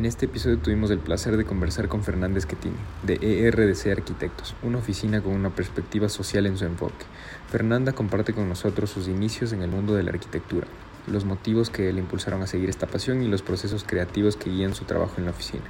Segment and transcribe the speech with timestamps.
[0.00, 4.78] En este episodio tuvimos el placer de conversar con Fernández Quetini, de ERDC Arquitectos, una
[4.78, 7.04] oficina con una perspectiva social en su enfoque.
[7.50, 10.66] Fernanda comparte con nosotros sus inicios en el mundo de la arquitectura,
[11.06, 14.74] los motivos que le impulsaron a seguir esta pasión y los procesos creativos que guían
[14.74, 15.64] su trabajo en la oficina.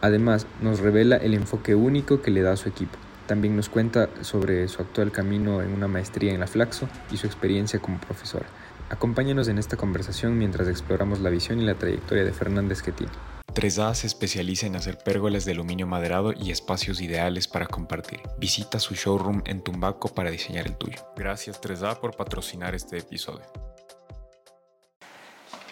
[0.00, 2.98] Además, nos revela el enfoque único que le da a su equipo.
[3.28, 7.28] También nos cuenta sobre su actual camino en una maestría en la Flaxo y su
[7.28, 8.46] experiencia como profesora.
[8.88, 13.10] Acompáñanos en esta conversación mientras exploramos la visión y la trayectoria de Fernández Quetini.
[13.52, 18.20] 3A se especializa en hacer pérgolas de aluminio maderado y espacios ideales para compartir.
[18.38, 20.98] Visita su showroom en Tumbaco para diseñar el tuyo.
[21.16, 23.44] Gracias 3A por patrocinar este episodio.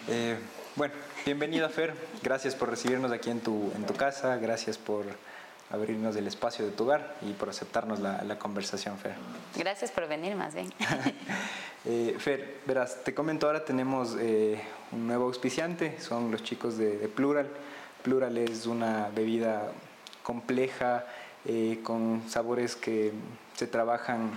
[0.07, 0.37] Eh,
[0.75, 0.93] bueno,
[1.25, 5.05] bienvenida Fer, gracias por recibirnos aquí en tu, en tu casa, gracias por
[5.69, 9.13] abrirnos el espacio de tu hogar y por aceptarnos la, la conversación, Fer.
[9.55, 10.73] Gracias por venir más bien.
[11.85, 14.59] eh, Fer, verás, te comento ahora tenemos eh,
[14.91, 17.47] un nuevo auspiciante, son los chicos de, de Plural.
[18.09, 19.71] Plural es una bebida
[20.23, 21.05] compleja,
[21.45, 23.11] eh, con sabores que
[23.55, 24.31] se trabajan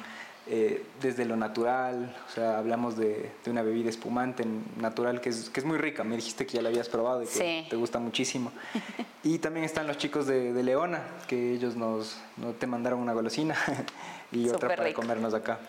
[0.46, 4.44] eh, desde lo natural, o sea, hablamos de, de, una bebida espumante
[4.76, 7.26] natural que es, que es muy rica, me dijiste que ya la habías probado y
[7.26, 7.66] que Sí.
[7.70, 8.52] te gusta muchísimo.
[9.24, 13.14] Y también están los chicos de, de Leona, que ellos nos, no te mandaron una
[13.14, 13.56] golosina
[14.32, 15.00] y otra para rico.
[15.00, 15.60] comernos acá.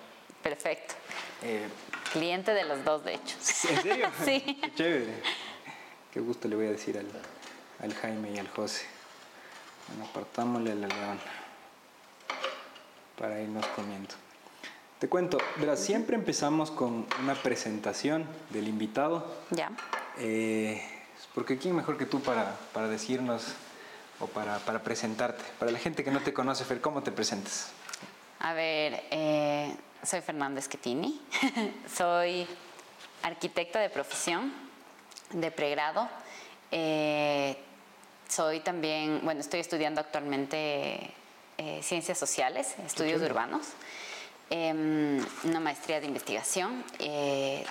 [0.42, 0.96] Perfecto.
[1.42, 1.68] Eh,
[2.12, 3.38] Cliente de los dos, de hecho.
[3.70, 4.08] ¿En serio?
[4.26, 4.42] Sí.
[4.62, 5.14] Qué chévere.
[6.12, 7.06] Qué gusto le voy a decir al,
[7.84, 8.86] al Jaime y al José.
[9.90, 11.20] Bueno, apartámosle a la leona
[13.20, 14.10] para irnos comiendo.
[15.00, 19.70] Te cuento, verás, siempre empezamos con una presentación del invitado, Ya.
[20.18, 20.82] eh,
[21.36, 23.44] porque ¿quién mejor que tú para, para decirnos
[24.22, 25.44] o para, para presentarte?
[25.60, 27.72] Para la gente que no te conoce, Fer, ¿cómo te presentas?
[28.40, 31.22] A ver, eh, soy Fernández Quetini.
[31.94, 32.48] soy
[33.24, 34.54] arquitecta de profesión,
[35.32, 36.08] de pregrado.
[36.72, 37.58] Eh,
[38.28, 41.12] soy también, bueno, estoy estudiando actualmente
[41.58, 43.68] eh, ciencias sociales, estudios urbanos,
[44.50, 46.84] em, una maestría de investigación.
[47.00, 47.66] eh,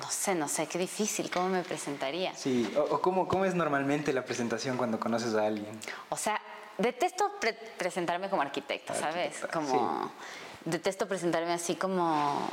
[0.00, 2.32] no sé, no sé, qué difícil, ¿cómo me presentaría?
[2.36, 5.76] Sí, o, o cómo, cómo es normalmente la presentación cuando conoces a alguien.
[6.10, 6.40] O sea,
[6.78, 9.42] detesto pre- presentarme como arquitecta, ¿sabes?
[9.42, 10.12] Arquitecta, Como
[10.64, 12.48] detesto presentarme así como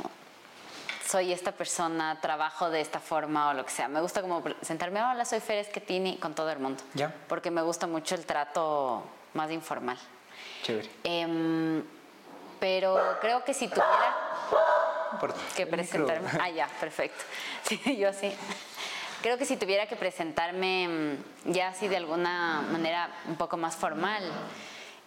[1.06, 3.88] soy esta persona, trabajo de esta forma o lo que sea.
[3.88, 6.82] Me gusta como presentarme, hola, soy Fer Schettini con todo el mundo.
[6.94, 7.14] Ya.
[7.28, 9.98] Porque me gusta mucho el trato más informal.
[10.62, 10.90] Chévere.
[11.04, 11.84] Em,
[12.58, 14.14] pero creo que si tuviera
[15.54, 16.28] que presentarme.
[16.40, 17.22] Ah, ya, perfecto.
[17.62, 18.32] Sí, yo así.
[19.22, 23.74] Creo que si tuviera que presentarme mm, ya así de alguna manera un poco más
[23.74, 24.22] formal,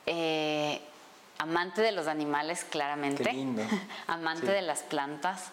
[0.05, 0.81] eh,
[1.37, 3.23] amante de los animales, claramente.
[3.23, 3.63] Qué lindo.
[4.07, 4.51] amante Sí.
[4.51, 5.51] de las plantas.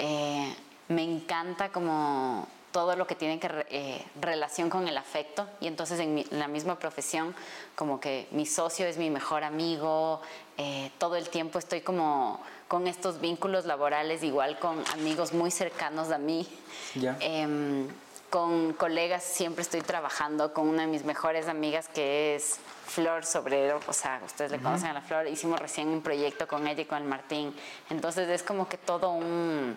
[0.00, 0.54] Eh,
[0.88, 5.46] me encanta como todo lo que tiene que eh, relación con el afecto.
[5.60, 7.34] Y entonces en, mi- en la misma profesión
[7.74, 10.20] como que mi socio es mi mejor amigo
[10.56, 16.10] eh, todo el tiempo estoy como con estos vínculos laborales igual con amigos muy cercanos
[16.12, 16.46] a mí.
[16.94, 17.16] Ya.
[17.20, 17.88] Em,
[18.30, 23.80] con colegas siempre estoy trabajando con una de mis mejores amigas que es Flor Sobrero,
[23.88, 26.84] o sea, ustedes le conocen a la Flor, hicimos recién un proyecto con ella y
[26.84, 27.52] con el Martín,
[27.88, 29.76] entonces es como que todo un...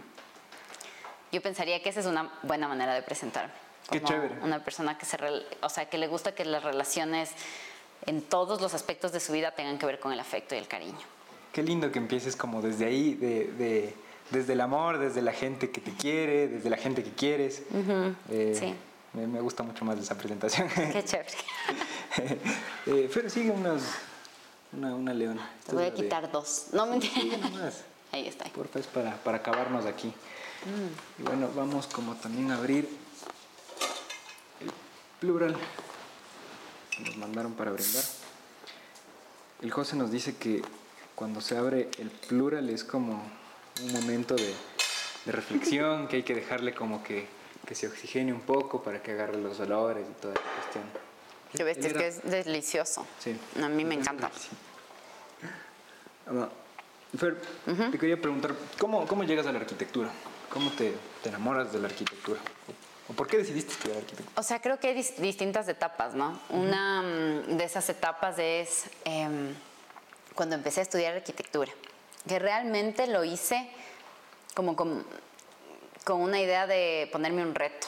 [1.33, 3.51] Yo pensaría que esa es una buena manera de presentarme.
[3.89, 4.35] Qué como chévere.
[4.43, 5.17] Una persona que se,
[5.63, 7.31] o sea, que le gusta que las relaciones
[8.05, 10.67] en todos los aspectos de su vida tengan que ver con el afecto y el
[10.67, 10.99] cariño.
[11.51, 13.95] Qué lindo que empieces como desde ahí, de, de-
[14.29, 17.63] desde el amor, desde la gente que te quiere, desde la gente que quieres.
[18.29, 18.75] Eh, sí.
[19.13, 20.67] me, me gusta mucho más esa presentación.
[20.69, 21.29] Qué chévere.
[22.85, 23.81] eh, Fer, sigue unas,
[24.71, 25.49] una, una leona.
[25.65, 26.67] Te voy a la de- quitar dos.
[26.73, 26.97] No me
[27.37, 27.81] nomás.
[28.11, 28.45] Ahí está.
[28.45, 30.13] Porfa, es para, para acabarnos aquí.
[31.19, 32.87] Y bueno, vamos como también a abrir
[34.61, 34.71] el
[35.19, 35.55] plural
[36.89, 38.03] que nos mandaron para brindar.
[39.61, 40.61] El José nos dice que
[41.15, 43.23] cuando se abre el plural es como
[43.81, 44.53] un momento de,
[45.25, 47.27] de reflexión, que hay que dejarle como que,
[47.65, 50.83] que se oxigene un poco para que agarre los olores y toda la cuestión.
[51.55, 53.05] Qué bestia, es Él que es delicioso.
[53.19, 53.37] Sí.
[53.61, 54.31] A mí me encanta.
[54.37, 54.49] Sí.
[56.27, 56.49] Ah,
[57.17, 57.39] Fer,
[57.91, 60.09] te quería preguntar, ¿cómo, ¿cómo llegas a la arquitectura?
[60.53, 62.39] ¿Cómo te, te enamoras de la arquitectura?
[63.09, 64.39] ¿O por qué decidiste estudiar arquitectura?
[64.39, 66.39] O sea, creo que hay dis- distintas etapas, ¿no?
[66.49, 69.53] Una mm, de esas etapas es em,
[70.35, 71.71] cuando empecé a estudiar arquitectura,
[72.27, 73.69] que realmente lo hice
[74.53, 75.05] como con,
[76.03, 77.87] con una idea de ponerme un reto.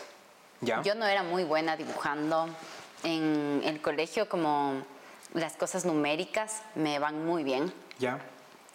[0.62, 0.82] ¿Ya?
[0.82, 2.50] Yo no era muy buena dibujando.
[3.04, 4.84] En el colegio, como
[5.36, 7.72] las cosas numéricas me van muy bien.
[8.00, 8.20] ¿Ya?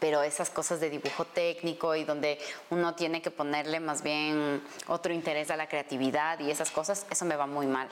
[0.01, 2.39] Pero esas cosas de dibujo técnico y donde
[2.71, 7.25] uno tiene que ponerle más bien otro interés a la creatividad y esas cosas, eso
[7.27, 7.89] me va muy mal.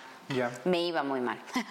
[0.64, 1.38] Me iba muy mal.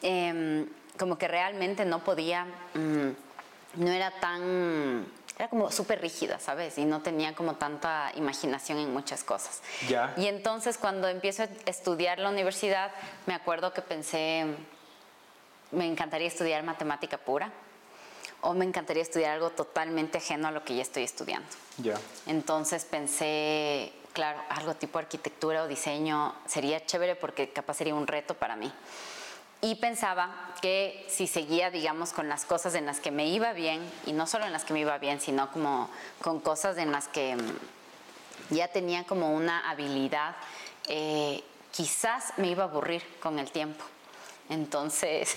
[0.00, 2.44] Em, como que realmente no podía,
[2.74, 5.04] mm, no era tan,
[5.36, 6.78] era como súper rígida, ¿sabes?
[6.78, 9.60] Y no tenía como tanta imaginación en muchas cosas.
[9.88, 10.14] Ya.
[10.16, 12.92] Y entonces cuando empiezo a estudiar la universidad,
[13.26, 14.46] me acuerdo que pensé,
[15.72, 17.50] me encantaría estudiar matemática pura
[18.40, 21.48] o me encantaría estudiar algo totalmente ajeno a lo que ya estoy estudiando.
[21.78, 21.98] Ya.
[22.26, 28.34] Entonces pensé, claro, algo tipo arquitectura o diseño sería chévere porque capaz sería un reto
[28.34, 28.72] para mí.
[29.60, 33.80] Y pensaba que si seguía, digamos, con las cosas en las que me iba bien,
[34.06, 35.90] y no solo en las que me iba bien, sino como
[36.22, 40.36] con cosas en las que mm, ya tenía como una habilidad,
[40.86, 41.42] eh,
[41.72, 43.84] quizás me iba a aburrir con el tiempo.
[44.48, 45.36] Entonces,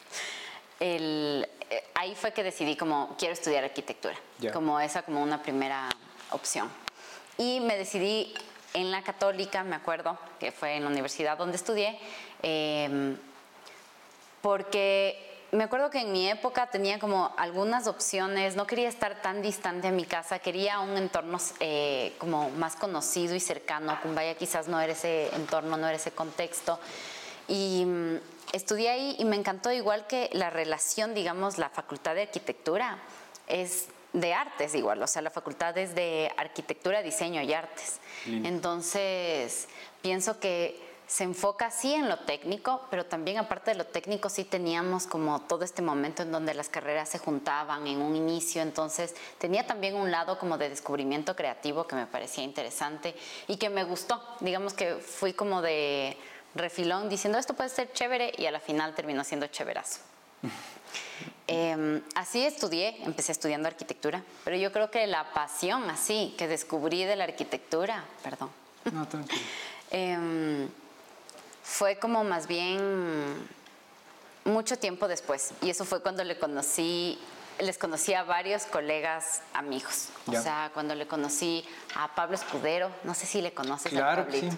[0.80, 1.46] el,
[1.94, 4.14] ahí fue que decidí como quiero estudiar arquitectura,
[4.52, 5.88] como esa como una primera
[6.30, 6.70] opción.
[7.38, 8.32] Y me decidí
[8.74, 11.98] en la católica, me acuerdo, que fue en la universidad donde estudié,
[12.42, 13.16] em,
[14.42, 19.40] porque me acuerdo que en mi época tenía como algunas opciones, no quería estar tan
[19.40, 23.96] distante a mi casa, quería un entorno eh, como más conocido y cercano.
[24.02, 26.80] Cumbaya quizás no era ese entorno, no era ese contexto.
[27.46, 28.16] Y mm,
[28.54, 32.98] estudié ahí y me encantó igual que la relación, digamos, la facultad de arquitectura
[33.48, 37.98] es de artes igual, o sea, la facultad es de arquitectura, diseño y artes.
[38.26, 39.68] Entonces,
[40.02, 44.44] pienso que se enfoca sí en lo técnico, pero también aparte de lo técnico sí
[44.44, 49.14] teníamos como todo este momento en donde las carreras se juntaban en un inicio, entonces
[49.38, 53.14] tenía también un lado como de descubrimiento creativo que me parecía interesante
[53.48, 56.16] y que me gustó, digamos que fui como de
[56.54, 60.00] refilón diciendo esto puede ser chévere y a la final terminó siendo chéverazo.
[61.46, 67.04] Em, así estudié, empecé estudiando arquitectura, pero yo creo que la pasión así que descubrí
[67.04, 68.50] de la arquitectura, perdón,
[68.92, 69.42] no, tranquilo.
[69.90, 70.68] Em,
[71.62, 73.46] fue como más bien
[74.44, 77.18] mucho tiempo después y eso fue cuando le conocí
[77.58, 80.08] les conocí a varios colegas amigos.
[80.26, 81.64] O sea, cuando le conocí
[81.94, 84.50] a Pablo Escudero, no sé si le conoces claro, a Pablito.
[84.50, 84.56] Sí.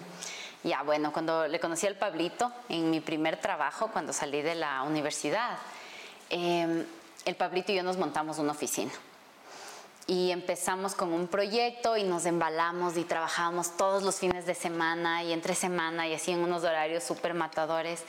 [0.63, 4.83] Ya, bueno, cuando le conocí al Pablito en mi primer trabajo, cuando salí de la
[4.83, 5.57] universidad,
[6.29, 6.85] em,
[7.25, 8.91] el Pablito y yo nos montamos una oficina.
[10.07, 15.23] Y empezamos con un proyecto y nos embalamos y trabajábamos todos los fines de semana
[15.23, 18.03] y entre semana y así en unos horarios súper matadores.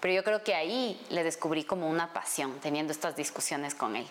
[0.00, 4.06] Pero yo creo que ahí le descubrí como una pasión, teniendo estas discusiones con él.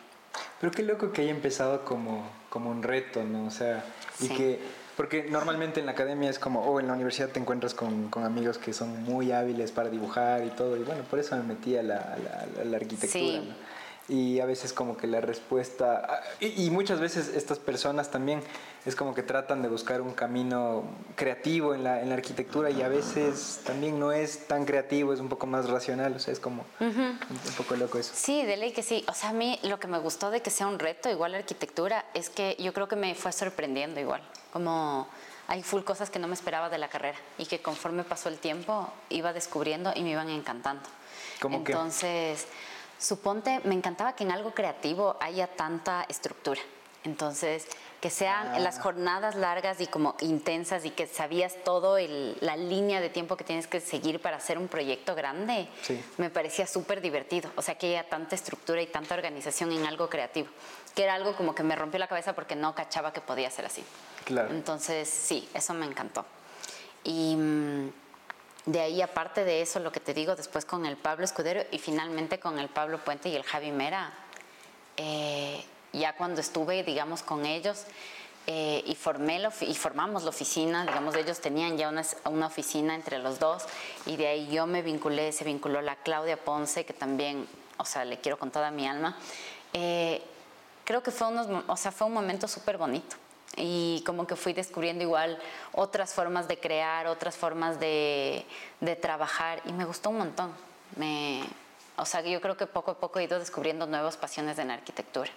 [0.59, 3.45] Pero qué loco que haya empezado como, como un reto, ¿no?
[3.45, 3.83] O sea,
[4.19, 4.59] y que
[4.95, 8.23] porque normalmente en la academia es como, o en la universidad te encuentras con, con,
[8.23, 11.75] amigos que son muy hábiles para dibujar y todo, y bueno, por eso me metí
[11.77, 12.17] a la,
[12.63, 13.41] la, arquitectura.
[14.09, 18.41] Y a veces como que la respuesta, ah, y, muchas veces estas personas también
[18.85, 20.83] es como que tratan de buscar un camino
[21.15, 25.21] creativo en la, en la arquitectura y a veces también no es tan creativo, es
[25.21, 27.17] un poco más racional, o sea, es como un,
[27.55, 28.11] poco loco eso.
[28.13, 29.05] Sí, de ley que sí.
[29.07, 31.37] O sea, a mí lo que me gustó de que sea un reto, igual la
[31.37, 34.21] arquitectura, es que yo creo que me fue sorprendiendo igual
[34.53, 35.07] como
[35.47, 38.37] hay full cosas que no me esperaba de la carrera y que conforme pasó el
[38.37, 40.87] tiempo iba descubriendo y me iban encantando.
[41.41, 42.45] ¿Cómo Entonces,
[43.03, 46.61] suponte, me encantaba que en algo creativo haya tanta estructura.
[47.03, 47.67] Entonces,
[47.99, 48.59] que sean ah.
[48.59, 53.35] las jornadas largas y como intensas y que sabías todo el, la línea de tiempo
[53.35, 55.67] que tienes que seguir para hacer un proyecto grande,
[56.17, 57.51] me parecía súper divertido.
[57.57, 60.47] O sea, que haya tanta estructura y tanta organización en algo creativo,
[60.95, 63.65] que era algo como que me rompió la cabeza porque no cachaba que podía ser
[63.65, 63.83] así.
[64.23, 64.51] Claro.
[64.51, 66.25] Entonces, sí, eso me encantó.
[67.03, 67.89] Y mm,
[68.65, 71.79] de ahí, aparte de eso, lo que te digo, después con el Pablo Escudero y
[71.79, 74.13] finalmente con el Pablo Puente y el Javi Mera,
[74.95, 77.83] eh, ya cuando estuve, digamos, con ellos
[78.47, 83.19] eh, y, formé y formamos la oficina, digamos, ellos tenían ya una, una, oficina entre
[83.19, 83.63] los dos
[84.05, 88.05] y de ahí yo me vinculé, se vinculó la Claudia Ponce, que también, o sea,
[88.05, 89.17] le quiero con toda mi alma.
[89.73, 90.21] Eh,
[90.85, 93.17] creo que fue, unos, o sea, fue un momento súper bonito
[93.55, 95.39] y como que fui descubriendo igual
[95.73, 98.45] otras formas de crear, otras formas de,
[98.79, 100.51] de trabajar y me gustó un montón.
[100.95, 101.43] Me,
[101.97, 104.75] o sea, yo creo que poco a poco he ido descubriendo nuevas pasiones en la
[104.75, 105.29] arquitectura.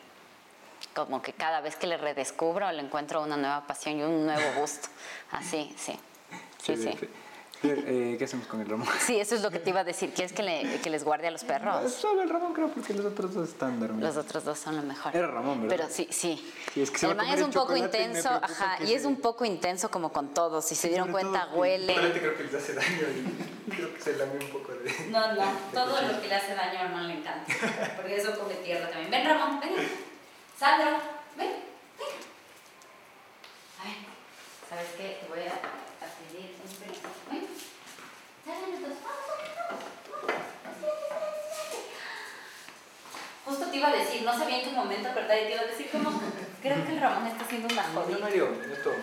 [0.95, 4.61] Como que cada vez que le redescubro le encuentro una nueva pasión y un nuevo
[4.61, 4.89] gusto.
[5.31, 5.99] Así, sí.
[6.63, 6.99] Sí, sí.
[7.63, 8.87] Eh, ¿Qué hacemos con el Ramón?
[9.01, 10.13] Sí, eso es lo que te iba a decir.
[10.13, 11.93] ¿Quieres que, le, que les guarde a los perros?
[11.93, 14.15] solo el Ramón creo, porque los otros dos están dormidos.
[14.15, 15.15] Los otros dos son lo mejor.
[15.17, 15.77] Era Ramón, ¿verdad?
[15.77, 16.53] Pero sí, sí.
[16.77, 20.13] es que el man es un poco intenso, ajá, y es un poco intenso como
[20.13, 20.65] con todos.
[20.65, 21.95] Si se dieron cuenta, huele.
[21.95, 22.89] creo que les hace daño
[23.67, 25.09] y creo que se lame un poco de...
[25.11, 27.53] No, no, todo lo que le hace daño a Ramón le encanta.
[27.97, 29.11] Porque eso come tierra también.
[29.11, 29.75] Ven, Ramón, ven.
[30.59, 31.01] Sandra,
[31.37, 31.49] ven,
[31.99, 32.09] ven.
[33.81, 33.97] A ver,
[34.69, 35.19] ¿sabes qué?
[35.21, 35.61] Te voy a
[36.31, 37.09] pedir un permiso.
[43.45, 45.37] Justo te iba a decir, no sabía en qué momento, ¿verdad?
[45.37, 46.11] Y te iba a decir como,
[46.63, 48.07] creo que el Ramón está haciendo una joda.
[48.09, 48.95] No, no, yo, yo estoy.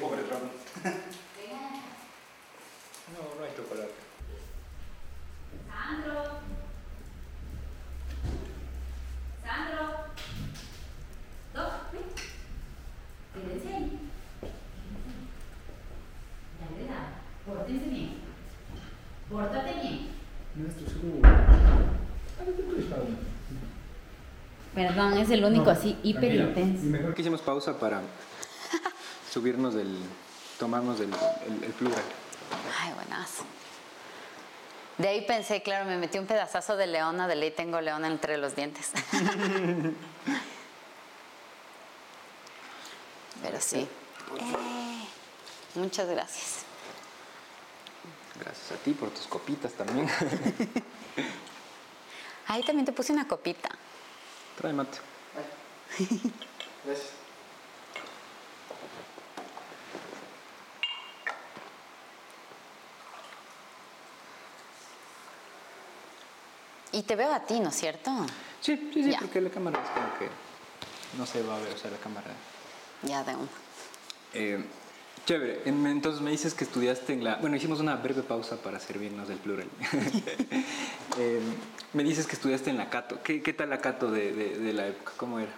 [0.00, 0.50] Pobre Ramón.
[3.12, 3.94] No, no hay chocolate.
[5.68, 6.40] Sandro.
[9.44, 9.84] Sandro.
[11.52, 11.98] Doc, ¿qué?
[13.34, 14.09] ¿Qué ahí?
[17.46, 18.10] Pórtense bien.
[19.30, 20.08] Pórtate bien.
[24.74, 26.84] Perdón, es el único así hiper intenso.
[26.84, 28.02] Mejor que hicimos pausa para
[29.32, 29.96] subirnos del.
[30.58, 31.10] tomarnos el,
[31.46, 32.02] el, el plural.
[32.80, 33.44] Ay, buenazo.
[34.98, 38.36] De ahí pensé, claro, me metí un pedazazo de leona, de ley tengo leona entre
[38.36, 38.92] los dientes.
[43.42, 43.88] Pero sí.
[44.38, 45.04] Eh,
[45.74, 46.64] muchas gracias.
[48.40, 50.08] Gracias a ti por tus copitas también.
[52.48, 53.68] Ahí también te puse una copita.
[54.56, 54.98] Trae mate.
[56.84, 57.10] Gracias.
[66.92, 68.10] Y te veo a ti, ¿no es cierto?
[68.60, 69.20] Sí, sí, sí, Ya.
[69.20, 70.28] porque la cámara es como que
[71.16, 72.30] no se va a ver, o sea, la cámara.
[73.02, 73.48] Ya de una.
[74.34, 74.64] Eh,
[75.30, 77.36] chévere, En- entonces me dices que estudiaste en la...
[77.36, 79.68] Bueno, hicimos una breve pausa para servirnos del plural.
[81.18, 81.40] Eh,
[81.92, 83.20] me dices que estudiaste en la Cato.
[83.22, 85.12] ¿Qué, qué tal la Cato de, de- de la época?
[85.16, 85.50] ¿Cómo era?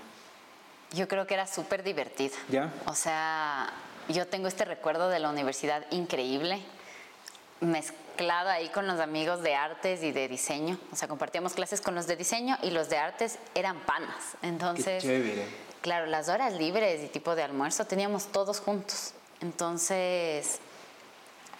[0.93, 2.35] Yo creo que era súper divertida.
[2.49, 2.73] ¿Ya?
[2.87, 3.71] O sea,
[4.09, 6.59] yo tengo este recuerdo de la universidad increíble,
[7.61, 10.79] mezclado ahí con los amigos de artes y de diseño.
[10.91, 14.37] O sea, compartíamos clases con los de diseño y los de artes eran panas.
[14.41, 15.45] Qué Entonces, chévere.
[15.83, 19.12] claro, las horas libres y tipo de almuerzo teníamos todos juntos.
[19.43, 20.61] Entonces,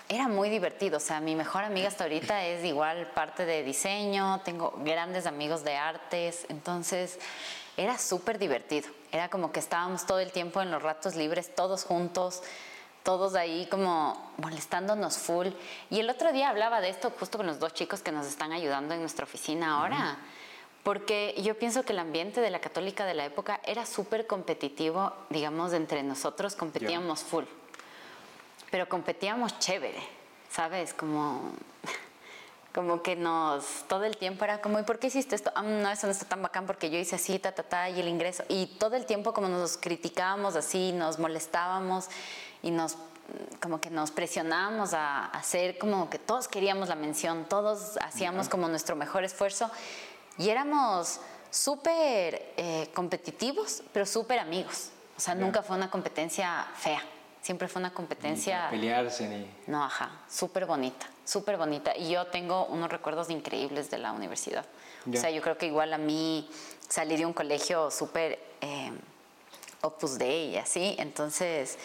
[0.09, 0.99] era muy divertido.
[0.99, 5.65] O sea, mi mejor amiga hasta ahorita es igual parte de diseño, tengo grandes amigos
[5.65, 6.47] de artes.
[6.49, 7.19] Entonces,
[7.77, 8.89] era súper divertido.
[9.11, 12.43] Era como que estábamos todo el tiempo en los ratos libres, todos juntos,
[13.03, 15.49] todos ahí como molestándonos full.
[15.91, 18.53] Y el otro día hablaba de esto justo con los dos chicos que nos están
[18.53, 20.19] ayudando en nuestra oficina ahora.
[20.85, 25.13] Porque yo pienso que el ambiente de la católica de la época era súper competitivo,
[25.31, 27.45] digamos, entre nosotros competíamos full
[28.73, 30.03] pero competíamos chévere,
[30.51, 30.95] ¿sabes?
[30.95, 31.53] Como,
[32.75, 35.53] como que nos, todo el tiempo era como, ¿y por qué hiciste esto?
[35.55, 38.01] Ah, no, eso no está tan bacán porque yo hice así, ta, ta, ta, y
[38.01, 38.45] el ingreso.
[38.49, 42.09] Y todo el tiempo como nos criticábamos así, nos molestábamos
[42.63, 42.97] y nos,
[43.61, 48.69] como que nos presionábamos a hacer como que todos queríamos la mención, todos hacíamos como
[48.69, 49.71] nuestro mejor esfuerzo
[50.39, 54.89] y éramos súper eh, competitivos, pero súper amigos.
[55.15, 57.03] O sea, nunca fue una competencia fea.
[57.43, 58.69] Siempre fue una competencia...
[58.71, 59.47] Pelearse ni...
[59.67, 61.97] No, ajá, súper bonita, súper bonita.
[61.97, 64.65] Y yo tengo unos recuerdos increíbles de la universidad.
[65.07, 65.19] Ya.
[65.19, 66.49] O sea, yo creo que igual a mí
[66.89, 68.93] salí de un colegio súper eh,
[69.81, 71.79] opus dei y así, entonces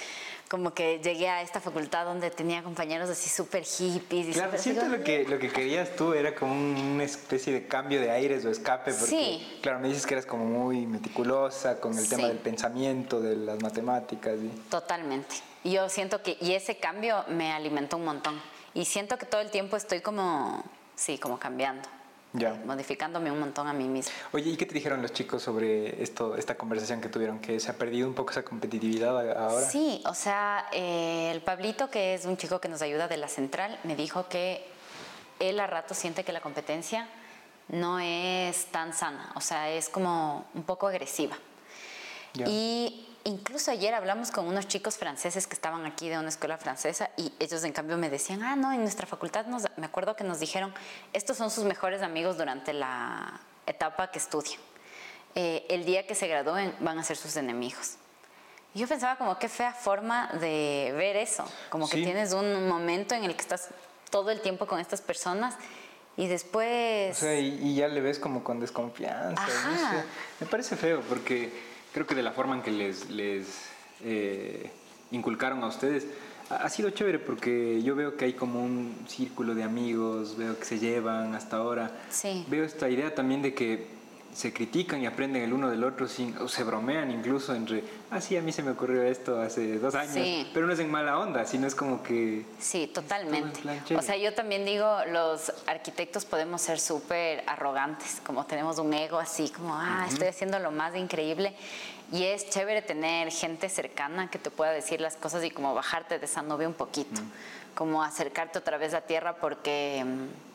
[0.48, 4.28] como que llegué a esta facultad donde tenía compañeros así súper hippies.
[4.30, 7.68] Y Claro, siento lo que, lo que querías tú era como un- una especie de
[7.68, 9.60] cambio de aires o escape, porque, Sí.
[9.62, 12.28] claro, me dices que eras como muy meticulosa con el tema Sí.
[12.30, 14.36] del pensamiento, de las matemáticas.
[14.40, 14.48] Y...
[14.70, 15.36] Totalmente.
[15.64, 18.42] Y yo siento que, y ese cambio me alimentó un montón.
[18.74, 20.64] Y siento que todo el tiempo estoy como,
[20.96, 21.90] sí, como cambiando.
[22.34, 22.54] Ya.
[22.66, 24.12] modificándome un montón a mí misma.
[24.34, 27.40] Oye, ¿y qué te dijeron los chicos sobre esto, esta conversación que tuvieron?
[27.40, 29.66] ¿Que se ha perdido un poco esa competitividad ahora?
[29.66, 33.28] Sí, o sea, eh, el Pablito, que es un chico que nos ayuda de la
[33.28, 34.66] central, me dijo que
[35.40, 37.08] él a rato siente que la competencia
[37.70, 41.38] no es tan sana, o sea, es como un poco agresiva.
[42.34, 42.46] Ya.
[42.48, 47.10] Y incluso ayer hablamos con unos chicos franceses que estaban aquí de una escuela francesa
[47.18, 50.24] y ellos en cambio me decían, ah, no, en nuestra facultad nos, me acuerdo que
[50.24, 50.74] nos dijeron,
[51.14, 54.60] estos son sus mejores amigos durante la etapa que estudian.
[55.36, 57.96] Eh, el día que se gradúen van a ser sus enemigos.
[58.74, 62.04] Y yo pensaba como qué fea forma de ver eso, como que Sí.
[62.04, 63.70] tienes un momento en el que estás
[64.10, 65.56] todo el tiempo con estas personas
[66.16, 67.18] y después...
[67.18, 69.46] O sea, y, y ya le ves como con desconfianza.
[69.46, 70.06] no sé.
[70.40, 71.67] Me parece feo porque
[71.98, 73.48] creo que de la forma en que les, les
[74.04, 74.70] eh,
[75.10, 76.06] inculcaron a ustedes
[76.52, 80.60] ha, ha sido chévere porque yo veo que hay como un círculo de amigos, veo
[80.60, 81.90] que se llevan hasta ahora.
[82.12, 82.46] Sí.
[82.50, 83.97] Veo esta idea también de que
[84.38, 88.22] se critican y aprenden el uno del otro sin, o se bromean incluso entre, ah,
[88.22, 90.48] sí, a mí se me ocurrió esto hace dos años, Sí.
[90.54, 92.46] pero no es en mala onda, sino es como que...
[92.60, 93.60] Sí, totalmente.
[93.96, 99.18] O sea, yo también digo, los arquitectos podemos ser súper arrogantes, como tenemos un ego
[99.18, 101.56] así, como, ah, estoy haciendo lo más increíble.
[102.12, 106.20] Y es chévere tener gente cercana que te pueda decir las cosas y como bajarte
[106.20, 107.22] de esa nube un poquito,
[107.74, 110.04] como acercarte otra vez a tierra porque...
[110.06, 110.47] mm,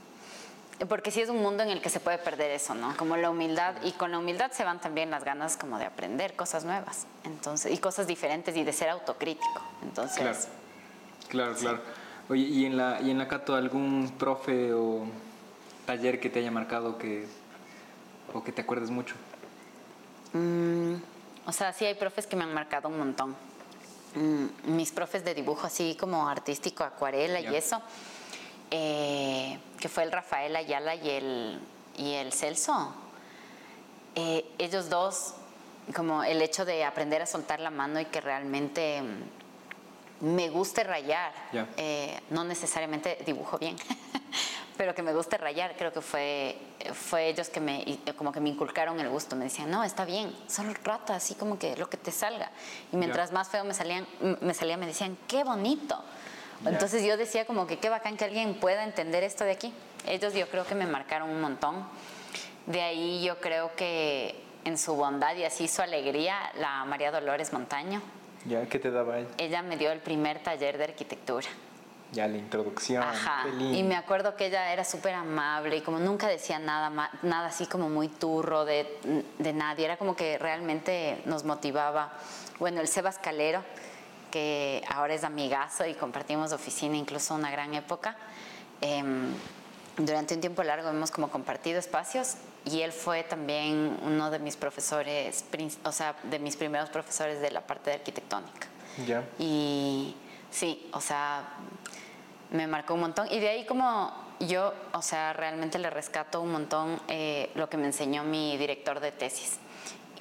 [0.88, 2.96] porque sí es un mundo en el que se puede perder eso, ¿no?
[2.96, 6.34] Como la humildad, y con la humildad se van también las ganas como de aprender
[6.34, 9.62] cosas nuevas, entonces, y cosas diferentes y de ser autocrítico.
[9.82, 10.38] Entonces, claro,
[11.28, 11.80] claro, claro.
[12.28, 15.04] Oye, ¿y en la, y en la Cato algún profe o
[15.86, 17.26] taller que te haya marcado que,
[18.32, 19.14] o que te acuerdes mucho?
[20.32, 20.94] Mm,
[21.46, 23.36] o sea, sí hay profes que me han marcado un montón.
[24.14, 27.80] Mm, mis profes de dibujo así como artístico, acuarela y eso,
[28.74, 31.60] eh, que fue el Rafael Ayala y el,
[31.98, 32.94] y el Celso.
[34.14, 35.34] Eh, ellos dos,
[35.94, 40.84] como el hecho de aprender a soltar la mano y que realmente mm, me guste
[40.84, 41.32] rayar,
[41.76, 43.76] eh, no necesariamente dibujo bien,
[44.78, 46.56] pero que me guste rayar, creo que fue,
[46.94, 50.34] fue ellos que me, como que me inculcaron el gusto, me decían, no, está bien,
[50.48, 52.50] solo rata, así como que lo que te salga.
[52.90, 54.06] Y mientras más feo me salían,
[54.40, 56.02] me salía, me decían, qué bonito.
[56.64, 59.72] Entonces yo decía como que qué bacán que alguien pueda entender esto de aquí.
[60.06, 61.86] Ellos yo creo que me marcaron un montón.
[62.66, 67.52] De ahí yo creo que en su bondad y así su alegría, la María Dolores
[67.52, 68.00] Montaño.
[68.46, 68.66] ¿Ya?
[68.66, 69.28] ¿Qué te daba ella?
[69.38, 71.48] Ella me dio el primer taller de arquitectura
[72.12, 73.02] ya la introducción.
[73.02, 73.46] Ajá.
[73.58, 77.66] Y me acuerdo que ella era súper amable y como nunca decía nada, nada así
[77.66, 79.86] como muy turro de, de, nadie.
[79.86, 82.12] Era como que realmente nos motivaba.
[82.58, 83.64] Bueno, el Sebas Calero,
[84.32, 88.16] que ahora es amigazo y compartimos oficina incluso una gran época.
[88.80, 89.32] Em,
[89.96, 94.56] durante un tiempo largo hemos como compartido espacios y él fue también uno de mis
[94.56, 95.44] profesores,
[95.84, 98.66] o sea, de mis primeros profesores de la parte de arquitectónica.
[99.06, 99.22] Ya.
[99.38, 100.16] Y
[100.50, 101.44] sí, o sea,
[102.50, 103.28] me marcó un montón.
[103.30, 107.76] Y de ahí como yo, o sea, realmente le rescato un montón eh, lo que
[107.76, 109.58] me enseñó mi director de tesis.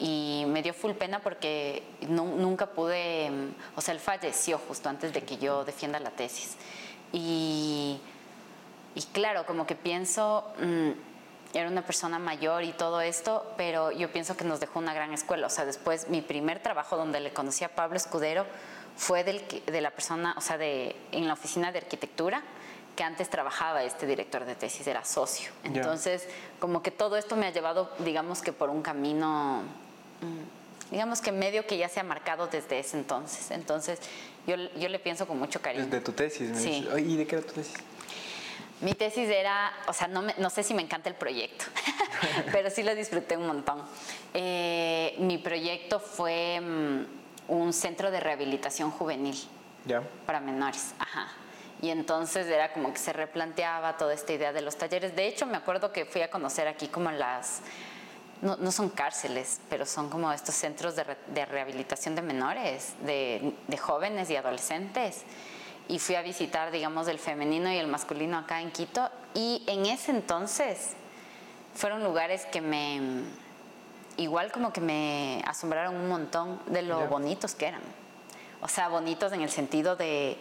[0.02, 3.30] Y me dio full pena porque nunca pude,
[3.76, 6.58] o sea, él falleció justo antes de que yo defienda la tesis.
[7.14, 8.00] Y,
[8.96, 10.90] y claro, como que pienso, mm,
[11.54, 15.14] era una persona mayor y todo esto, pero yo pienso que nos dejó una gran
[15.14, 15.46] escuela.
[15.46, 18.48] O sea, después mi primer trabajo donde le conocí a Pablo Escudero,
[18.98, 22.42] fue del, de la persona, o sea, de, en la oficina de arquitectura
[22.96, 25.52] que antes trabajaba este director de tesis, era socio.
[25.64, 26.28] Entonces,
[26.60, 29.91] como que todo esto me ha llevado, digamos que por un camino, mm,
[30.90, 33.52] digamos que medio que ya se ha marcado desde ese entonces.
[33.52, 34.00] Entonces,
[34.48, 35.86] yo, yo le pienso con mucho cariño.
[35.86, 36.88] Desde tu tesis, sí.
[36.98, 37.76] ¿Y de qué era tu tesis?
[38.82, 41.66] Mi tesis era, o sea, no, no sé si me encanta el proyecto,
[42.52, 43.84] pero sí lo disfruté un montón.
[44.34, 46.60] Eh, mi proyecto fue...
[46.60, 49.36] Mm, un centro de rehabilitación juvenil
[50.26, 50.94] para menores.
[50.98, 51.28] Ajá.
[51.82, 55.16] Y entonces era como que se replanteaba toda esta idea de los talleres.
[55.16, 57.62] De hecho, me acuerdo que fui a conocer aquí como las,
[58.42, 63.54] no, no son cárceles, pero son como estos centros de, de rehabilitación de menores, de,
[63.68, 65.24] de, jóvenes y adolescentes.
[65.88, 69.10] Y fui a visitar, digamos, el femenino y el masculino acá en Quito.
[69.34, 70.94] Y en ese entonces
[71.76, 73.24] fueron lugares que me,
[74.18, 77.82] igual como que me asombraron un montón de lo bonitos que eran.
[78.62, 80.38] O sea, bonitos en el sentido de,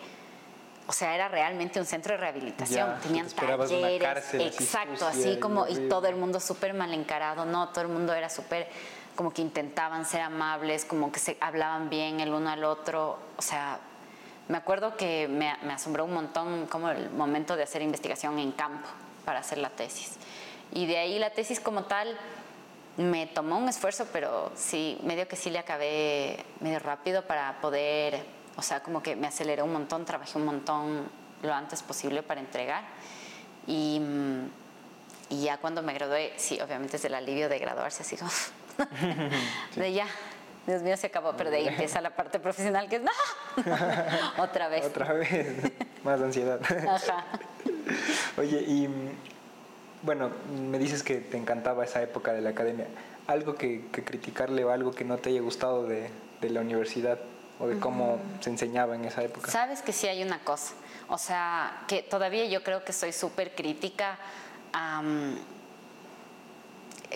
[0.86, 2.98] o sea, era realmente un centro de rehabilitación.
[3.00, 7.88] Tenían talleres, exacto, así, como, y todo el mundo súper mal encarado, no, todo el
[7.88, 8.68] mundo era súper,
[9.14, 13.42] como que intentaban ser amables, como que se hablaban bien el uno al otro, o
[13.42, 13.78] sea,
[14.48, 18.50] me acuerdo que me, me asombró un montón como el momento de hacer investigación en
[18.50, 18.88] campo
[19.24, 20.16] para hacer la tesis.
[20.72, 22.16] Y de ahí la tesis como tal,
[22.96, 28.24] me tomó un esfuerzo, pero sí, medio que sí le acabé medio rápido para poder,
[28.60, 31.08] o sea, como que me aceleré un montón, trabajé un montón
[31.42, 32.84] lo antes posible para entregar.
[33.66, 34.00] Y,
[35.30, 38.30] y ya cuando me gradué, sí, obviamente es el alivio de graduarse, así como,
[39.76, 40.06] de ya,
[40.66, 43.10] Dios mío, se acabó, pero de ahí empieza la parte profesional que es, ¡no!
[44.42, 44.84] Otra vez.
[44.84, 45.72] Otra vez,
[46.04, 46.60] más ansiedad.
[46.62, 47.24] Ajá.
[48.36, 48.88] Oye, y
[50.02, 50.30] bueno,
[50.70, 52.86] me dices que te encantaba esa época de la academia.
[53.26, 56.10] ¿Algo que, criticarle o algo que no te haya gustado de,
[56.42, 57.18] la universidad
[57.60, 59.50] o de cómo se enseñaba en esa época?
[59.50, 60.72] Sabes que sí hay una cosa.
[61.08, 64.18] O sea, que todavía yo creo que soy súper crítica
[64.72, 65.02] a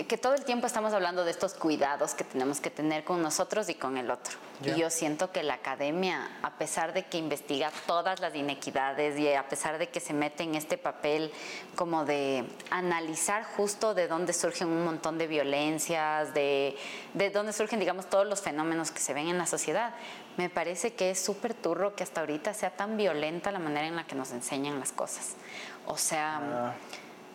[0.02, 3.68] que todo el tiempo estamos hablando de estos cuidados que tenemos que tener con nosotros
[3.68, 4.36] y con el otro.
[4.64, 9.32] Y yo siento que la academia, a pesar de que investiga todas las inequidades y
[9.32, 11.32] a pesar de que se mete en este papel
[11.76, 16.76] como de analizar justo de dónde surgen un montón de violencias, de,
[17.14, 19.94] de dónde surgen, digamos, todos los fenómenos que se ven en la sociedad,
[20.36, 23.96] me parece que es súper turro que hasta ahorita sea tan violenta la manera en
[23.96, 25.34] la que nos enseñan las cosas.
[25.86, 26.68] O sea...
[26.70, 26.74] Ah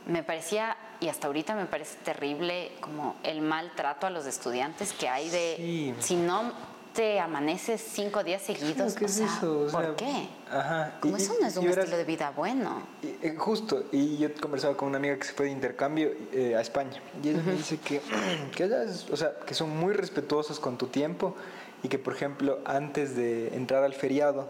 [0.07, 5.07] me parecía, y hasta ahorita me parece terrible, como el maltrato a los estudiantes que
[5.07, 6.51] hay de, si no
[6.95, 8.95] te amaneces cinco días seguidos.
[8.95, 9.65] ¿Qué o es sea, eso?
[9.67, 10.27] O ¿Por qué?
[10.49, 10.93] Ajá.
[10.99, 12.81] Como Y- eso no es un verás- estilo de vida bueno.
[13.03, 16.55] Y, eh, Justo, y yo conversaba con una amiga que se fue de intercambio eh,
[16.55, 18.01] a España y ella me dice que,
[18.55, 21.35] que, ellas, o sea, que son muy respetuosos con tu tiempo
[21.83, 24.47] y que, por ejemplo, antes de entrar al feriado,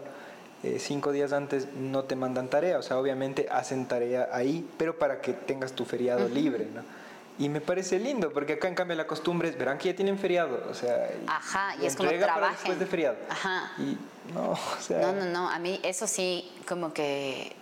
[0.62, 4.98] eh, cinco días antes no te mandan tarea, o sea, obviamente hacen tarea ahí, pero
[4.98, 6.82] para que tengas tu feriado libre, ¿no?
[7.38, 10.18] Y me parece lindo, porque acá en cambio la costumbre es, verán que ya tienen
[10.18, 12.52] feriado, o sea, Ajá, y es como trabajen.
[12.52, 13.16] después de feriado.
[13.30, 13.72] Ajá.
[13.78, 13.96] Y
[14.34, 15.00] no, o sea...
[15.00, 15.48] No, no, no.
[15.48, 17.56] A mí eso sí, como que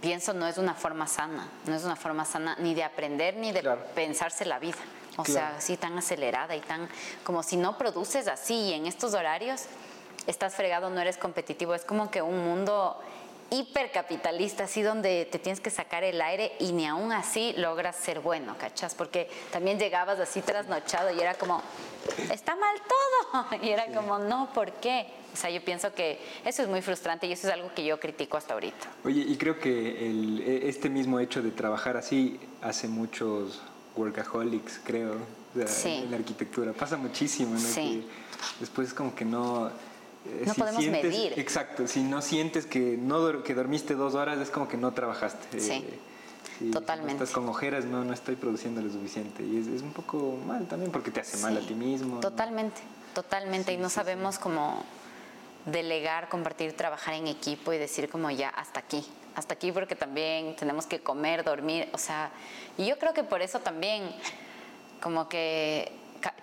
[0.00, 1.48] pienso no es una forma sana.
[1.66, 3.80] No es una forma sana ni de aprender ni de Claro.
[3.96, 4.76] pensarse la vida.
[5.18, 5.32] O Claro.
[5.48, 6.88] sea, así tan acelerada y tan.
[7.24, 9.62] Como si no produces así y en estos horarios
[10.28, 11.74] estás fregado, no eres competitivo.
[11.74, 12.96] Es como que un mundo
[13.50, 18.20] hipercapitalista, así donde te tienes que sacar el aire y ni aún así logras ser
[18.20, 18.94] bueno, ¿cachas?
[18.94, 21.62] Porque también llegabas así trasnochado y era como,
[22.30, 23.46] está mal todo.
[23.62, 25.06] Y era como, no, ¿por qué?
[25.34, 27.98] O sea, yo pienso que eso es muy frustrante y eso es algo que yo
[27.98, 28.86] critico hasta ahorita.
[29.04, 33.60] Oye, y creo que el- e- este mismo hecho de trabajar así hace muchos
[33.98, 36.02] workaholics, creo, o sea, Sí.
[36.04, 36.72] en la arquitectura.
[36.72, 37.58] Pasa muchísimo, ¿no?
[37.60, 38.06] Sí.
[38.06, 39.68] Que después es como que no...
[39.68, 41.32] eh, No podemos medir.
[41.36, 45.60] Exacto, si no sientes que, no, que dormiste dos horas, es como que no trabajaste.
[45.60, 45.72] Sí.
[45.72, 45.98] Eh,
[46.58, 47.12] si Totalmente.
[47.12, 49.44] Estás con ojeras, no, no estoy produciendo lo suficiente.
[49.44, 52.16] Y es, es un poco mal también porque te hace mal a ti mismo.
[52.16, 52.20] ¿no?
[52.20, 52.80] Totalmente,
[53.14, 53.72] totalmente.
[53.72, 54.82] y no sabemos cómo
[55.66, 60.56] delegar, compartir, trabajar en equipo y decir como ya hasta aquí, hasta aquí porque también
[60.56, 62.30] tenemos que comer, dormir, o sea,
[62.76, 64.10] y yo creo que por eso también
[65.00, 65.92] como que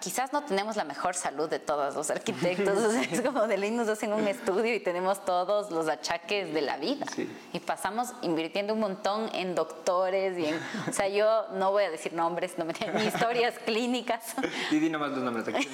[0.05, 3.57] quizás no tenemos la mejor salud de todos los arquitectos, o sea, es como de
[3.57, 7.27] ley nos hacen un estudio y tenemos todos los achaques de la vida Sí.
[7.53, 11.89] y pasamos invirtiendo un montón en doctores y en, o sea, yo no voy a
[11.89, 14.21] decir nombres, no me ni historias clínicas.
[14.69, 15.67] Y di nomás los nombres aquí.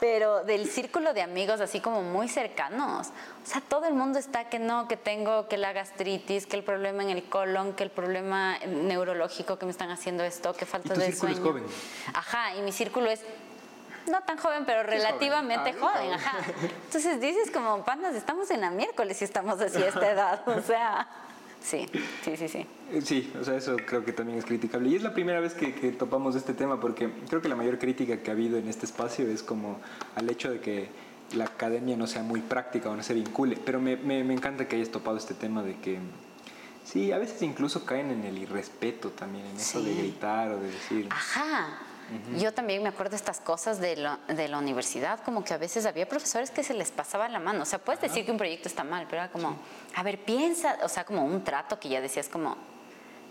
[0.00, 3.08] pero del círculo de amigos así como muy cercanos.
[3.08, 6.62] O sea, todo el mundo está que no, que tengo, que la gastritis, que el
[6.62, 10.90] problema en el colon, que el problema neurológico, que me están haciendo esto, que falta
[10.90, 11.52] ¿Y tu de círculo es sueño.
[11.52, 11.64] joven?
[12.14, 13.20] Ajá, y mi círculo es
[14.10, 16.12] no tan joven, pero relativamente Ah, joven, joven.
[16.14, 16.38] ajá.
[16.86, 20.62] Entonces dices como, panas, estamos en la miércoles y estamos así a esta edad, o
[20.62, 21.06] sea,
[21.62, 21.86] sí,
[22.24, 22.66] sí, sí, sí.
[22.92, 24.88] Eh, Sí, o sea, eso creo que también es criticable.
[24.88, 27.78] Y es la primera vez que, que topamos este tema porque creo que la mayor
[27.78, 29.78] crítica que ha habido en este espacio es como
[30.16, 30.88] al hecho de que
[31.34, 33.58] la academia no sea muy práctica o no se vincule.
[33.62, 35.98] Pero me, me, me encanta que hayas topado este tema de que
[36.90, 40.70] sí, a veces incluso caen en el irrespeto también, en eso de gritar o de
[40.70, 41.06] decir...
[41.10, 41.78] Ajá.
[42.38, 45.58] Yo también me acuerdo de estas cosas de, lo- de la universidad, como que a
[45.58, 47.62] veces había profesores que se les pasaba la mano.
[47.62, 49.58] O sea, puedes decir que un proyecto está mal, pero era como,
[49.94, 52.56] a ver, piensa, o sea, como un trato que ya decías como,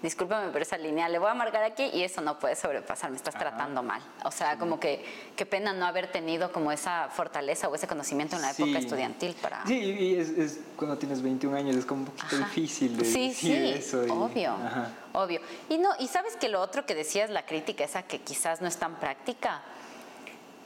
[0.02, 3.18] discúlpame, pero esa línea le voy a marcar aquí y eso no puede sobrepasar, me
[3.18, 4.02] estás tratando mal.
[4.24, 5.04] O sea, como que
[5.36, 8.64] qué pena no haber tenido como esa fortaleza o ese conocimiento en la Sí.
[8.64, 9.66] época estudiantil para...
[9.66, 12.46] Sí, y es, es cuando tienes 21 años es como un poquito Ajá.
[12.46, 14.06] difícil de sí, decir sí, eso.
[14.06, 14.92] y- obvio, Ajá.
[15.14, 15.42] obvio.
[15.70, 18.68] Y no, y sabes que lo otro que decías, la crítica esa que quizás no
[18.68, 19.62] es tan práctica.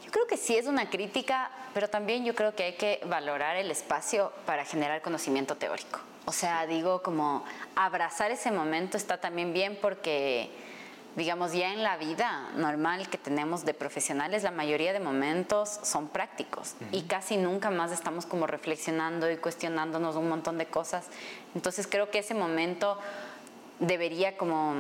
[0.06, 3.56] Yo creo que sí es una crítica, pero también yo creo que hay que valorar
[3.56, 6.00] el espacio para generar conocimiento teórico.
[6.25, 7.43] O sea, digo como
[7.75, 10.49] abrazar ese momento está también bien porque
[11.15, 16.07] digamos ya en la vida normal que tenemos de profesionales la mayoría de momentos son
[16.07, 21.07] prácticos y casi nunca más estamos como reflexionando y cuestionándonos un montón de cosas.
[21.53, 22.97] Entonces creo que ese momento
[23.79, 24.73] debería como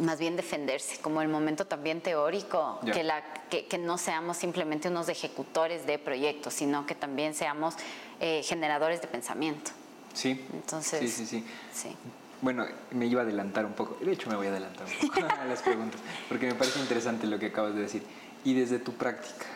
[0.00, 2.92] más bien defenderse, como el momento también teórico, Ya.
[2.92, 7.74] que, la, que, que no seamos simplemente unos ejecutores de proyectos, sino que también seamos
[8.20, 9.70] eh, generadores de pensamiento.
[10.14, 10.44] Sí.
[10.52, 11.46] Entonces, Sí, sí, sí.
[11.72, 11.96] sí.
[12.40, 13.96] Bueno, me iba a adelantar un poco.
[14.00, 17.26] De hecho, me voy a adelantar un poco a las preguntas, porque me parece interesante
[17.26, 18.02] lo que acabas de decir.
[18.44, 19.46] Y desde tu práctica,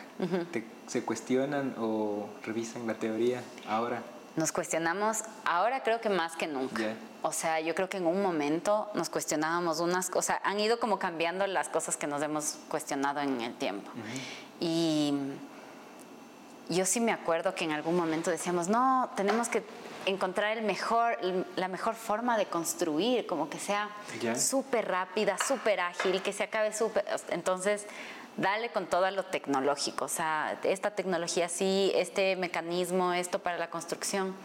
[0.51, 4.01] ¿te- ¿se cuestionan o revisan la teoría ahora?
[4.35, 6.81] Nos cuestionamos, ahora creo que más que nunca.
[6.81, 6.95] Ya.
[7.21, 10.99] O sea, yo creo que en un momento nos cuestionábamos unas cosas, han ido como
[10.99, 13.89] cambiando las cosas que nos hemos cuestionado en el tiempo.
[14.59, 15.13] Y
[16.69, 19.63] yo sí me acuerdo que en algún momento decíamos, no, tenemos que
[20.05, 21.17] encontrar el mejor,
[21.55, 23.89] la mejor forma de construir, como que sea
[24.35, 27.05] súper rápida, súper ágil, que se acabe súper...
[27.29, 27.85] Entonces,
[28.37, 33.69] dale con todo lo tecnológico, o sea, esta tecnología sí, este mecanismo, esto para la
[33.69, 34.35] construcción.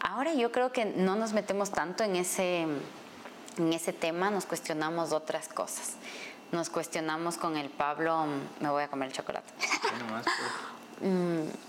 [0.00, 2.66] Ahora yo creo que no nos metemos tanto en ese,
[3.58, 5.94] en ese tema, nos cuestionamos otras cosas.
[6.52, 8.24] Nos cuestionamos con el Pablo,
[8.60, 9.52] me voy a comer el chocolate.
[9.82, 11.54] Bueno, más, pues.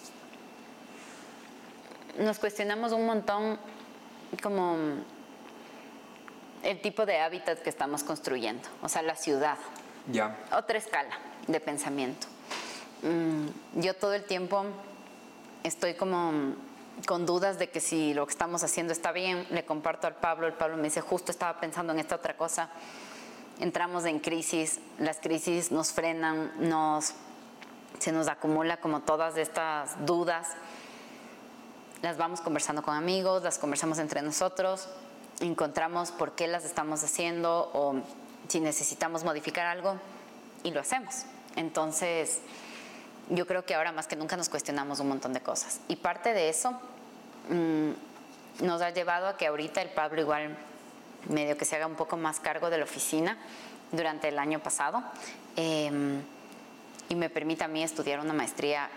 [2.17, 3.59] nos cuestionamos un montón
[4.41, 4.77] como
[6.63, 9.57] el tipo de hábitat que estamos construyendo, o sea, la ciudad,
[10.11, 10.37] Ya.
[10.51, 11.17] otra escala
[11.47, 12.27] de pensamiento.
[13.01, 14.65] mm, yo todo el tiempo
[15.63, 16.53] estoy como
[17.07, 20.47] con dudas de que si lo que estamos haciendo está bien, le comparto al Pablo,
[20.47, 22.69] el Pablo me dice, justo estaba pensando en esta otra cosa,
[23.61, 27.13] entramos en crisis, las crisis nos frenan, nos,
[27.99, 30.47] se nos acumula como todas estas dudas,
[32.01, 34.87] las vamos conversando con amigos, las conversamos entre nosotros,
[35.39, 37.95] encontramos por qué las estamos haciendo o
[38.47, 39.97] si necesitamos modificar algo
[40.63, 41.23] y lo hacemos.
[41.55, 42.39] Entonces,
[43.29, 45.81] yo creo que ahora más que nunca nos cuestionamos un montón de cosas.
[45.87, 46.71] Y parte de eso
[47.49, 50.57] mm, nos ha llevado a que ahorita el Pablo igual
[51.27, 53.37] medio que se haga un poco más cargo de la oficina
[53.91, 55.03] durante el año pasado
[55.55, 56.21] em,
[57.09, 58.89] y me permite a mí estudiar una maestría,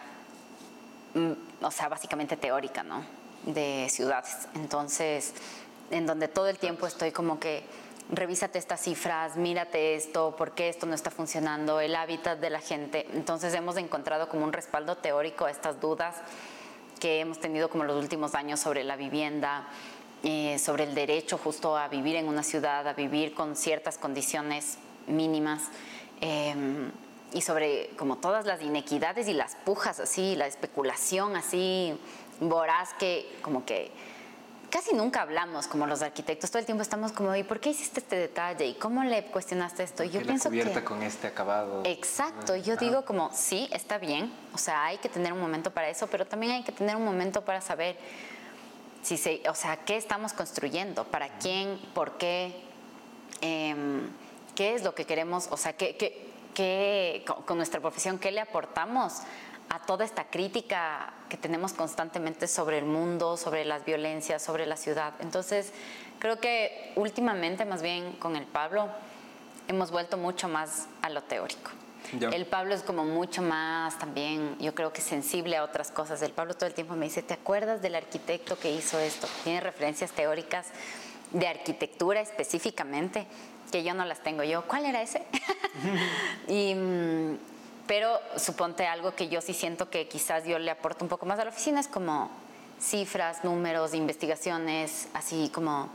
[1.61, 3.05] o sea, básicamente teórica, ¿no?
[3.44, 4.48] De ciudades.
[4.55, 5.35] Entonces,
[5.90, 7.64] en donde todo el tiempo estoy como que
[8.11, 12.61] revísate estas cifras, mírate esto, por qué esto no está funcionando, el hábitat de la
[12.61, 13.07] gente.
[13.14, 16.16] Entonces hemos encontrado como un respaldo teórico a estas dudas
[17.01, 19.66] que hemos tenido como los últimos años sobre la vivienda,
[20.22, 24.79] eh, sobre el derecho justo a vivir en una ciudad, a vivir con ciertas condiciones
[25.07, 25.62] mínimas.
[26.20, 26.92] Em,
[27.33, 31.99] y sobre como todas las inequidades y las pujas así, la especulación así
[32.40, 33.90] voraz que como que
[34.73, 38.01] casi nunca hablamos como los arquitectos, todo el tiempo estamos como, ¿y por qué hiciste
[38.01, 38.64] este detalle?
[38.64, 40.03] ¿Y cómo le cuestionaste esto?
[40.03, 40.83] yo pienso que...
[40.83, 41.83] con este acabado.
[41.85, 45.90] Exacto, yo digo como, sí, está bien, o sea, hay que tener un momento para
[45.90, 47.97] eso, pero también hay que tener un momento para saber
[49.03, 52.55] si se, o sea, qué estamos construyendo, para quién, por qué,
[53.42, 54.09] em,
[54.55, 56.32] qué es lo que queremos, o sea, qué, qué,
[57.47, 59.23] con nuestra profesión, qué le aportamos
[59.69, 64.77] a toda esta crítica que tenemos constantemente sobre el mundo, sobre las violencias, sobre la
[64.77, 65.15] ciudad.
[65.21, 65.73] Entonces,
[66.19, 68.88] creo que últimamente, más bien con el Pablo,
[69.69, 71.71] hemos vuelto mucho más a lo teórico.
[72.21, 76.21] El Pablo es como mucho más también, yo creo que sensible a otras cosas.
[76.21, 79.29] El Pablo todo el tiempo me dice, ¿te acuerdas del arquitecto que hizo esto?
[79.45, 80.67] Tiene referencias teóricas
[81.31, 83.27] de arquitectura específicamente,
[83.72, 84.62] que yo no las tengo yo.
[84.68, 85.24] ¿Cuál era ese?
[86.46, 87.38] y mm,
[87.88, 91.40] pero suponte algo que yo sí siento que quizás yo le aporto un poco más
[91.40, 92.30] a la oficina es como
[92.80, 95.88] cifras, números, investigaciones, así como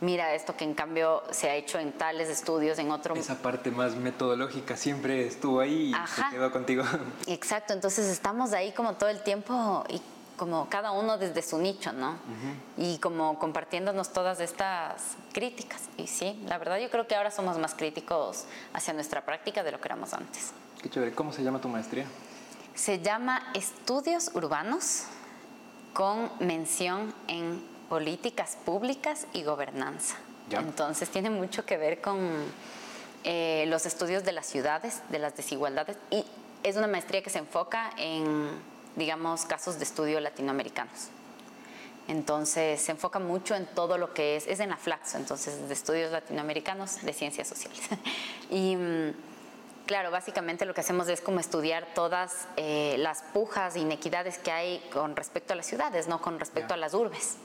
[0.00, 3.14] mira esto que en cambio se ha hecho en tales estudios, en otro...
[3.14, 6.84] Esa parte más metodológica siempre estuvo ahí y se quedó contigo.
[7.26, 10.02] Exacto, entonces estamos ahí como todo el tiempo y
[10.36, 12.16] como cada uno desde su nicho, ¿no?
[12.76, 15.82] Y como compartiéndonos todas estas críticas.
[15.96, 19.72] Y sí, la verdad yo creo que ahora somos más críticos hacia nuestra práctica de
[19.72, 20.52] lo que éramos antes.
[20.82, 21.14] Qué chévere.
[21.14, 22.06] ¿Cómo se llama tu maestría?
[22.74, 25.04] Se llama Estudios Urbanos
[25.92, 30.16] con mención en políticas públicas y gobernanza.
[30.50, 32.28] Entonces tiene mucho que ver con
[33.24, 36.24] eh, los estudios de las ciudades, de las desigualdades y
[36.62, 38.50] es una maestría que se enfoca en,
[38.96, 41.08] digamos, casos de estudio latinoamericanos.
[42.08, 45.74] Entonces se enfoca mucho en todo lo que es, es en la Flaxo, entonces de
[45.74, 47.80] estudios latinoamericanos de ciencias sociales.
[48.50, 49.12] y mm,
[49.86, 54.52] Claro, básicamente lo que hacemos es como estudiar todas eh, las pujas e inequidades que
[54.52, 57.36] hay con respecto a las ciudades, no con respecto a las urbes.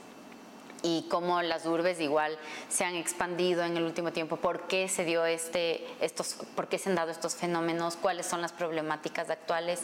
[0.82, 5.04] Y cómo las urbes igual se han expandido en el último tiempo, por qué se
[5.04, 9.82] dio este, estos, por qué se han dado estos fenómenos, cuáles son las problemáticas actuales,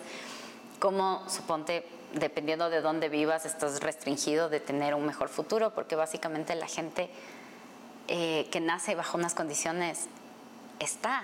[0.78, 6.54] cómo, suponte, dependiendo de dónde vivas, estás restringido de tener un mejor futuro, porque básicamente
[6.54, 7.10] la gente
[8.08, 10.08] eh, que nace bajo unas condiciones
[10.78, 11.22] está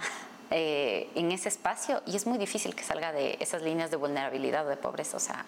[0.50, 4.66] eh, en ese espacio y es muy difícil que salga de esas líneas de vulnerabilidad
[4.66, 5.44] o de pobreza, o sea,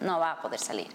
[0.00, 0.88] no va a poder salir.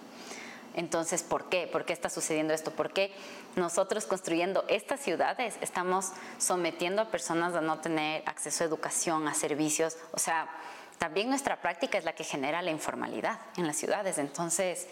[0.76, 1.68] Entonces, ¿por qué?
[1.68, 2.72] ¿Por qué está sucediendo esto?
[2.72, 3.12] ¿Por qué
[3.56, 9.34] nosotros construyendo estas ciudades estamos sometiendo a personas a no tener acceso a educación, a
[9.34, 9.98] servicios?
[10.12, 10.48] O sea,
[11.00, 14.18] también nuestra práctica es la que genera la informalidad en las ciudades.
[14.18, 14.88] Entonces,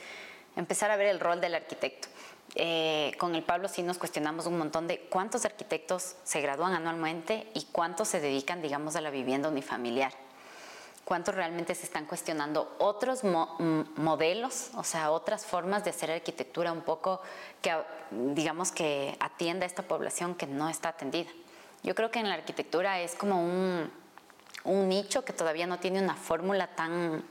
[0.56, 2.08] empezar a ver el rol del arquitecto.
[2.56, 7.52] Eh, con el Pablo sí nos cuestionamos un montón de cuántos arquitectos se gradúan anualmente
[7.54, 10.14] y cuántos se dedican, digamos, a la vivienda unifamiliar.
[11.04, 16.82] Cuántos realmente se están cuestionando otros modelos, o sea, otras formas de hacer arquitectura un
[16.82, 17.22] poco
[17.62, 17.74] que,
[18.12, 21.30] digamos, que atienda a esta población que no está atendida.
[21.84, 23.90] Yo creo que en la arquitectura es como un,
[24.68, 27.24] un nicho que todavía no tiene una fórmula tan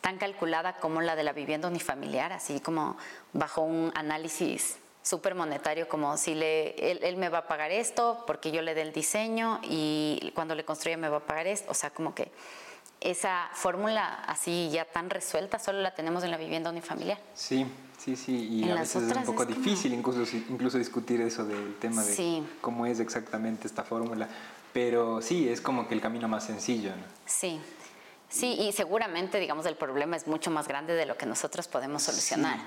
[0.00, 2.96] tan calculada como la de la vivienda unifamiliar, así como
[3.32, 8.50] bajo un análisis súper monetario, como si le, él, me va a pagar esto porque
[8.50, 11.74] yo le dé el diseño y cuando le construya me va a pagar esto, o
[11.74, 12.30] sea, como que
[13.00, 17.18] esa fórmula así ya tan resuelta solo la tenemos en la vivienda unifamiliar.
[17.34, 17.66] Sí,
[17.98, 22.02] sí, sí, y a veces es un poco difícil incluso, incluso discutir eso del tema
[22.02, 24.28] de cómo es exactamente esta fórmula,
[24.72, 26.90] pero sí, es como que el camino más sencillo.
[26.90, 27.02] ¿no?
[27.26, 27.60] Sí.
[28.28, 32.04] Sí, y seguramente, digamos, el problema es mucho más grande de lo que nosotros podemos
[32.04, 32.60] solucionar.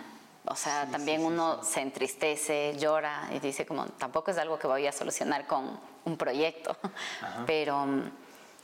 [0.45, 4.85] O sea, también uno se entristece, llora y dice como, tampoco es algo que voy
[4.87, 6.75] a solucionar con un proyecto,
[7.47, 8.11] pero mm,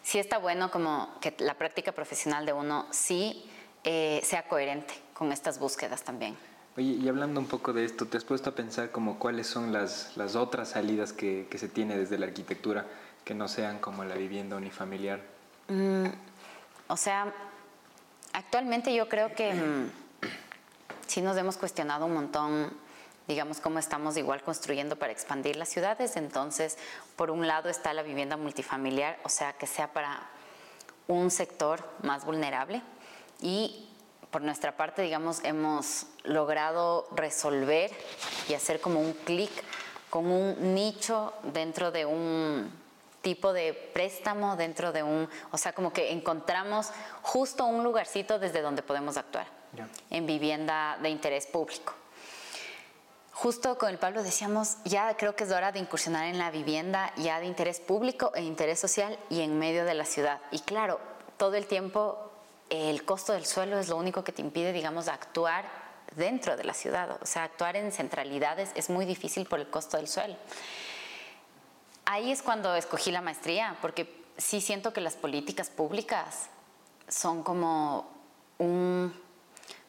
[0.03, 3.49] sí está bueno como que la práctica profesional de uno sí
[3.85, 6.35] eh, sea coherente con estas búsquedas también.
[6.75, 9.71] Oye, y hablando un poco de esto, ¿te has puesto a pensar como cuáles son
[9.71, 12.85] las, las otras salidas que, que, se tiene desde la arquitectura
[13.29, 15.21] que no sean como la vivienda unifamiliar?
[15.67, 16.07] Mm,
[16.87, 17.31] o sea,
[18.33, 19.91] actualmente yo creo que mm,
[21.05, 22.73] sí nos hemos cuestionado un montón,
[23.27, 26.15] digamos, cómo estamos igual construyendo para expandir las ciudades.
[26.15, 26.79] Entonces,
[27.15, 30.27] por un lado está la vivienda multifamiliar, o sea, que sea para
[31.07, 32.81] un sector más vulnerable
[33.41, 33.91] y
[34.31, 37.91] por nuestra parte, digamos, hemos logrado resolver
[38.47, 39.51] y hacer como un clic
[40.09, 42.88] con un nicho dentro de un
[43.21, 48.61] tipo de préstamo, dentro de un, o sea, como que encontramos justo un lugarcito desde
[48.61, 49.47] donde podemos actuar
[50.09, 51.93] en vivienda de interés público.
[53.31, 57.13] Justo con el Pablo decíamos, ya creo que es hora de incursionar en la vivienda
[57.15, 60.41] ya de interés público e interés social y en medio de la ciudad.
[60.51, 60.99] Y claro,
[61.37, 62.29] todo el tiempo
[62.69, 65.65] el costo del suelo es lo único que te impide, digamos, actuar
[66.15, 67.17] dentro de la ciudad.
[67.21, 70.35] O sea, actuar en centralidades es muy difícil por el costo del suelo.
[72.11, 76.47] Ahí es cuando escogí la maestría, porque sí siento que las políticas públicas
[77.07, 78.09] son como
[78.57, 79.13] un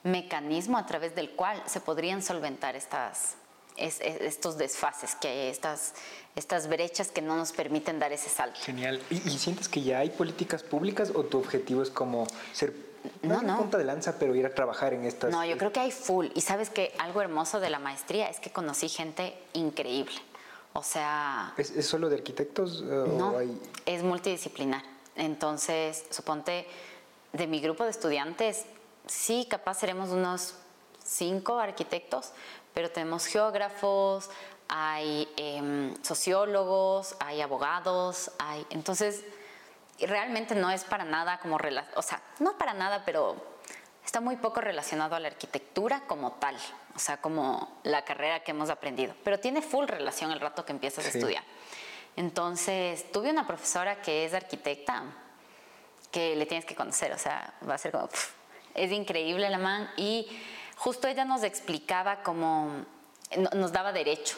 [0.03, 3.37] mecanismo a través del cual se podrían solventar estas,
[3.79, 5.95] estos desfases que hay, estas,
[6.37, 8.61] estas brechas que no nos permiten dar ese salto.
[8.61, 9.01] Genial.
[9.09, 12.75] ¿Y, sientes que ya hay políticas públicas o tu objetivo es como ser
[13.23, 13.57] no, no.
[13.57, 15.31] punta de lanza, pero ir a trabajar en estas?
[15.31, 16.27] No, yo creo que hay full.
[16.35, 20.21] Y sabes que algo hermoso de la maestría es que conocí gente increíble.
[20.73, 21.55] O sea...
[21.57, 22.83] ¿Es, solo de arquitectos?
[22.83, 23.35] Eh, no,
[23.87, 24.83] es multidisciplinar.
[25.17, 26.67] Entonces, suponte,
[27.33, 28.65] de mi grupo de estudiantes,
[29.07, 30.55] sí, capaz seremos unos
[31.05, 32.33] cinco arquitectos,
[32.73, 34.31] pero tenemos geógrafos,
[34.69, 38.65] hay em, sociólogos, hay abogados, hay...
[38.71, 39.25] Entonces,
[39.99, 41.59] realmente no es para nada como...
[41.97, 43.37] O sea, no para nada, pero
[44.05, 46.57] está muy poco relacionado a la arquitectura como tal,
[47.01, 50.73] o sea, como la carrera que hemos aprendido, pero tiene full relación el rato que
[50.73, 51.43] empiezas a estudiar.
[52.15, 55.05] Entonces, tuve una profesora que es arquitecta,
[56.11, 58.11] que le tienes que conocer, o sea, va a ser como...
[58.75, 59.91] es increíble la man.
[59.97, 60.29] Y
[60.77, 62.85] justo ella nos explicaba cómo
[63.55, 64.37] nos daba derecho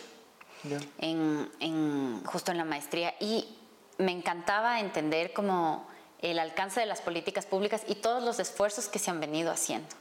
[0.99, 3.13] en, justo en la maestría.
[3.19, 3.59] Y
[3.99, 5.89] me encantaba entender como
[6.21, 9.97] el alcance de las políticas públicas y todos los esfuerzos que se han venido haciendo.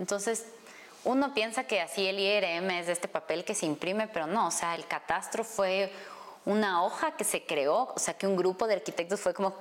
[0.00, 0.46] Entonces,
[1.04, 4.50] uno piensa que así el IRM es este papel que se imprime, pero no, o
[4.50, 5.92] sea, el catastro fue
[6.44, 9.54] una hoja que se creó, o sea, que un grupo de arquitectos fue como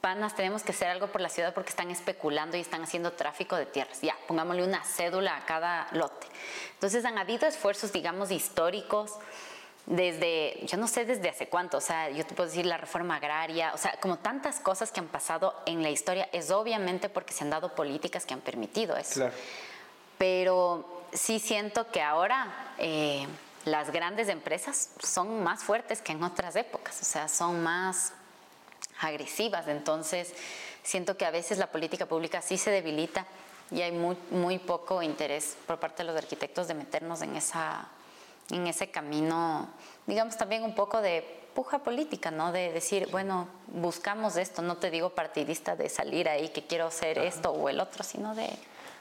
[0.00, 3.56] panas, tenemos que hacer algo por la ciudad porque están especulando y están haciendo tráfico
[3.56, 4.02] de tierras.
[4.02, 6.26] Ya, pongámosle una cédula a cada lote.
[6.74, 9.12] Entonces han habido esfuerzos, digamos, históricos
[9.86, 13.16] desde, yo no sé desde hace cuánto, o sea, yo te puedo decir la reforma
[13.16, 17.32] agraria, o sea, como tantas cosas que han pasado en la historia, es obviamente porque
[17.32, 19.14] se han dado políticas que han permitido eso.
[19.14, 19.34] Claro.
[20.18, 23.26] Pero sí siento que ahora eh,
[23.64, 28.12] las grandes empresas son más fuertes que en otras épocas, o sea, son más
[29.00, 29.68] agresivas.
[29.68, 30.34] Entonces,
[30.82, 33.26] siento que a veces la política pública sí se debilita
[33.70, 37.88] y hay muy, muy poco interés por parte de los arquitectos de meternos en, esa,
[38.50, 39.68] en ese camino,
[40.06, 42.52] digamos también un poco de puja política, ¿no?
[42.52, 47.18] De decir, bueno, buscamos esto, no te digo partidista de salir ahí que quiero hacer
[47.18, 48.50] esto o el otro, sino de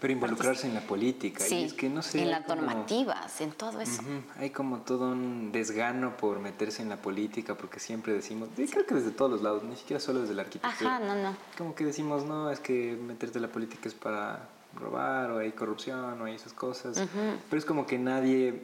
[0.03, 1.47] pero involucrarse en la política.
[1.47, 4.01] y es que no sé, en las normativas, en todo eso.
[4.37, 8.95] hay como todo un desgano por meterse en la política, porque siempre decimos, creo que
[8.95, 10.97] desde todos los lados, ni siquiera solo desde la arquitectura.
[10.97, 11.37] Ajá, no, no.
[11.57, 15.53] Como que decimos, no, es que meterte en la política es para robar, o hay
[15.53, 17.01] corrupción, o hay esas cosas.
[17.49, 18.61] Pero es como que nadie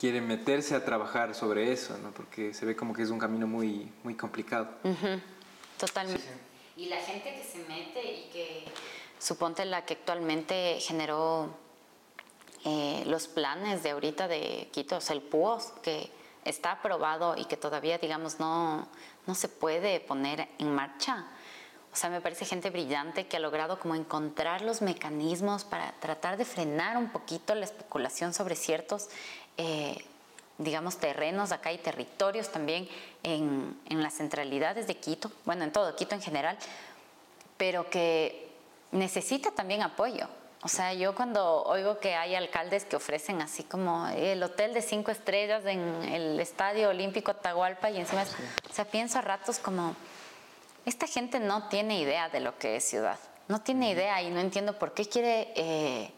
[0.00, 2.10] quiere meterse a trabajar sobre eso, ¿no?
[2.10, 4.70] Porque se ve como que es un camino muy, muy complicado.
[5.78, 6.24] Totalmente.
[6.74, 8.64] Y la gente que se mete y que
[9.22, 11.48] suponte la que actualmente generó
[12.64, 16.10] eh, los planes de ahorita de Quito, o sea, el PUOS, que
[16.44, 18.88] está aprobado y que todavía, digamos, no,
[19.26, 21.26] no se puede poner en marcha.
[21.92, 26.36] O sea, me parece gente brillante que ha logrado como encontrar los mecanismos para tratar
[26.36, 29.08] de frenar un poquito la especulación sobre ciertos,
[29.56, 30.04] eh,
[30.58, 32.88] digamos, terrenos acá y territorios también
[33.22, 36.58] en, en las centralidades de Quito, bueno, en todo Quito en general,
[37.56, 38.41] pero que
[38.92, 40.28] necesita también apoyo.
[40.64, 44.80] O sea, yo cuando oigo que hay alcaldes que ofrecen así como el hotel de
[44.80, 48.22] cinco estrellas en el Estadio Olímpico Atahualpa y encima,
[48.70, 49.96] o sea, pienso a ratos como,
[50.86, 53.18] esta gente no tiene idea de lo que es ciudad,
[53.48, 56.12] no tiene idea y no entiendo por qué quiere, eh,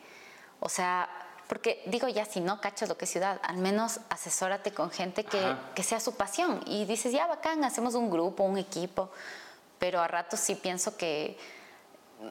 [0.61, 1.09] o sea,
[1.49, 5.25] porque digo ya, si no cachas lo que es ciudad, al menos asesórate con gente
[5.25, 9.11] que, que, sea su pasión y dices, ya bacán, hacemos un grupo, un equipo,
[9.79, 11.39] pero a ratos sí pienso que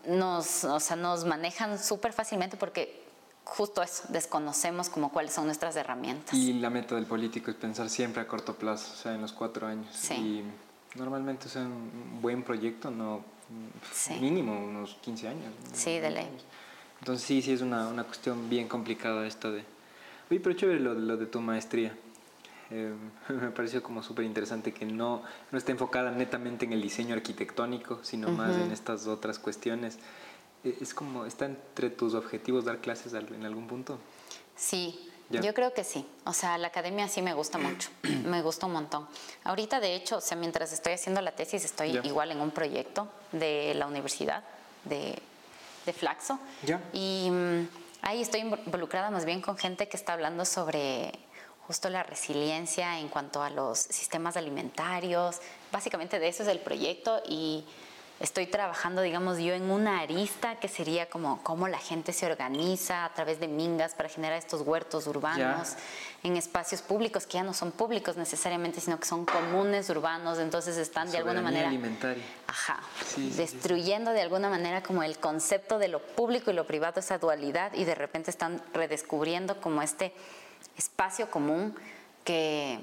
[0.08, 3.04] nos, o sea, nos manejan súper fácilmente porque
[3.44, 6.34] justo eso, desconocemos como cuáles son nuestras herramientas.
[6.34, 9.34] Y la meta del político es pensar siempre a corto plazo, o sea, en los
[9.34, 9.88] cuatro años.
[9.94, 10.14] Sí.
[10.14, 13.34] Y normalmente, o sea, un buen proyecto, no
[14.20, 15.54] mínimo unos 15 años.
[15.74, 16.30] Sí, de ley.
[17.00, 19.64] Entonces sí, sí es una, una cuestión bien complicada esto de...
[20.32, 21.96] Oye, pero chévere lo, lo de tu maestría.
[22.74, 22.94] Eh,
[23.30, 28.00] me pareció como súper interesante que no, no esté enfocada netamente en el diseño arquitectónico,
[28.04, 30.00] sino más en estas otras cuestiones.
[30.64, 34.00] E, es como, ¿está entre tus objetivos dar clases en algún punto?
[34.56, 36.06] Sí, yo creo que sí.
[36.26, 37.90] O sea, la academia sí me gusta mucho,
[38.26, 39.08] me gusta un montón.
[39.44, 43.08] Ahorita, de hecho, o sea, mientras estoy haciendo la tesis, estoy igual en un proyecto
[43.32, 44.44] de la universidad,
[44.86, 45.22] de
[45.86, 46.40] de Flaxo.
[46.94, 47.68] Y mm,
[48.02, 51.12] ahí estoy involucrada más bien con gente que está hablando sobre
[51.68, 55.39] justo la resiliencia en cuanto a los sistemas alimentarios.
[55.72, 57.66] Básicamente de eso es el proyecto y
[58.20, 63.05] estoy trabajando, digamos, yo en una arista que sería como cómo la gente se organiza
[63.05, 65.74] a través de mingas para generar estos huertos urbanos
[66.22, 70.78] en espacios públicos que ya no son públicos necesariamente, sino que son comunes urbanos, entonces
[70.78, 72.24] están de alguna manera alimentaria.
[72.47, 72.80] Ajá,
[73.18, 77.74] destruyendo de alguna manera como el concepto de lo público y lo privado, esa dualidad
[77.74, 80.14] y de repente están redescubriendo como este
[80.78, 81.76] espacio común
[82.24, 82.80] que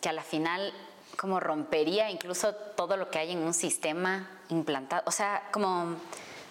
[0.00, 0.72] que a la final
[1.16, 5.02] como rompería incluso todo lo que hay en un sistema implantado.
[5.06, 5.96] O sea, como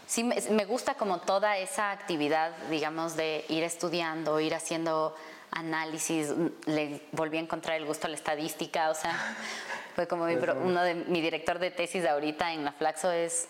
[0.05, 5.15] sí me gusta como toda esa actividad, digamos, de ir estudiando, ir haciendo
[5.51, 6.33] análisis,
[6.67, 9.35] le volví a encontrar el gusto a la estadística, o sea,
[9.95, 13.47] fue como uno de mi director de tesis ahorita en la Flaxo es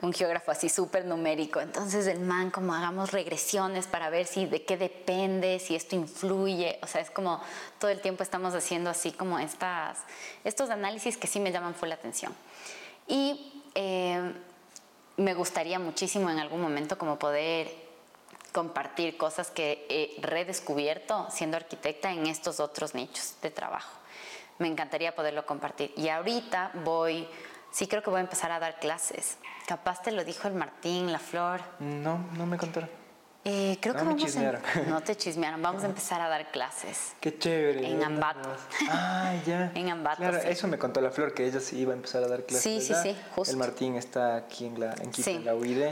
[0.00, 1.60] un geógrafo así súper numérico.
[1.60, 6.78] Entonces el man como hagamos regresiones para ver si de qué depende, si esto influye.
[6.82, 7.40] O sea, es como
[7.78, 9.98] todo el tiempo estamos haciendo así como estas,
[10.44, 12.34] estos análisis que sí me llaman full la atención.
[13.06, 14.32] Y eh,
[15.16, 17.88] me gustaría muchísimo en algún momento como poder
[18.52, 23.90] compartir cosas que he redescubierto siendo arquitecta en estos otros nichos de trabajo.
[24.58, 25.92] Me encantaría poderlo compartir.
[25.96, 27.26] Y ahorita voy
[27.70, 29.38] Sí, creo que voy a empezar a dar clases.
[29.66, 31.60] Capaz te lo dijo el Martín, la Flor.
[31.78, 32.88] No, no me contaron.
[33.44, 37.12] Eh, creo que vamos a, No te chismearon, vamos a empezar a dar clases.
[37.20, 37.90] Qué chévere.
[37.90, 38.50] En Ambato.
[38.90, 39.72] Ah, ya.
[39.74, 40.18] en Ambato.
[40.18, 42.62] Claro, eso me contó la Flor, que ella sí iba a empezar a dar clases.
[42.62, 43.52] Sí, sí, sí, justo.
[43.52, 45.86] El Martín está aquí en, la, en Quito, en la UID.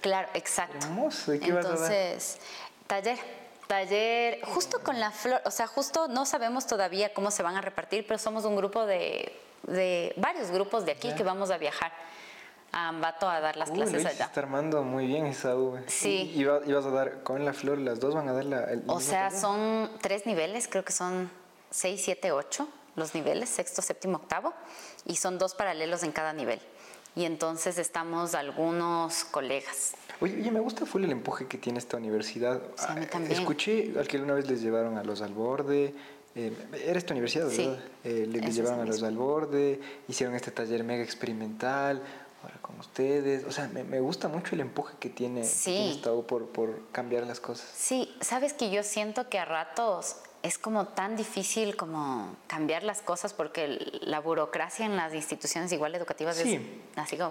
[0.00, 0.86] Claro, exacto.
[0.86, 1.34] Hermoso.
[1.34, 1.92] ¿Y qué vas a dar?
[1.92, 2.38] Entonces,
[2.86, 3.18] taller
[3.66, 7.62] taller justo con la flor, o sea, justo no sabemos todavía cómo se van a
[7.62, 9.32] repartir, pero somos un grupo de
[9.64, 11.92] de varios grupos de aquí que vamos a viajar
[12.72, 14.24] a Ambato a dar las clases allá.
[14.24, 15.82] Está armando muy bien esa V.
[15.88, 16.32] Sí.
[16.34, 18.64] Y, vas a dar con la flor, las dos van a dar la.
[18.64, 21.30] El o sea, son tres niveles, creo que son
[21.70, 24.52] seis, siete, ocho los niveles, sexto, séptimo, octavo,
[25.06, 26.60] y son dos paralelos en cada nivel.
[27.14, 29.94] Y entonces estamos algunos colegas.
[30.20, 32.60] Oye, oye, me gusta full el empuje que tiene esta universidad.
[32.76, 33.38] Sí, a mí también.
[33.38, 35.94] Escuché al que una vez les llevaron a los al borde,
[36.34, 36.52] eh,
[36.86, 37.78] era esta universidad, ¿verdad?
[38.04, 42.02] Eh, les llevaron a los al borde, hicieron este taller mega experimental,
[42.42, 43.44] ahora con ustedes.
[43.44, 46.00] O sea, me, gusta mucho el empuje que tiene, sí.
[46.26, 47.68] por, por cambiar las cosas.
[47.74, 53.00] Sí, sabes que yo siento que a ratos es como tan difícil como cambiar las
[53.00, 56.60] cosas porque la burocracia en las instituciones igual educativas es
[56.96, 57.30] así como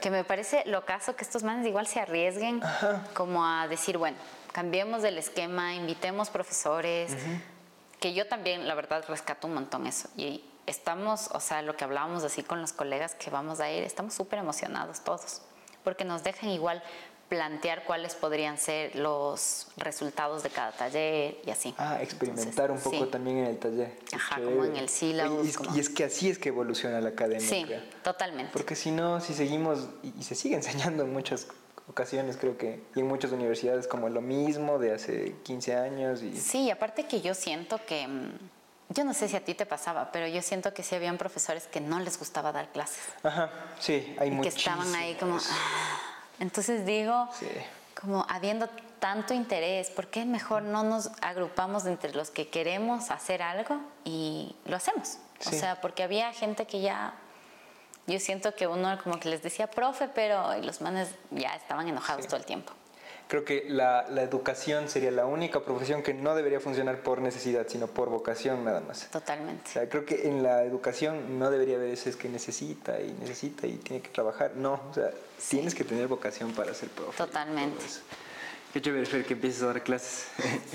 [0.00, 2.60] que me parece lo caso que estos manes igual se arriesguen
[3.14, 4.18] como a decir, bueno,
[4.52, 7.16] cambiemos del esquema, invitemos profesores,
[8.02, 10.08] que yo también, la verdad, rescato un montón eso.
[10.16, 13.84] Y estamos, o sea, lo que hablábamos así con los colegas que vamos a ir,
[13.84, 15.40] estamos súper emocionados todos,
[15.84, 16.82] porque nos dejan igual
[17.28, 21.74] plantear cuáles podrían ser los resultados de cada taller y así.
[21.78, 23.96] Ah, experimentar un poco también en el taller.
[24.12, 25.42] Ajá, como en el sílabo.
[25.44, 27.40] Y, es que así es que evoluciona la academia.
[27.40, 27.64] Sí,
[28.02, 28.52] totalmente.
[28.52, 31.46] Porque si no, si seguimos, y, y se sigue enseñando en muchas
[31.92, 36.22] ocasiones creo que, y en muchas universidades como lo mismo de hace 15 años.
[36.22, 36.36] Y...
[36.38, 38.38] Sí, aparte que yo siento que, mm,
[38.88, 41.66] yo no sé si a ti te pasaba, pero yo siento que sí habían profesores
[41.66, 43.04] que no les gustaba dar clases.
[43.22, 44.54] Ajá, sí, hay muchos.
[44.54, 45.36] Que estaban ahí como...
[45.36, 45.98] Ah".
[46.40, 47.28] Entonces digo,
[48.00, 48.68] como habiendo
[48.98, 54.56] tanto interés, ¿por qué mejor no nos agrupamos entre los que queremos hacer algo y
[54.64, 55.18] lo hacemos?
[55.46, 57.14] O sea, porque había gente que ya
[58.06, 62.26] yo siento que uno como que les decía profe, pero los manes ya estaban enojados
[62.26, 62.72] todo el tiempo.
[63.28, 67.66] Creo que la, la, educación sería la única profesión que no debería funcionar por necesidad,
[67.66, 69.08] sino por vocación nada más.
[69.10, 69.70] Totalmente.
[69.70, 73.12] O sea, creo que en la educación no debería haber ese es que necesita y
[73.12, 74.52] necesita y tiene que trabajar.
[74.56, 75.10] No, o sea,
[75.48, 77.16] tienes que tener vocación para ser profe.
[77.16, 77.82] Totalmente.
[78.72, 80.28] Qué chévere, Fer, que empieces a dar clases.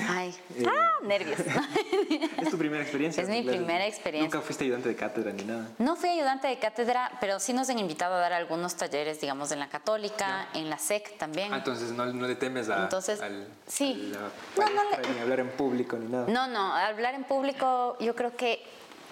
[0.07, 1.39] Ay, eh, ah, nervios.
[2.37, 3.23] ¿Es tu primera experiencia?
[3.23, 4.27] Es mi primera experiencia.
[4.27, 5.69] ¿Nunca fuiste ayudante de cátedra ni nada?
[5.79, 9.51] No fui ayudante de cátedra, pero sí nos han invitado a dar algunos talleres, digamos,
[9.51, 11.51] en la católica, en la SEC también.
[11.51, 14.13] Ah, entonces no, no le temes a, entonces, al, sí.
[14.13, 16.27] no, no ni hablar en público ni nada.
[16.27, 18.63] No, no, hablar en público yo creo que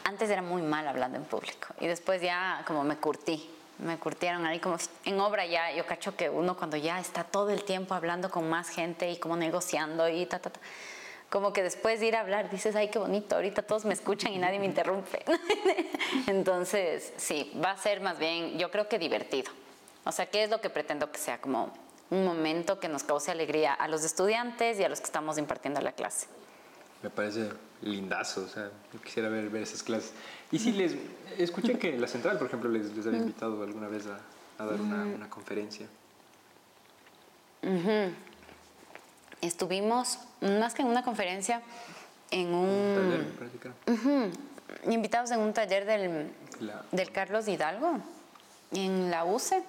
[0.03, 4.45] antes era muy mal hablando en público y después ya como me curtí me curtieron
[4.45, 7.93] ahí como en obra ya, yo cacho que uno cuando ya está todo el tiempo
[7.93, 10.59] hablando con más gente y como negociando y ta, ta, ta,
[11.29, 14.31] como que después de ir a hablar dices, ay, qué bonito, ahorita todos me escuchan
[14.33, 15.25] y nadie me interrumpe.
[16.27, 19.51] Entonces, sí, va a ser más bien, yo creo que divertido.
[20.05, 21.41] O sea, ¿qué es lo que pretendo que sea?
[21.41, 21.73] Como
[22.09, 25.81] un momento que nos cause alegría a los estudiantes y a los que estamos impartiendo
[25.81, 26.27] la clase.
[27.05, 27.51] Me parece
[27.83, 30.11] lindazo, o sea, yo quisiera ver, ver esas clases.
[30.51, 30.95] Y si les
[31.37, 34.17] escuché que la central, por ejemplo, les, les había invitado alguna vez a,
[34.57, 35.85] a dar una, una, conferencia.
[39.39, 41.61] Estuvimos, más que en una conferencia,
[42.31, 43.35] en un...
[43.37, 44.31] taller,
[44.91, 46.31] invitados en un taller del,
[46.91, 47.99] del Carlos Hidalgo,
[48.71, 49.61] en la UCE,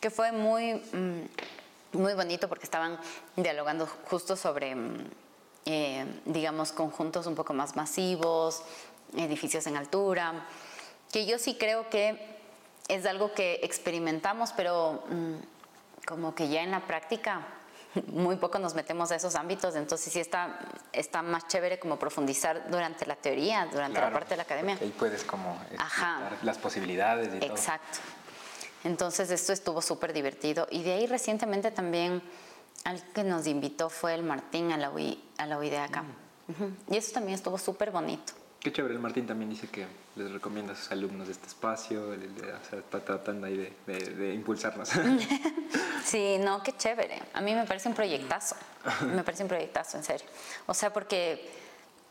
[0.00, 2.98] que fue muy, mm, muy bonito porque estaban
[3.36, 5.27] dialogando justo sobre mm,
[5.70, 8.62] eh, digamos, conjuntos un poco más masivos,
[9.14, 10.46] edificios en altura,
[11.12, 12.38] que yo sí creo que
[12.88, 17.46] es algo que experimentamos, pero mm, como que ya en la práctica
[18.06, 20.58] muy poco nos metemos a esos ámbitos, entonces sí está,
[20.90, 24.78] está más chévere como profundizar durante la teoría, durante la parte de la academia.
[24.80, 25.60] Ahí puedes como
[26.42, 27.98] las posibilidades y Exacto.
[28.84, 32.22] Entonces esto estuvo súper divertido y de ahí recientemente también
[32.88, 36.04] al que nos invitó fue el Martín a la, UI, a la de acá.
[36.04, 36.94] Mm.
[36.94, 38.32] Y eso también estuvo súper bonito.
[38.60, 39.86] Qué chévere, el Martín también dice que
[40.16, 44.88] les recomienda a sus alumnos de este espacio, está tratando ahí de, impulsarnos.
[46.04, 47.22] sí, no, qué chévere.
[47.34, 48.56] A mí me parece un proyectazo,
[49.14, 50.26] me parece un proyectazo, en serio.
[50.66, 51.46] O sea, porque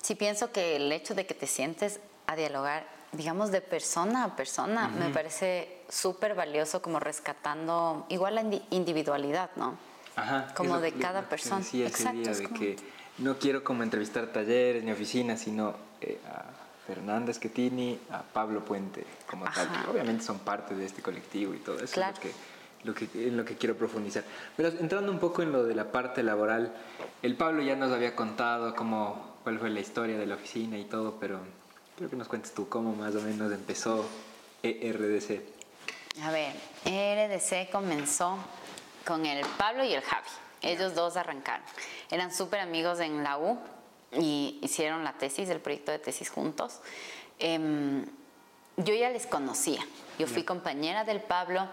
[0.04, 4.36] si pienso que el hecho de que te sientes a dialogar, digamos, de persona a
[4.36, 9.87] persona, me parece súper valioso como rescatando igual la individualidad, ¿no?
[10.18, 11.64] Ajá, como de cada persona.
[11.74, 12.34] Exacto.
[12.34, 12.76] de que
[13.20, 16.46] no quiero como entrevistar talleres ni oficinas, sino eh, a
[16.88, 19.70] Fernanda Schettini, a Pablo Puente, como tal.
[19.92, 21.94] obviamente son parte de este colectivo y todo eso.
[21.94, 22.18] Claro.
[22.18, 24.24] Es lo que, lo que, en lo que quiero profundizar.
[24.56, 26.74] Pero entrando un poco en lo de la parte laboral,
[27.22, 30.86] el Pablo ya nos había contado cómo, cuál fue la historia de la oficina y
[30.86, 31.40] todo, pero
[31.96, 34.04] quiero que nos cuentes tú cómo más o menos empezó
[34.64, 35.42] ERDC.
[36.24, 36.54] A ver,
[36.86, 38.40] ERDC comenzó
[39.08, 40.28] con el Pablo y el Javi.
[40.62, 41.66] Ellos dos arrancaron.
[42.12, 43.58] Eran súper amigos en la U
[44.12, 46.82] y hicieron la tesis, el proyecto de tesis juntos.
[47.40, 48.06] Em,
[48.76, 49.82] yo ya les conocía.
[50.20, 51.68] Yo fui compañera del Pablo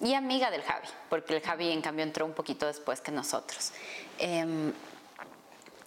[0.00, 3.72] y amiga del Javi, porque el Javi en cambio entró un poquito después que nosotros.
[4.18, 4.72] Em,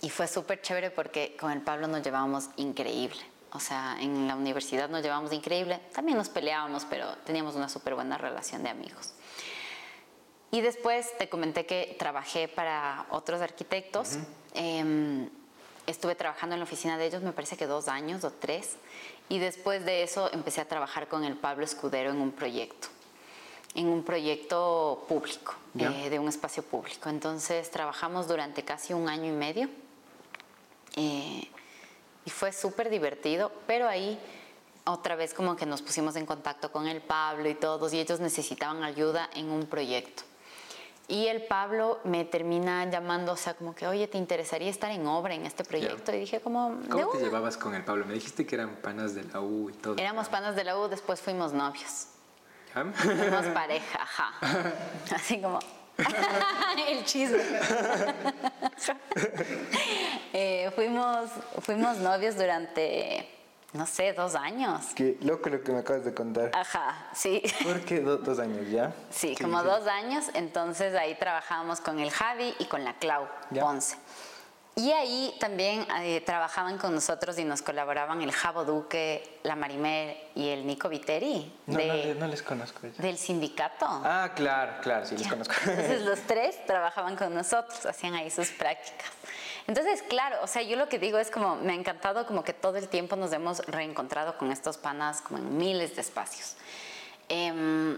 [0.01, 3.21] y fue súper chévere porque con el Pablo nos llevábamos increíble.
[3.51, 5.79] O sea, en la universidad nos llevábamos increíble.
[5.93, 9.13] También nos peleábamos, pero teníamos una súper buena relación de amigos.
[10.53, 14.19] Y después te comenté que trabajé para otros arquitectos.
[14.53, 15.27] Em,
[15.87, 18.75] estuve trabajando en la oficina de ellos, me parece que dos años o tres.
[19.29, 22.89] Y después de eso empecé a trabajar con el Pablo Escudero en un proyecto,
[23.73, 27.09] en un proyecto público, eh, de un espacio público.
[27.09, 29.69] Entonces trabajamos durante casi un año y medio.
[30.97, 31.47] Eh,
[32.25, 34.19] y fue súper divertido, pero ahí
[34.85, 38.19] otra vez como que nos pusimos en contacto con el Pablo y todos, y ellos
[38.19, 40.21] necesitaban ayuda en un proyecto.
[41.13, 45.05] Y el Pablo me termina llamando, o sea, como que, oye, ¿te interesaría estar en
[45.05, 46.11] obra en este proyecto?
[46.11, 46.79] Y dije, como...
[46.89, 48.03] ¿Cómo te llevabas con el Pablo?
[48.05, 49.95] Me dijiste que eran panas de la U y todo.
[49.99, 52.07] Éramos panas de la U, después fuimos novios.
[52.73, 54.33] Fuimos pareja, ajá.
[55.15, 55.59] Así como...
[56.89, 57.37] el chisme.
[60.35, 63.29] Eh, fuimos, fuimos novios durante
[63.73, 64.85] no sé, dos años.
[64.95, 66.51] Qué loco lo que me acabas de contar.
[66.53, 67.41] Ajá, sí.
[67.63, 68.93] ¿Por qué dos años ya?
[69.09, 70.25] Sí, como dos años.
[70.35, 73.27] Entonces ahí trabajábamos con el Javi y con la Clau
[73.59, 73.97] Ponce.
[74.75, 80.17] Y ahí también eh, trabajaban con nosotros y nos colaboraban el Javo Duque, la Marimer
[80.33, 81.53] y el Nico Viteri.
[81.67, 81.77] No,
[82.15, 82.87] no, les conozco.
[82.97, 83.85] Del sindicato.
[83.87, 85.53] Ah, claro, claro, sí les conozco.
[85.67, 89.11] Entonces los tres trabajaban con nosotros, hacían ahí sus prácticas.
[89.67, 92.53] Entonces, claro, o sea, yo lo que digo es como, me ha encantado como que
[92.53, 96.55] todo el tiempo nos hemos reencontrado con estos panas como en miles de espacios.
[97.29, 97.97] Em,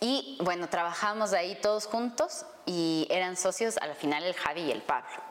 [0.00, 4.82] Y bueno, trabajamos ahí todos juntos y eran socios al final el Javi y el
[4.82, 5.22] Pablo.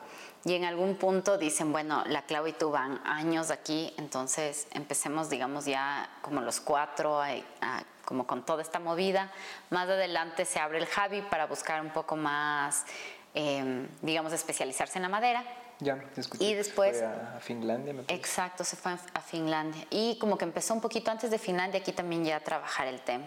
[0.44, 5.28] Y en algún punto dicen, bueno, la Clau y tú van años aquí, entonces empecemos,
[5.30, 7.20] digamos, ya como los cuatro,
[8.04, 9.32] como con toda esta movida.
[9.70, 12.84] Más adelante se abre el Javi para buscar un poco más,
[13.36, 15.44] em, digamos, especializarse en la madera.
[15.80, 16.42] Ya, escuché.
[16.42, 16.96] Y después...
[16.96, 18.18] Fue a, Finlandia, me parece.
[18.18, 19.86] Exacto, se fue a Finlandia.
[19.90, 23.00] Y como que empezó un poquito antes de Finlandia aquí también ya a trabajar el
[23.00, 23.26] tema.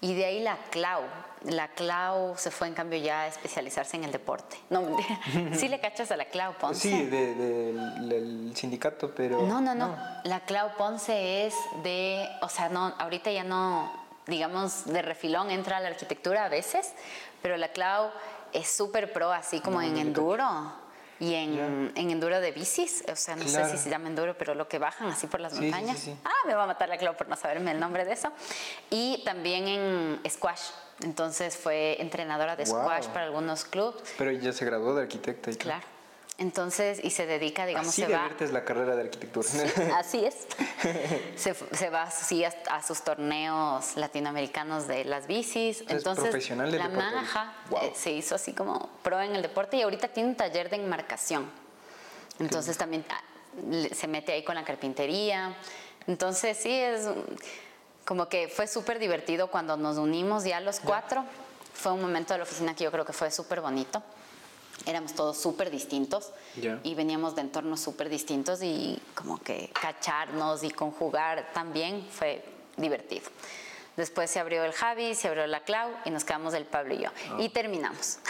[0.00, 1.02] Y de ahí la Clau.
[1.44, 4.56] La Clau se fue en cambio ya a especializarse en el deporte.
[4.70, 4.96] No,
[5.52, 6.80] sí le cachas a la Clau Ponce.
[6.80, 9.42] Sí, del sindicato, pero...
[9.42, 13.92] No, no, no, La Clau Ponce es de, o sea, no, ahorita ya no,
[14.26, 16.92] digamos, de refilón entra a la arquitectura a veces,
[17.40, 18.10] pero la Clau
[18.52, 20.46] es súper pro, así como en enduro
[21.20, 24.54] y en, en, enduro de bicis, o sea, no sé si se llama enduro, pero
[24.54, 26.08] lo que bajan así por las montañas.
[26.24, 28.30] ah, me va a matar la Clau por no saberme el nombre de eso.
[28.90, 30.70] Y también en squash.
[31.02, 34.02] Entonces fue entrenadora de squash para algunos clubes.
[34.16, 35.97] Pero ya se graduó de arquitecta y Claro.
[36.38, 38.30] Entonces, y se dedica, digamos, así se va.
[38.38, 39.48] es la carrera de arquitectura.
[39.96, 40.46] así es.
[41.34, 45.82] se, se, va así a, sus torneos latinoamericanos de las bicis.
[45.88, 50.06] Entonces, profesional la maja eh, se hizo así como pro en el deporte y ahorita
[50.08, 51.50] tiene un taller de enmarcación.
[52.38, 53.20] Entonces también ah,
[53.92, 55.56] se mete ahí con la carpintería.
[56.06, 57.08] Entonces, sí, es
[58.04, 61.24] como que fue súper divertido cuando nos unimos ya los cuatro.
[61.74, 64.04] Fue un momento de la oficina que yo creo que fue súper bonito
[64.86, 66.32] éramos todos súper distintos
[66.82, 72.44] y veníamos de entornos súper distintos y como que cacharnos y conjugar también fue
[72.76, 73.28] divertido.
[73.96, 76.98] Después se abrió el Javi, se abrió la Clau y nos quedamos el Pablo y
[76.98, 77.10] yo.
[77.40, 77.50] Y ah.
[77.52, 78.20] terminamos.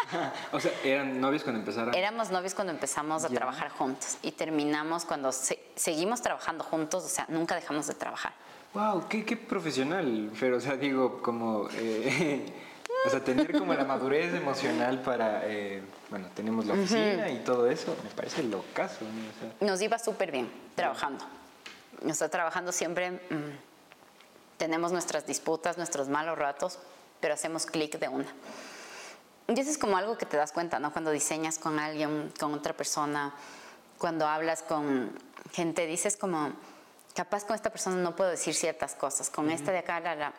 [0.52, 1.94] o sea, ¿eran novios cuando empezaron?
[1.94, 7.26] Éramos novios cuando empezamos a trabajar juntos y terminamos cuando seguimos trabajando juntos, o sea,
[7.28, 8.32] nunca dejamos de trabajar.
[8.72, 9.06] ¡Wow!
[9.06, 10.30] ¡Qué, qué profesional!
[10.40, 11.68] Pero, o sea, digo, como...
[11.74, 12.64] Eh,
[13.08, 17.66] o sea, tener como la madurez emocional para, eh, bueno, tenemos la oficina y todo
[17.70, 19.06] eso, me parece locazo.
[19.60, 21.24] Nos iba súper bien trabajando.
[22.02, 26.78] Nos está trabajando siempre, mm, tenemos nuestras disputas, nuestros malos ratos,
[27.20, 28.32] pero hacemos clic de una.
[29.48, 30.92] Y eso es como algo que te das cuenta, ¿no?
[30.92, 33.34] Cuando diseñas con alguien, con otra persona,
[33.96, 35.10] cuando hablas con
[35.52, 36.52] gente, dices como,
[37.14, 40.32] capaz con esta persona no puedo decir ciertas cosas, con esta de acá, la, la,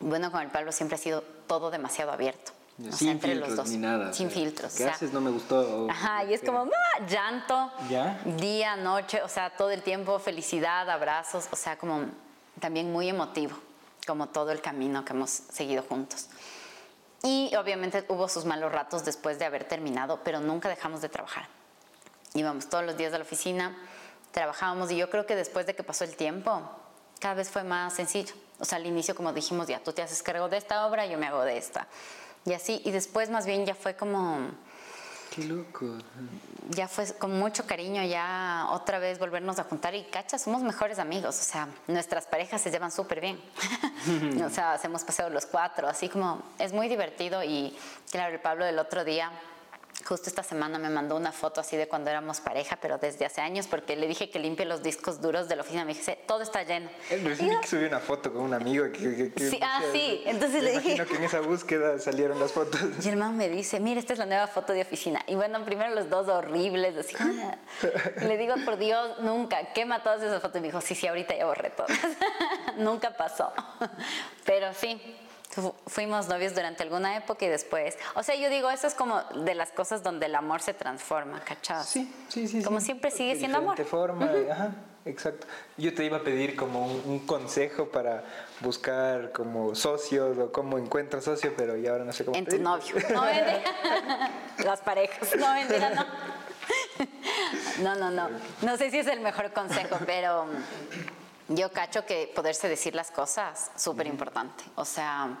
[0.00, 2.52] bueno, con el Pablo siempre ha sido todo demasiado abierto.
[2.90, 3.68] sin entre filtros, los dos.
[3.70, 4.12] Ni nada.
[4.12, 4.74] Sin filtros.
[4.74, 5.12] ¿Qué haces?
[5.12, 5.88] No me gustó.
[5.90, 7.72] Ajá, y es como ah, llanto,
[8.38, 12.06] día, noche, o sea, todo el tiempo felicidad, abrazos, o sea, como
[12.60, 13.56] también muy emotivo,
[14.06, 16.28] como todo el camino que hemos seguido juntos.
[17.22, 21.48] Y obviamente hubo sus malos ratos después de haber terminado, pero nunca dejamos de trabajar.
[22.34, 23.76] Íbamos todos los días a la oficina,
[24.30, 26.62] trabajábamos y yo creo que después de que pasó el tiempo,
[27.18, 28.34] cada vez fue más sencillo.
[28.58, 31.18] O sea, al inicio, como dijimos, ya tú te haces cargo de esta obra, yo
[31.18, 31.86] me hago de esta.
[32.44, 34.50] Y así, y después más bien ya fue como...
[35.34, 35.98] Qué loco.
[36.70, 40.98] Ya fue con mucho cariño ya otra vez volvernos a juntar y cacha, somos mejores
[40.98, 43.38] amigos, o sea, nuestras parejas se llevan súper bien.
[44.44, 47.76] o sea, hacemos paseo los cuatro, así como es muy divertido y
[48.10, 49.30] claro, el Pablo del otro día
[50.04, 53.40] Justo esta semana me mandó una foto así de cuando éramos pareja, pero desde hace
[53.40, 55.84] años, porque le dije que limpie los discos duros de la oficina.
[55.84, 56.88] Me dije, todo está lleno.
[57.10, 58.84] Él me que subió una foto con un amigo.
[58.92, 60.22] Que, sí, ah, sí.
[60.26, 61.04] Entonces le dije.
[61.04, 62.80] Que en esa búsqueda salieron las fotos.
[63.04, 65.22] Y el man me dice, mira, esta es la nueva foto de oficina.
[65.26, 67.16] Y bueno, primero los dos horribles, así.
[68.20, 70.58] le digo, por Dios, nunca, quema todas esas fotos.
[70.58, 71.90] Y me dijo, sí, sí, ahorita ya borré todas.
[72.76, 73.52] nunca pasó.
[74.44, 75.00] Pero sí,
[75.86, 79.54] fuimos novios durante alguna época y después, o sea, yo digo, eso es como de
[79.54, 81.84] las cosas donde el amor se transforma, ¿cachado?
[81.84, 82.62] Sí, sí, sí.
[82.62, 83.76] Como siempre sigue siendo amor.
[83.76, 84.72] De forma, ajá,
[85.04, 85.46] exacto.
[85.76, 88.24] Yo te iba a pedir como un, consejo para
[88.60, 92.36] buscar como socios o cómo encuentro socio, pero ya ahora no sé cómo.
[92.36, 92.94] En tu novio.
[93.12, 93.24] No.
[94.64, 95.34] Las parejas.
[95.36, 96.06] No vende, no.
[97.82, 98.28] No, no, no.
[98.62, 100.46] No sé si es el mejor consejo, pero
[101.48, 104.64] yo cacho que poderse decir las cosas, súper importante.
[104.74, 105.38] O sea,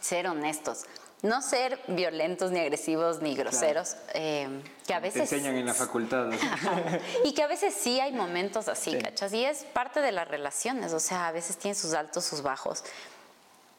[0.00, 0.84] ser honestos.
[1.22, 5.28] No ser violentos, ni agresivos, ni groseros, eh, que a veces...
[5.28, 6.30] Te enseñan en la facultad.
[7.24, 9.32] y que a veces sí hay momentos así, ¿cachas?
[9.32, 12.84] Y es parte de las relaciones, o sea, a veces tiene sus altos, sus bajos,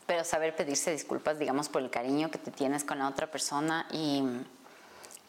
[0.05, 3.87] pero saber pedirse disculpas, digamos, por el cariño que te tienes con la otra persona
[3.89, 4.21] y,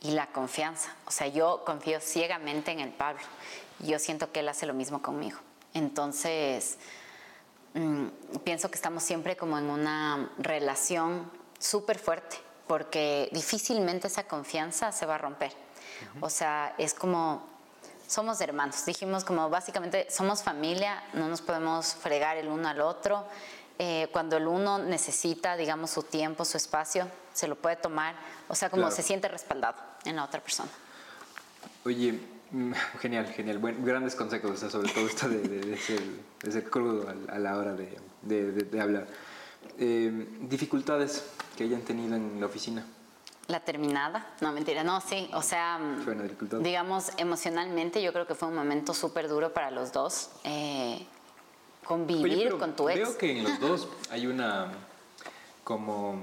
[0.00, 0.92] y la confianza.
[1.06, 3.22] O sea, yo confío ciegamente en el Pablo.
[3.78, 5.38] Yo siento que él hace lo mismo conmigo.
[5.74, 6.78] Entonces,
[7.74, 8.06] mm,
[8.44, 15.06] pienso que estamos siempre como en una relación súper fuerte, porque difícilmente esa confianza se
[15.06, 15.52] va a romper.
[16.20, 17.46] O sea, es como,
[18.06, 23.26] somos hermanos, dijimos como básicamente somos familia, no nos podemos fregar el uno al otro.
[23.82, 28.14] eh, cuando el uno necesita, digamos, su tiempo, su espacio, se lo puede tomar,
[28.46, 30.68] o sea, como se siente respaldado en la otra persona.
[31.86, 32.20] Oye,
[33.00, 38.80] genial, genial, Buen, grandes consejos, sobre todo esto de, ser, crudo a, la hora de,
[38.80, 39.06] hablar.
[39.78, 41.24] Eh, dificultades
[41.56, 42.84] que hayan tenido en la oficina.
[43.48, 45.80] La terminada, no mentira, no, sí, o sea,
[46.60, 51.04] digamos, emocionalmente yo creo que fue un momento súper duro para los dos, eh,
[51.84, 53.00] convivir con tu ex.
[53.00, 54.70] Veo que en los dos hay una,
[55.64, 56.22] como,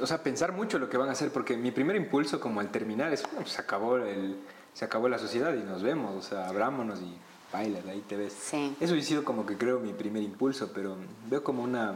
[0.00, 2.70] o sea, pensar mucho lo que van a hacer, porque mi primer impulso como al
[2.70, 4.38] terminar es, bueno, pues se acabó, el,
[4.76, 7.16] se acabó la sociedad y nos vemos, o sea, abrámonos y
[7.50, 8.34] bailas, ahí te ves.
[8.38, 8.76] Sí.
[8.78, 10.96] Eso ha sido como que creo mi primer impulso, pero
[11.28, 11.94] veo como una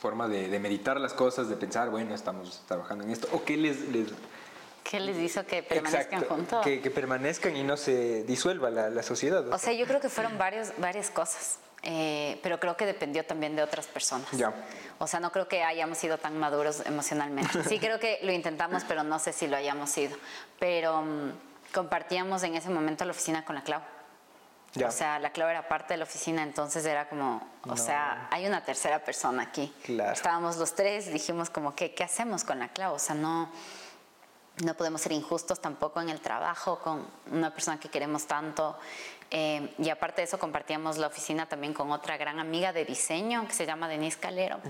[0.00, 3.88] forma de, meditar las cosas, de pensar, bueno, estamos trabajando en esto, o qué les...
[3.90, 4.08] les
[4.82, 6.64] ¿Qué les hizo que permanezcan juntos?
[6.64, 9.46] Que, que, permanezcan y no se disuelva la, la sociedad.
[9.52, 13.56] O, sea, yo creo que fueron varios, varias cosas, eh, pero creo que dependió también
[13.56, 14.30] de otras personas.
[14.32, 14.52] Ya.
[14.98, 17.64] O sea, no creo que hayamos sido tan maduros emocionalmente.
[17.64, 20.16] Sí creo que lo intentamos, pero no sé si lo hayamos sido.
[20.60, 21.30] Pero mm,
[21.72, 23.82] compartíamos en ese momento la oficina con la Clau.
[24.84, 28.46] O sea, la clave era parte de la oficina, entonces era como, o sea, hay
[28.46, 29.72] una tercera persona aquí.
[29.88, 32.94] Estábamos los tres, dijimos como, ¿qué, ¿qué hacemos con la clave?
[32.94, 33.50] O sea, no,
[34.64, 38.78] no podemos ser injustos tampoco en el trabajo con una persona que queremos tanto.
[39.30, 43.46] Eh, y aparte de eso, compartíamos la oficina también con otra gran amiga de diseño
[43.46, 44.60] que se llama Denise Calero.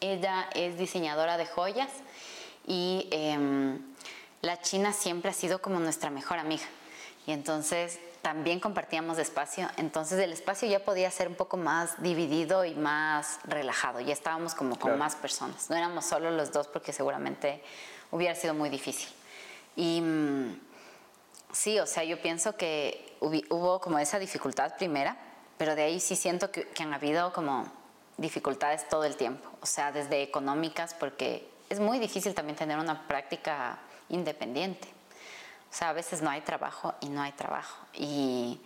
[0.00, 1.90] Ella es diseñadora de joyas
[2.66, 3.80] y em,
[4.42, 6.64] la China siempre ha sido como nuestra mejor amiga.
[7.26, 12.64] Y entonces también compartíamos espacio, entonces el espacio ya podía ser un poco más dividido
[12.64, 16.92] y más relajado, ya estábamos como con más personas, no éramos solo los dos porque
[16.92, 17.62] seguramente
[18.10, 19.08] hubiera sido muy difícil.
[19.76, 20.60] Y mm,
[21.52, 25.16] sí, o sea, yo pienso que hubo como esa dificultad primera,
[25.56, 27.70] pero de ahí sí siento que, que han habido como
[28.16, 33.06] dificultades todo el tiempo, o sea, desde económicas, porque es muy difícil también tener una
[33.06, 33.78] práctica
[34.08, 34.88] independiente.
[35.70, 37.86] O sea, a veces no hay trabajo y no hay trabajo.
[37.94, 38.60] Y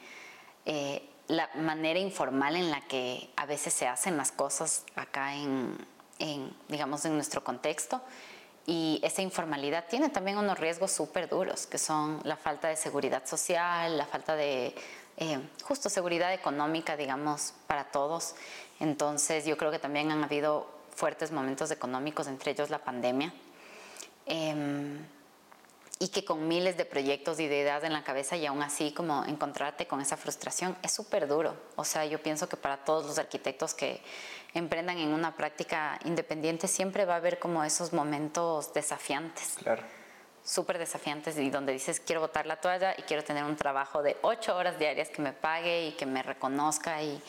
[0.64, 5.76] eh, la manera informal en la que a veces se hacen las cosas acá en,
[6.68, 8.01] digamos, en nuestro contexto,
[8.64, 13.26] y esa informalidad tiene también unos riesgos súper duros, que son la falta de seguridad
[13.26, 14.74] social, la falta de
[15.16, 18.36] eh, justo seguridad económica, digamos, para todos.
[18.78, 23.32] Entonces yo creo que también han habido fuertes momentos económicos, entre ellos la pandemia.
[24.26, 25.05] Em,
[26.03, 28.90] y que con miles de proyectos y de ideas en la cabeza y aún así
[28.90, 31.55] como encontrarte con esa frustración es súper duro.
[31.76, 34.03] O sea, yo pienso que para todos los arquitectos que
[34.53, 39.55] emprendan en una práctica independiente siempre va a haber como esos momentos desafiantes.
[39.62, 39.84] Claro.
[40.44, 44.16] Súper desafiantes y donde dices quiero botar la toalla y quiero tener un trabajo de
[44.22, 47.22] ocho horas diarias que me pague y que me reconozca y,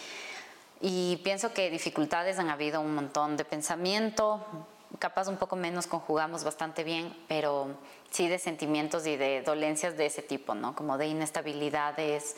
[0.82, 4.44] y pienso que dificultades han habido un montón de pensamiento,
[5.00, 7.76] capaz un poco menos conjugamos bastante bien, pero
[8.12, 10.76] sí de sentimientos y de dolencias de ese tipo, ¿no?
[10.76, 12.36] Como de inestabilidades,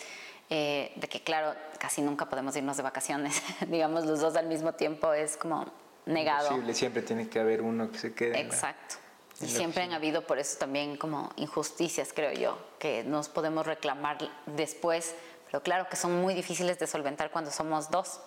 [0.50, 4.74] eh, de que claro, casi nunca podemos irnos de vacaciones, digamos los dos al mismo
[4.74, 5.66] tiempo es como
[6.06, 6.48] negado.
[6.48, 8.40] Imposible, siempre tiene que haber uno que se quede.
[8.40, 8.96] Exacto.
[9.42, 14.18] y siempre han habido por eso también como injusticias, creo yo, que nos podemos reclamar
[14.46, 15.16] después,
[15.48, 18.22] pero claro que son muy difíciles de solventar cuando somos dos.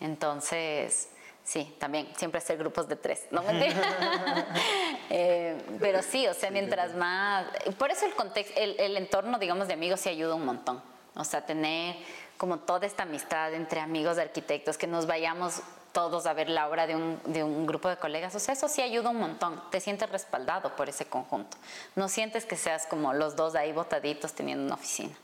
[0.00, 1.10] Entonces,
[1.50, 3.42] Sí, también, siempre hacer grupos de tres, ¿no?
[5.10, 7.44] eh, pero sí, o sea, mientras más...
[7.76, 10.80] Por eso el contexto, el, el, entorno, digamos, de amigos sí ayuda un montón.
[11.16, 11.96] O sea, tener
[12.38, 16.68] como toda esta amistad entre amigos de arquitectos, que nos vayamos todos a ver la
[16.68, 19.60] obra de un, de un grupo de colegas, o sea, eso sí ayuda un montón.
[19.72, 21.56] Te sientes respaldado por ese conjunto.
[21.96, 25.16] No sientes que seas como los dos ahí botaditos teniendo una oficina.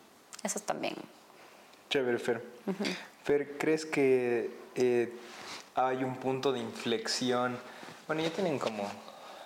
[0.43, 0.97] Eso también.
[1.89, 2.43] Chévere, Fer.
[3.23, 4.51] Fer, ¿crees que...
[4.75, 5.17] Eh,
[5.77, 7.59] hay un punto de inflexión.
[8.07, 8.91] Bueno, ya tienen como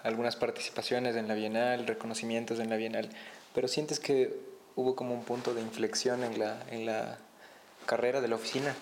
[0.05, 3.11] algunas participaciones en la Bienal, reconocimientos en la Bienal,
[3.53, 4.39] pero sientes que
[4.77, 7.19] hubo como un punto de inflexión en la, en la
[7.85, 8.75] carrera de la oficina.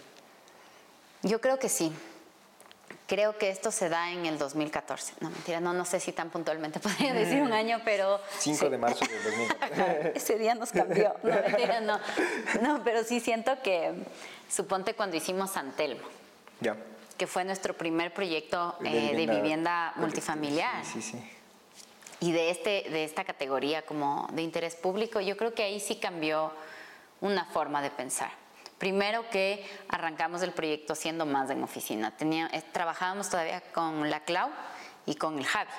[1.22, 1.92] Yo creo que sí.
[3.06, 5.14] Creo que esto se da en el 2014.
[5.20, 8.20] No, mentira, no, no sé si tan puntualmente podría decir un año, pero...
[8.38, 10.12] 5 de marzo del 2014.
[10.16, 11.14] Ese día nos cambió.
[11.22, 11.98] No, mentira, no.
[12.60, 13.94] No, pero sí siento que,
[14.50, 16.06] suponte cuando hicimos Santelmo.
[16.60, 16.76] Ya
[17.18, 20.84] que fue nuestro primer proyecto de, eh, vivienda, multifamiliar.
[20.84, 21.18] Sí, sí,
[22.20, 25.96] Y de, este, de esta categoría como de interés público, yo creo que ahí sí
[25.96, 26.52] cambió
[27.20, 28.30] una forma de pensar.
[28.78, 32.16] Primero que arrancamos el proyecto siendo más en oficina.
[32.16, 34.50] Tenía, eh, trabajábamos todavía con la Clau
[35.04, 35.70] y con el Javi.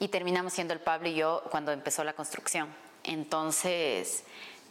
[0.00, 2.68] Y terminamos siendo el Pablo y yo cuando empezó la construcción.
[3.04, 4.24] Entonces,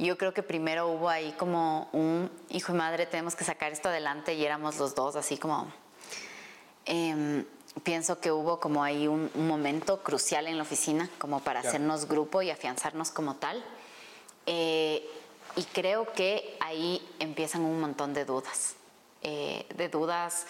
[0.05, 3.89] yo creo que primero hubo ahí como un hijo y madre, tenemos que sacar esto
[3.89, 5.71] adelante y éramos los dos así como...
[6.85, 7.45] Em,
[7.83, 12.41] pienso que hubo como ahí un, momento crucial en la oficina como para hacernos grupo
[12.41, 13.63] y afianzarnos como tal.
[14.45, 15.07] Eh,
[15.55, 18.75] y creo que ahí empiezan un montón de dudas,
[19.21, 20.45] eh, de dudas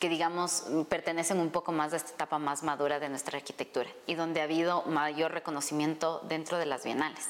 [0.00, 4.14] que digamos pertenecen un poco más a esta etapa más madura de nuestra arquitectura y
[4.14, 7.28] donde ha habido mayor reconocimiento dentro de las bienales.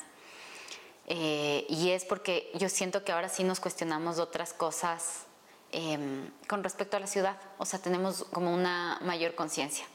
[1.07, 5.27] Eh, y es porque yo siento que ahora sí nos cuestionamos otras cosas
[5.71, 9.87] em, con respecto a la ciudad, o sea, tenemos como una mayor conciencia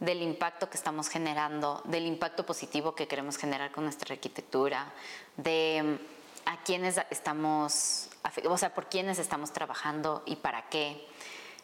[0.00, 4.92] del impacto que estamos generando, del impacto positivo que queremos generar con nuestra arquitectura,
[5.36, 5.98] de em,
[6.46, 8.08] a quiénes estamos,
[8.48, 11.06] o sea, por quiénes estamos trabajando y para qué.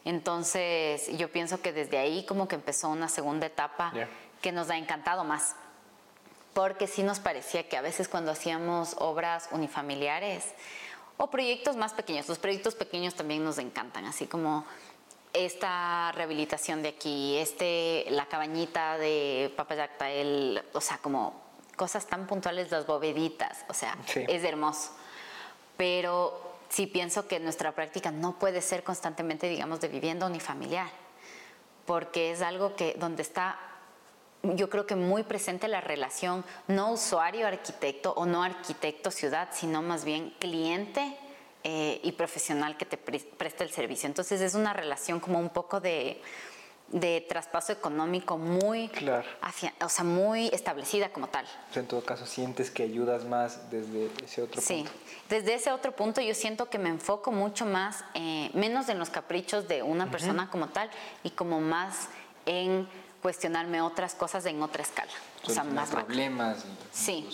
[0.04, 3.92] Entonces, yo pienso que desde ahí como que empezó una segunda etapa
[4.40, 5.54] que nos ha encantado más.
[6.54, 10.44] Porque sí nos parecía que a veces cuando hacíamos obras unifamiliares
[11.16, 14.64] o proyectos más pequeños, los proyectos pequeños también nos encantan, así como
[15.32, 21.40] esta rehabilitación de aquí, este, la cabañita de Papayactael, o sea, como
[21.76, 24.90] cosas tan puntuales, las boveditas, o sea, es hermoso.
[25.76, 30.88] Pero sí pienso que nuestra práctica no puede ser constantemente, digamos, de vivienda unifamiliar,
[31.86, 33.58] porque es algo que donde está,
[34.42, 40.34] yo creo que muy presente la relación no usuario-arquitecto o no arquitecto-ciudad, sino más bien
[40.38, 41.16] cliente
[41.64, 44.08] eh, y profesional que te presta el servicio.
[44.08, 46.20] Entonces es una relación como un poco de
[46.92, 48.90] de traspaso económico muy,
[49.80, 51.46] o sea, muy establecida como tal.
[51.74, 54.60] en todo caso, sientes que ayudas más desde ese otro punto.
[54.60, 54.84] Sí,
[55.28, 59.08] desde ese otro punto yo siento que me enfoco mucho más, eh, menos en los
[59.08, 60.90] caprichos de una persona como tal
[61.24, 62.08] y como más
[62.44, 62.86] en
[63.22, 65.12] cuestionarme otras cosas en otra escala.
[65.46, 66.64] o sea, más problemas.
[66.92, 67.28] Sí,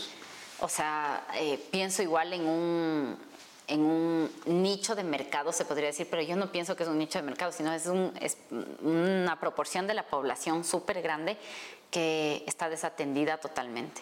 [0.60, 3.28] o sea, eh, pienso igual en un
[3.68, 6.98] en un nicho de mercado, se podría decir, pero yo no pienso que es un
[6.98, 7.86] nicho de mercado, sino es,
[8.18, 8.38] es
[8.80, 11.36] una proporción de la población súper grande
[11.90, 14.00] que está desatendida totalmente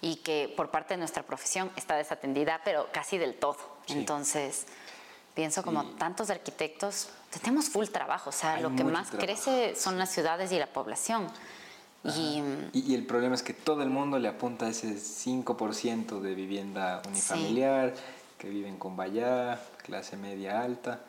[0.00, 3.58] y que por parte de nuestra profesión está desatendida, pero casi del todo.
[3.88, 4.66] Entonces,
[5.34, 7.08] pienso como tantos arquitectos,
[7.42, 11.26] tenemos full trabajo, o sea, lo que más crece son las ciudades y la población.
[12.04, 12.42] Y,
[12.74, 17.00] y, el problema es que todo el mundo le apunta a ese 5% de vivienda
[17.08, 17.94] unifamiliar
[18.36, 21.00] que viven con valla, clase media alta.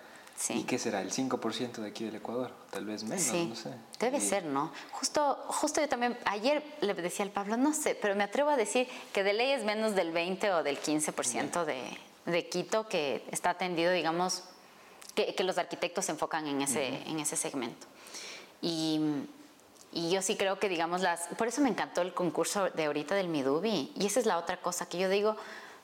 [0.50, 1.02] ¿Y qué será?
[1.02, 2.52] ¿El 5% de aquí del Ecuador?
[2.70, 3.72] Tal vez menos, no sé.
[4.00, 4.72] Debe ser, ¿no?
[4.92, 8.58] Justo, justo yo también, ayer le decía al Pablo, no sé, pero me atrevo a
[8.58, 13.24] decir que de ley es menos del 20 o del 15% de, de Quito que
[13.32, 14.44] está atendido, digamos,
[15.14, 17.88] que, que los arquitectos se enfocan en ese, en ese segmento.
[18.62, 19.00] Y,
[19.92, 21.28] y, yo sí creo que, digamos, las...
[21.38, 23.92] Por eso me encantó el concurso de ahorita del Midubi.
[23.96, 25.38] Y esa es la otra cosa que yo digo,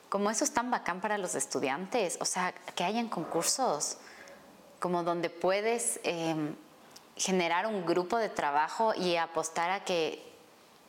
[0.10, 3.98] como eso es tan bacán para los estudiantes, o sea, que hayan concursos
[4.80, 6.56] como donde puedes em,
[7.16, 10.31] generar un grupo de trabajo y apostar a que,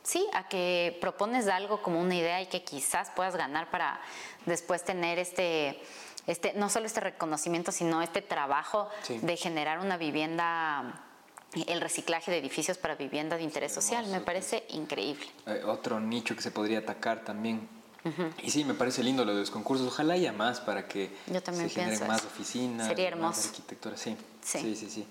[0.03, 3.99] sí, a que propones algo como una idea y que quizás puedas ganar para
[4.45, 5.81] después tener este,
[6.27, 10.99] este no solo este reconocimiento, sino este trabajo de generar una vivienda
[11.67, 14.07] el reciclaje de edificios para vivienda de interés social.
[14.07, 15.27] Me parece increíble.
[15.45, 17.69] Eh, otro nicho que se podría atacar también
[18.43, 19.87] y sí, me parece lindo lo de los concursos.
[19.87, 23.95] Ojalá haya más para que se generen más oficinas, más arquitectura.
[23.95, 25.07] Sí, sí, sí, sí.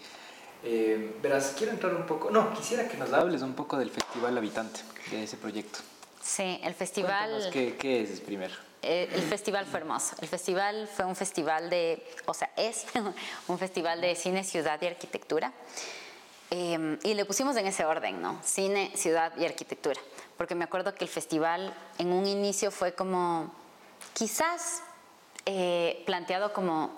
[0.64, 2.30] Eh, verás, quiero entrar un poco.
[2.30, 5.80] No, quisiera que nos hables un poco del Festival Habitante, de ese proyecto.
[6.22, 7.50] Sí, el festival.
[7.52, 8.54] ¿qué, ¿Qué, es primero?
[8.82, 10.16] Eh, el festival fue hermoso.
[10.20, 12.86] El festival fue un festival de, o sea, es
[13.48, 15.52] un festival de cine, ciudad y arquitectura.
[16.50, 18.38] Eh, y le pusimos en ese orden, ¿no?
[18.42, 20.00] Cine, ciudad y arquitectura
[20.42, 23.52] porque me acuerdo que el festival en un inicio fue como,
[24.12, 24.82] quizás
[25.46, 26.90] eh, planteado como,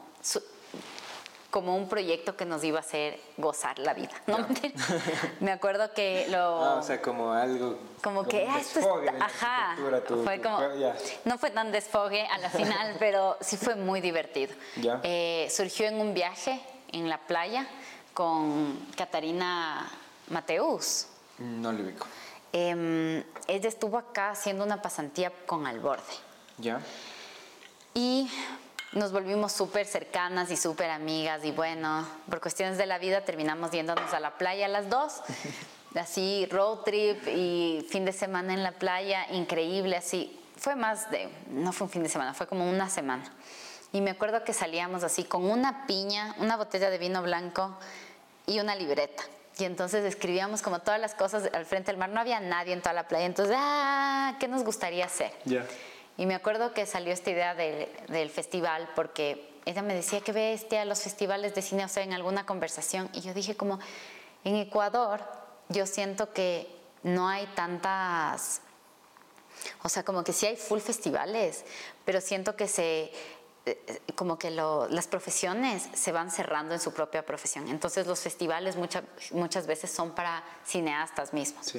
[1.54, 4.10] como un proyecto que nos iba a hacer gozar la vida.
[4.26, 4.44] ¿no?
[5.40, 6.64] me acuerdo que lo...
[6.64, 7.78] Ah, o sea, como algo...
[8.02, 8.80] Como, que ah, esto
[9.20, 9.76] Ajá.
[10.24, 10.58] fue como...
[11.24, 14.52] No fue tan desfogue a la final, pero sí fue muy divertido.
[15.04, 17.68] Eh, surgió en un viaje en la playa
[18.14, 19.88] con Catarina
[20.30, 21.06] Mateus.
[21.38, 22.08] No le ubico.
[22.52, 26.02] Eh, ella estuvo acá haciendo una pasantía con Alborde.
[26.58, 26.80] Ya.
[27.94, 28.28] Y
[28.94, 33.70] nos volvimos súper cercanas y súper amigas y bueno, por cuestiones de la vida terminamos
[33.72, 35.22] yéndonos a la playa las dos.
[35.94, 40.40] Así, road trip y fin de semana en la playa, increíble, así.
[40.56, 43.32] Fue más de, no fue un fin de semana, fue como una semana.
[43.92, 47.78] Y me acuerdo que salíamos así con una piña, una botella de vino blanco
[48.44, 49.22] y una libreta.
[49.56, 52.10] Y entonces escribíamos como todas las cosas al frente del mar.
[52.10, 53.26] No había nadie en toda la playa.
[53.26, 55.30] Entonces, ah, ¿qué nos gustaría hacer?
[56.16, 60.84] Y me acuerdo que salió esta idea del festival porque ella me decía que bestia
[60.84, 63.08] los festivales de cine, o sea, en alguna conversación.
[63.12, 63.80] Y yo dije como,
[64.44, 65.20] en Ecuador
[65.68, 66.68] yo siento que
[67.02, 68.60] no hay tantas,
[69.82, 71.64] o sea, como que sí hay full festivales,
[72.04, 73.12] pero siento que se,
[73.66, 77.68] eh, como que las profesiones se van cerrando en su propia profesión.
[77.68, 81.74] Entonces los festivales muchas muchas veces son para cineastas mismos.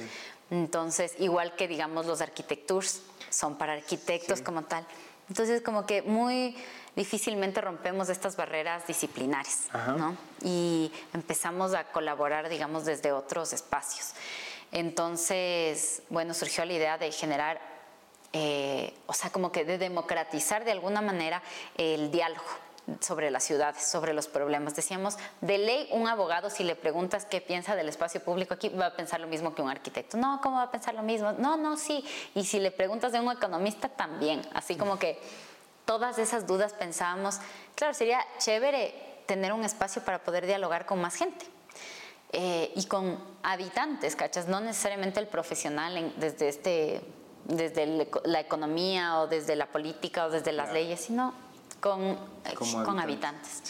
[0.50, 3.02] Entonces, igual que digamos los arquitectures
[3.36, 4.86] son para arquitectos como tal.
[5.28, 6.56] Entonces, como que muy
[6.94, 9.68] difícilmente rompemos estas barreras disciplinares,
[9.98, 10.16] ¿no?
[10.42, 14.12] Y empezamos a colaborar, digamos, desde otros espacios.
[14.72, 17.60] Entonces, bueno, surgió la idea de generar,
[18.32, 21.42] eh, o sea, como que de democratizar de alguna manera
[21.76, 22.65] el diálogo
[23.00, 24.76] sobre las ciudades, sobre los problemas.
[24.76, 28.86] Decíamos, de ley, un abogado, si le preguntas qué piensa del espacio público aquí, va
[28.86, 30.16] a pensar lo mismo que un arquitecto.
[30.16, 31.32] No, ¿cómo va a pensar lo mismo?
[31.32, 32.04] No, no, sí.
[32.34, 34.42] Y si le preguntas de un economista, también.
[34.54, 35.20] Así como que
[35.84, 37.40] todas esas dudas pensábamos,
[37.74, 41.46] claro, sería chévere tener un espacio para poder dialogar con más gente.
[42.32, 44.48] Eh, y con habitantes, ¿cachas?
[44.48, 47.00] No necesariamente el profesional desde, este,
[47.44, 51.45] desde la economía o desde la política o desde las leyes, sino
[51.80, 52.18] con,
[52.84, 53.62] con habitantes,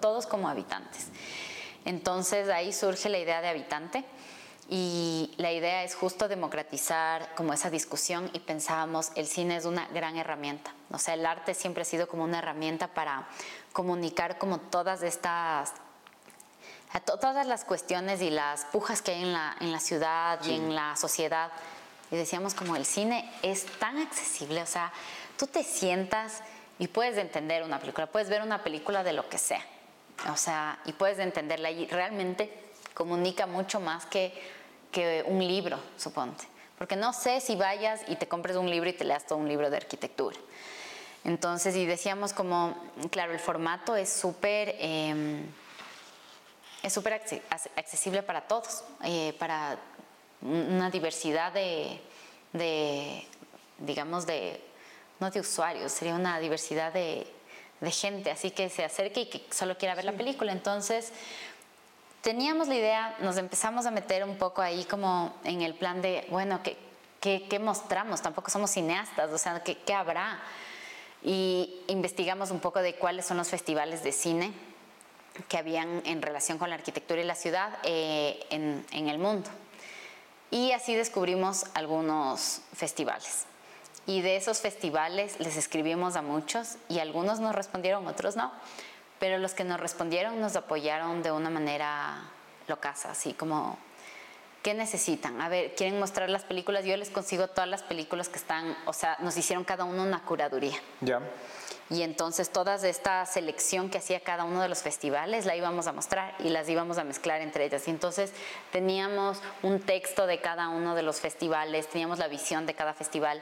[0.00, 1.08] todos como habitantes.
[1.84, 4.04] Entonces ahí surge la idea de habitante
[4.68, 9.86] y la idea es justo democratizar como esa discusión y pensábamos el cine es una
[9.88, 10.72] gran herramienta.
[10.90, 13.28] O sea, el arte siempre ha sido como una herramienta para
[13.72, 15.74] comunicar como todas estas
[17.04, 20.74] todas las cuestiones y las pujas que hay en la, en la ciudad y en
[20.74, 21.52] la sociedad.
[22.10, 24.92] Y decíamos como el cine es tan accesible, o sea,
[25.36, 26.42] tú te sientas
[26.78, 29.64] y puedes entender una película, puedes ver una película de lo que sea,
[30.30, 32.52] o sea, y puedes entenderla y realmente
[32.94, 34.32] comunica mucho más que,
[34.90, 36.44] que un libro, suponte.
[36.78, 39.48] Porque no sé si vayas y te compres un libro y te leas todo un
[39.48, 40.36] libro de arquitectura.
[41.24, 42.76] Entonces, y decíamos como,
[43.10, 45.46] claro, el formato es súper em,
[46.86, 47.14] es súper
[47.74, 49.76] accesible para todos, eh, para
[50.40, 52.00] una diversidad de,
[52.52, 53.26] de,
[53.78, 54.62] digamos, de
[55.20, 57.26] no de usuarios, sería una diversidad de,
[57.90, 60.52] gente, así que se acerque y que solo quiera ver la película.
[60.52, 61.12] Entonces,
[62.22, 66.26] teníamos la idea, nos empezamos a meter un poco ahí como en el plan de,
[66.30, 66.76] bueno, ¿qué,
[67.20, 68.22] qué, mostramos?
[68.22, 70.40] Tampoco somos cineastas, o sea, ¿qué, ¿qué habrá?
[71.22, 74.52] Y investigamos un poco de cuáles son los festivales de cine
[75.48, 79.50] que habían en relación con la arquitectura y la ciudad eh, en, en el mundo.
[80.50, 83.46] Y así descubrimos algunos festivales.
[84.06, 88.52] Y de esos festivales les escribimos a muchos y algunos nos respondieron, otros no.
[89.18, 92.30] Pero los que nos respondieron nos apoyaron de una manera
[92.68, 93.78] locasa, así como,
[94.62, 95.40] ¿qué necesitan?
[95.40, 96.84] A ver, ¿quieren mostrar las películas?
[96.84, 100.22] Yo les consigo todas las películas que están, o sea, nos hicieron cada uno una
[100.22, 100.76] curaduría.
[101.00, 101.20] Ya.
[101.88, 105.92] Y entonces toda esta selección que hacía cada uno de los festivales la íbamos a
[105.92, 107.86] mostrar y las íbamos a mezclar entre ellas.
[107.86, 108.32] Y entonces
[108.72, 113.40] teníamos un texto de cada uno de los festivales, teníamos la visión de cada festival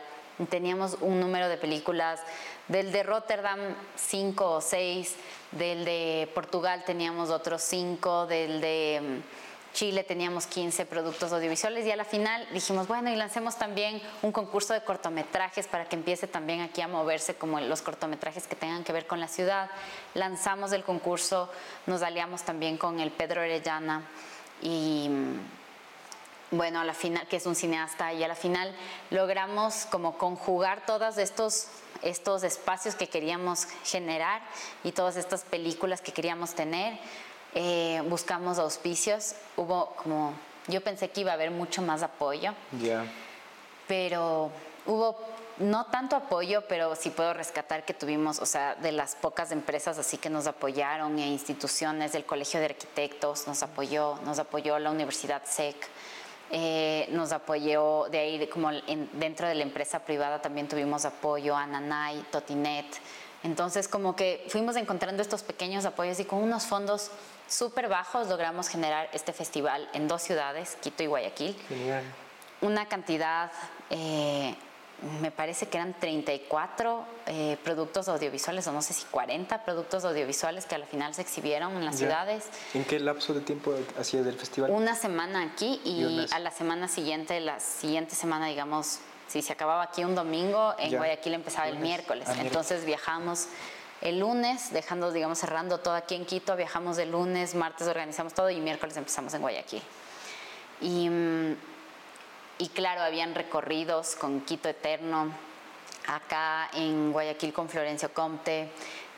[0.50, 2.20] Teníamos un número de películas,
[2.68, 3.60] del de Rotterdam
[3.94, 5.14] cinco o seis,
[5.52, 11.90] del de Portugal teníamos otros cinco, del de mm, Chile teníamos 15 productos audiovisuales y
[11.90, 16.28] a la final dijimos, bueno, y lancemos también un concurso de cortometrajes para que empiece
[16.28, 19.68] también aquí a moverse como los cortometrajes que tengan que ver con la ciudad.
[20.14, 21.50] Lanzamos el concurso,
[21.86, 24.02] nos aliamos también con el Pedro Orellana
[24.62, 25.63] y mm,
[26.50, 28.74] bueno, a la final, que es un cineasta, y a la final
[29.10, 31.66] logramos como conjugar todos estos,
[32.02, 34.40] estos espacios que queríamos generar
[34.84, 36.98] y todas estas películas que queríamos tener.
[37.54, 40.32] Eh, buscamos auspicios, hubo como,
[40.66, 43.04] yo pensé que iba a haber mucho más apoyo, Ya.
[43.86, 44.50] pero
[44.86, 45.16] hubo
[45.58, 49.98] no tanto apoyo, pero sí puedo rescatar que tuvimos, o sea, de las pocas empresas
[49.98, 54.90] así que nos apoyaron e instituciones del Colegio de Arquitectos nos apoyó, nos apoyó la
[54.90, 55.76] Universidad SEC,
[56.56, 58.70] eh, nos apoyó de ahí, como
[59.14, 62.86] dentro de la empresa privada también tuvimos apoyo, Ananay, Totinet.
[63.42, 67.10] Entonces, como que fuimos encontrando estos pequeños apoyos y con unos fondos
[67.48, 71.56] súper bajos logramos generar este festival en dos ciudades, Quito y Guayaquil.
[71.68, 72.04] Genial.
[72.60, 73.50] Una cantidad
[73.90, 74.54] eh,
[75.20, 80.64] me parece que eran 34 eh, productos audiovisuales, o no sé si 40 productos audiovisuales
[80.66, 82.44] que al final se exhibieron en las ciudades.
[82.72, 84.70] ¿En qué lapso de tiempo hacía del festival?
[84.70, 89.82] Una semana aquí y, a la semana siguiente, la siguiente semana, digamos, si se acababa
[89.82, 92.26] aquí un domingo, en Guayaquil empezaba el miércoles.
[92.28, 93.48] Ah, Entonces viajamos
[94.00, 98.50] el lunes, dejando, digamos, cerrando todo aquí en Quito, viajamos el lunes, martes organizamos todo
[98.50, 99.82] y miércoles empezamos en Guayaquil.
[100.80, 101.10] Y.
[102.58, 105.28] Y claro, habían recorridos con Quito Eterno,
[106.06, 108.68] acá en Guayaquil con Florencio Comte.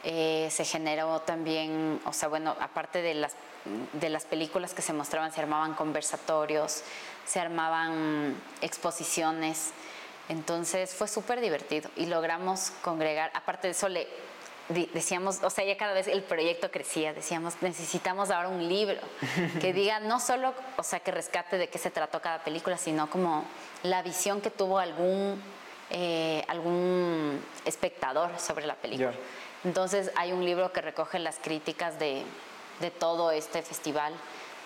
[0.05, 3.34] Eh, se generó también, o sea, bueno, aparte de las,
[3.93, 6.82] de las películas que se mostraban, se armaban conversatorios,
[7.26, 9.72] se armaban exposiciones.
[10.28, 14.09] Entonces fue súper divertido y logramos congregar, aparte de eso, le,
[14.68, 18.98] decíamos, o sea, ya cada vez el proyecto crecía, decíamos, necesitamos ahora un libro
[19.60, 23.08] que diga no solo, o sea, que rescate de qué se trató cada película, sino
[23.08, 23.44] como
[23.82, 25.40] la visión que tuvo algún,
[25.90, 29.14] eh, algún espectador sobre la película.
[29.64, 32.22] Entonces hay un libro que recoge las críticas de,
[32.80, 34.12] de todo este festival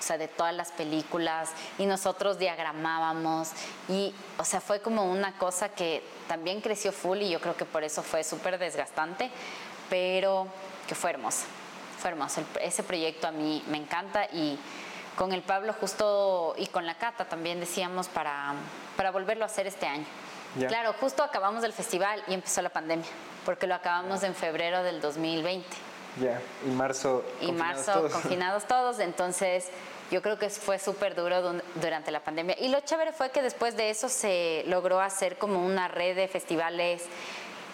[0.00, 3.50] o sea, de todas las películas y nosotros diagramábamos
[3.86, 7.66] y, o sea, fue como una cosa que también creció full y yo creo que
[7.66, 9.30] por eso fue súper desgastante,
[9.90, 10.46] pero
[10.88, 11.44] que fue hermoso,
[11.98, 12.42] fue hermoso.
[12.62, 14.58] ese proyecto a mí me encanta y
[15.16, 18.54] con el Pablo justo y con la Cata también decíamos para,
[18.96, 20.06] para volverlo a hacer este año.
[20.66, 23.06] Claro, justo acabamos del festival y empezó la pandemia,
[23.44, 25.64] porque lo acabamos en febrero del 2020.
[26.20, 27.24] Ya, y marzo.
[27.40, 29.68] Y marzo confinados todos, entonces
[30.10, 32.56] yo creo que fue súper duro durante la pandemia.
[32.58, 36.26] Y lo chévere fue que después de eso se logró hacer como una red de
[36.26, 37.04] festivales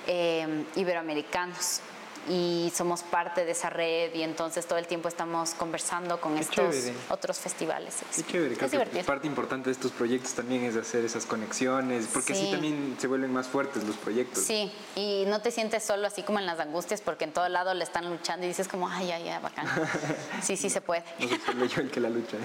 [0.06, 1.80] eh, iberoamericanos
[2.28, 6.74] y somos parte de esa red y entonces todo el tiempo estamos conversando con estos
[7.08, 7.96] otros festivales.
[8.14, 12.32] Qué chévere, creo que parte importante de estos proyectos también es hacer esas conexiones, porque
[12.32, 14.42] así también se vuelven más fuertes los proyectos.
[14.44, 17.74] Sí, y no te sientes solo así como en las angustias porque en todo lado
[17.74, 19.66] le están luchando y dices como, ay, ay, ay, bacán.
[20.42, 21.04] sí, sí se puede.
[21.20, 22.36] No soy yo el que la lucha.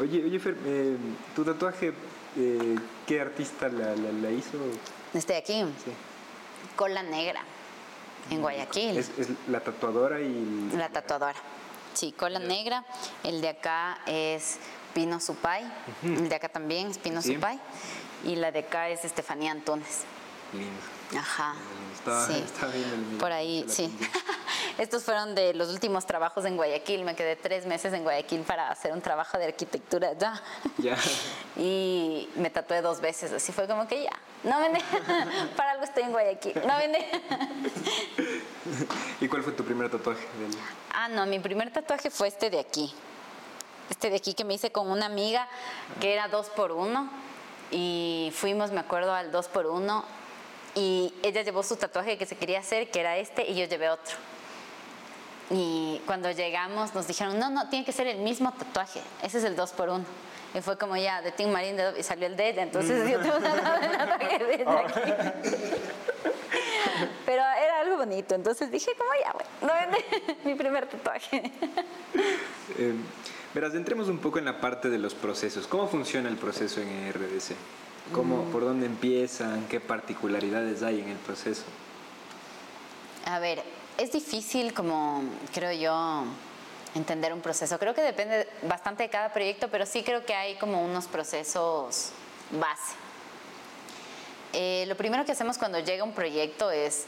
[0.00, 0.96] Oye, oye Fer, eh,
[1.36, 1.92] tu tatuaje,
[2.36, 2.76] eh,
[3.06, 4.58] ¿qué artista la, la, hizo?
[5.12, 5.64] Este de aquí.
[5.84, 5.92] Sí.
[6.76, 7.44] Cola Negra
[8.30, 8.98] en Guayaquil.
[8.98, 9.10] Es,
[9.48, 10.70] la tatuadora y...
[10.76, 11.38] La tatuadora.
[11.94, 12.84] Sí, cola negra.
[13.22, 14.58] El de acá es
[14.94, 15.70] Pino Supay.
[16.02, 17.60] El de acá también es Pino Supay.
[18.24, 20.04] Y la de acá es Estefanía Antunes.
[20.52, 21.18] Lindo.
[21.18, 21.54] Ajá.
[22.26, 22.44] sí.
[22.72, 23.92] bien Por ahí, sí.
[24.78, 27.04] Estos fueron de los últimos trabajos en Guayaquil.
[27.04, 30.40] Me quedé tres meses en Guayaquil para hacer un trabajo de arquitectura ya.
[30.78, 30.96] Ya.
[31.54, 33.30] Y me tatué dos veces.
[33.30, 34.12] Así fue como que ya.
[34.42, 34.80] No vende.
[35.56, 36.54] para algo estoy en Guayaquil.
[36.66, 36.98] No vende.
[39.20, 40.26] ¿Y cuál fue tu primer tatuaje?
[40.94, 42.92] Ah, no, mi primer tatuaje fue este de aquí.
[43.90, 45.46] Este de aquí que me hice con una amiga
[46.00, 47.10] que era dos por uno.
[47.70, 50.04] Y fuimos, me acuerdo, al dos por uno.
[50.74, 53.90] Y ella llevó su tatuaje que se quería hacer, que era este, y yo llevé
[53.90, 54.16] otro.
[55.52, 59.44] Y cuando llegamos nos dijeron, no, no, tiene que ser el mismo tatuaje, ese es
[59.44, 60.04] el 2 por 1
[60.54, 63.36] Y fue como ya, de Tim Marín y salió el de ella, entonces yo tengo
[63.36, 65.00] un tatuaje de ella aquí.
[67.26, 71.52] Pero era algo bonito, entonces dije como ya, bueno, no vende mi primer tatuaje.
[72.78, 72.94] Eh,
[73.52, 75.66] verás, entremos un poco en la parte de los procesos.
[75.66, 77.54] ¿Cómo funciona el proceso en RDC?
[78.12, 78.52] ¿Cómo, mm.
[78.52, 79.66] ¿Por dónde empiezan?
[79.68, 81.64] ¿Qué particularidades hay en el proceso?
[83.24, 83.62] A ver,
[83.98, 85.22] es difícil como,
[85.52, 86.24] creo yo,
[86.94, 87.78] entender un proceso.
[87.78, 92.10] Creo que depende bastante de cada proyecto, pero sí creo que hay como unos procesos
[92.50, 92.94] base.
[94.52, 97.04] Eh, lo primero que hacemos cuando llega un proyecto es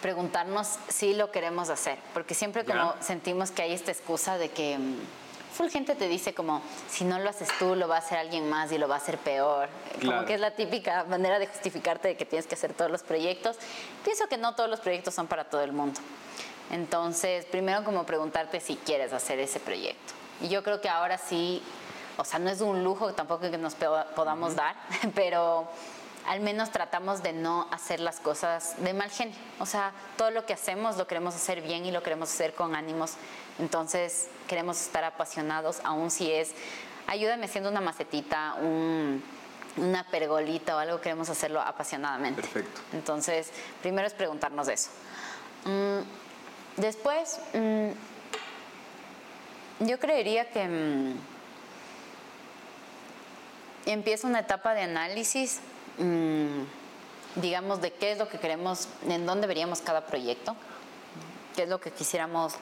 [0.00, 4.78] preguntarnos si lo queremos hacer, porque siempre como sentimos que hay esta excusa de que
[4.78, 4.96] mm,
[5.52, 8.48] full gente te dice como, si no lo haces tú, lo va a hacer alguien
[8.48, 9.68] más y lo va a hacer peor.
[10.04, 13.02] Como que es la típica manera de justificarte de que tienes que hacer todos los
[13.02, 13.56] proyectos.
[14.04, 16.00] Pienso que no todos los proyectos son para todo el mundo.
[16.70, 20.14] Entonces, primero como preguntarte si quieres hacer ese proyecto.
[20.40, 21.62] Y yo creo que ahora sí,
[22.16, 24.76] o sea, no es un lujo tampoco que nos podamos dar,
[25.14, 25.68] pero
[26.28, 29.34] al menos tratamos de no hacer las cosas de mal genio.
[29.60, 32.74] O sea, todo lo que hacemos lo queremos hacer bien y lo queremos hacer con
[32.74, 33.14] ánimos.
[33.58, 36.50] Entonces, queremos estar apasionados, aun si es,
[37.06, 42.42] ayúdame haciendo una macetita, una pergolita o algo, queremos hacerlo apasionadamente.
[42.42, 42.82] Perfecto.
[42.92, 43.50] Entonces,
[43.80, 44.90] primero es preguntarnos eso.
[45.64, 46.00] Mm,
[46.76, 47.88] después, mm,
[49.86, 51.14] yo creería que mm,
[53.86, 55.60] empieza una etapa de análisis
[57.36, 60.54] digamos, de qué es lo que queremos, en dónde veríamos cada proyecto,
[61.54, 62.54] qué es lo que quisiéramos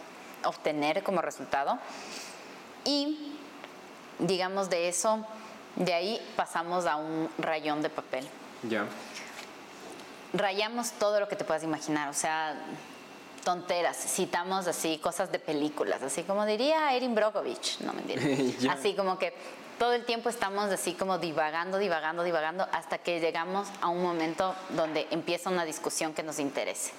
[0.44, 1.78] obtener como resultado.
[2.84, 3.36] Y,
[4.18, 5.26] digamos, de eso,
[5.76, 8.26] de ahí pasamos a un rayón de papel.
[8.62, 8.86] Ya.
[10.32, 12.56] Rayamos todo lo que te puedas imaginar, o sea,
[13.44, 18.22] tonteras, citamos así cosas de películas, así como diría Erin Brockovich, no mentira.
[18.72, 19.32] así como que
[19.78, 24.54] todo el tiempo estamos así como divagando, divagando, divagando, hasta que llegamos a un momento
[24.70, 26.92] donde empieza una discusión que nos interese.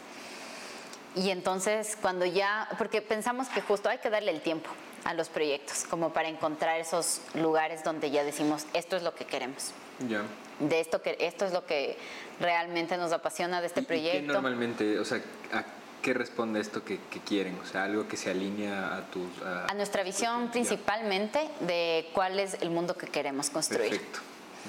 [1.16, 4.70] Y entonces cuando ya, porque pensamos que justo hay que darle el tiempo
[5.04, 9.26] a los proyectos, como para encontrar esos lugares donde ya decimos, esto es lo que
[9.26, 9.72] queremos.
[10.08, 10.24] Ya.
[10.60, 11.98] De esto que esto es lo que
[12.40, 14.20] realmente nos apasiona de este ¿Y- y proyecto.
[14.28, 15.20] qué normalmente, o sea,
[15.54, 15.64] a
[16.08, 17.60] qué responde esto que, que quieren?
[17.62, 19.28] O sea, algo que se alinea a tus...
[19.44, 23.90] a nuestra visión principalmente de cuál es el mundo que queremos construir.
[23.90, 24.20] Perfecto,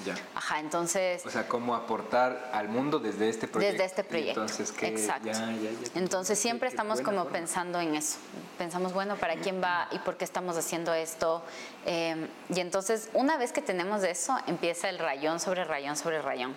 [0.05, 0.15] ya.
[0.35, 3.71] Ajá, entonces O sea, cómo aportar al mundo desde este proyecto.
[3.71, 4.41] desde este proyecto.
[4.41, 4.87] Entonces, ¿qué?
[4.87, 5.27] Exacto.
[5.27, 5.91] Ya, ya, ya.
[5.95, 7.37] Entonces Qué- siempre qué estamos buena como forma.
[7.39, 8.17] pensando en eso.
[8.57, 11.41] Pensamos, bueno, ¿para quién va y por qué estamos haciendo esto?
[11.85, 16.53] Eh, y entonces una vez que tenemos eso, empieza el rayón sobre rayón sobre rayón.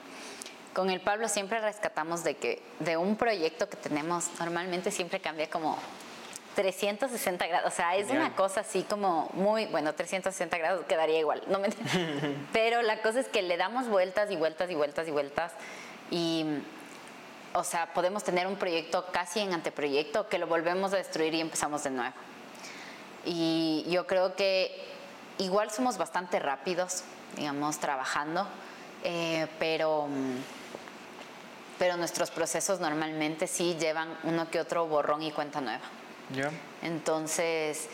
[0.74, 5.50] Con el Pablo siempre rescatamos de que de un proyecto que tenemos, normalmente siempre cambia
[5.50, 5.78] como
[6.54, 7.72] 360 grados.
[7.72, 8.26] O sea, es Genial.
[8.26, 11.68] una cosa así como muy, bueno, 360 grados quedaría igual, no me
[12.52, 15.52] Pero la cosa es que le damos vueltas y vueltas y vueltas y vueltas.
[16.10, 16.46] Y,
[17.54, 21.40] o sea, podemos tener un proyecto casi en anteproyecto que lo volvemos a destruir y
[21.40, 22.14] empezamos de nuevo.
[23.24, 24.84] Y yo creo que
[25.38, 27.04] igual somos bastante rápidos,
[27.36, 28.46] digamos, trabajando,
[29.04, 30.61] eh, pero, mm,
[31.82, 35.82] pero nuestros procesos normalmente sí llevan uno que otro borrón y cuenta nueva.
[36.32, 36.48] Ya.
[36.80, 37.88] Entonces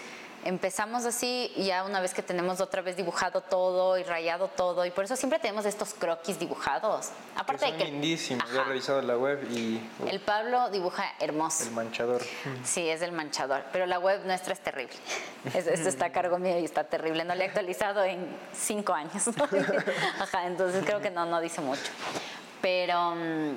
[0.44, 4.90] empezamos así ya una vez que tenemos otra vez dibujado todo y rayado todo y
[4.90, 7.08] por eso siempre tenemos estos croquis dibujados.
[7.34, 8.46] Aparte son de que lindísimos.
[8.52, 11.64] Yo he revisado la web y uh, el Pablo dibuja hermoso.
[11.64, 12.20] el manchador.
[12.64, 14.92] Sí, es el manchador, pero la web nuestra es terrible.
[15.54, 17.24] Es- Esto está a cargo mío y está terrible.
[17.24, 19.28] No le he actualizado en cinco años.
[20.20, 21.90] Ajá, entonces creo que no, no dice mucho.
[22.60, 23.56] Pero, mm,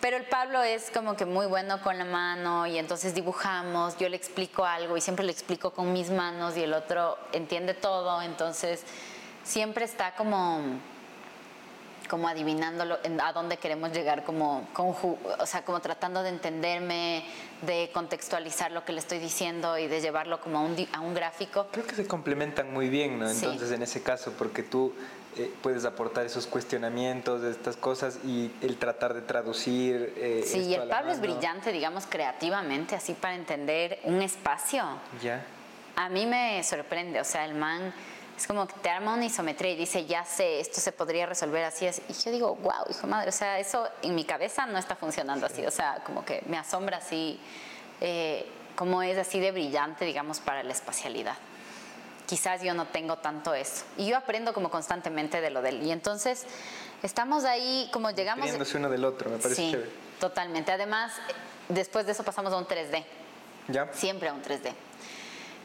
[0.00, 4.08] pero el Pablo es como que muy bueno con la mano y entonces dibujamos, yo
[4.08, 8.20] le explico algo y siempre le explico con mis manos y el otro entiende todo,
[8.22, 8.82] entonces
[9.44, 10.60] siempre está como
[12.10, 17.24] como adivinándolo en- a dónde queremos llegar, como, conju- o sea, como tratando de entenderme,
[17.62, 21.14] de contextualizar lo que le estoy diciendo y de llevarlo como a un, a un
[21.14, 21.68] gráfico.
[21.72, 23.30] Creo que se complementan muy bien, ¿no?
[23.30, 23.46] Sí.
[23.46, 24.92] Entonces, en ese caso, porque tú
[25.36, 30.12] eh, puedes aportar esos cuestionamientos estas cosas y el tratar de traducir.
[30.16, 34.84] eh, Sí, y el Pablo es brillante, digamos, creativamente, así para entender un espacio.
[35.22, 35.44] Ya.
[35.96, 37.92] A mí me sorprende, o sea, el man
[38.36, 41.64] es como que te arma una isometría y dice, ya sé, esto se podría resolver
[41.64, 41.86] así.
[42.08, 45.46] Y yo digo, wow, hijo madre, o sea, eso en mi cabeza no está funcionando
[45.46, 47.38] así, o sea, como que me asombra así,
[48.00, 51.36] eh, como es así de brillante, digamos, para la espacialidad.
[52.32, 53.84] Quizás yo no tengo tanto eso.
[53.98, 55.82] Y yo aprendo como constantemente de lo de él.
[55.82, 56.46] Y entonces
[57.02, 58.46] estamos ahí, como llegamos...
[58.46, 59.90] Riéndose uno del otro, me parece sí, chévere.
[60.18, 60.72] totalmente.
[60.72, 61.12] Además,
[61.68, 63.04] después de eso pasamos a un 3D
[63.68, 63.92] Ya.
[63.92, 64.72] siempre a un 3D.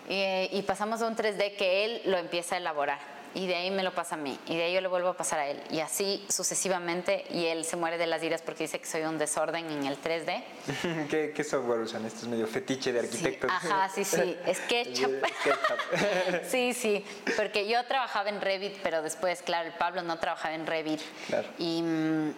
[0.10, 3.00] Y, y pasamos a un 3D que él lo empieza a elaborar.
[3.36, 4.38] Y de ahí me lo pasa a mí.
[4.48, 5.62] Y de ahí yo le vuelvo a pasar a él.
[5.70, 7.26] Y así sucesivamente.
[7.30, 10.02] Y él se muere de las iras porque dice que soy un desorden en el
[10.02, 10.44] 3D.
[11.10, 12.06] ¿Qué, ¿Qué software usan?
[12.06, 13.52] Esto es medio fetiche de Sí, arquitectos.
[13.52, 14.36] ajá, sí, sí.
[14.54, 15.12] SketchUp.
[16.50, 17.06] Sí, sí.
[17.36, 21.02] Porque yo trabajaba en Revit, pero después, claro, el Pablo no trabajaba en Revit.
[21.28, 21.48] Claro.
[21.58, 22.34] Y mm,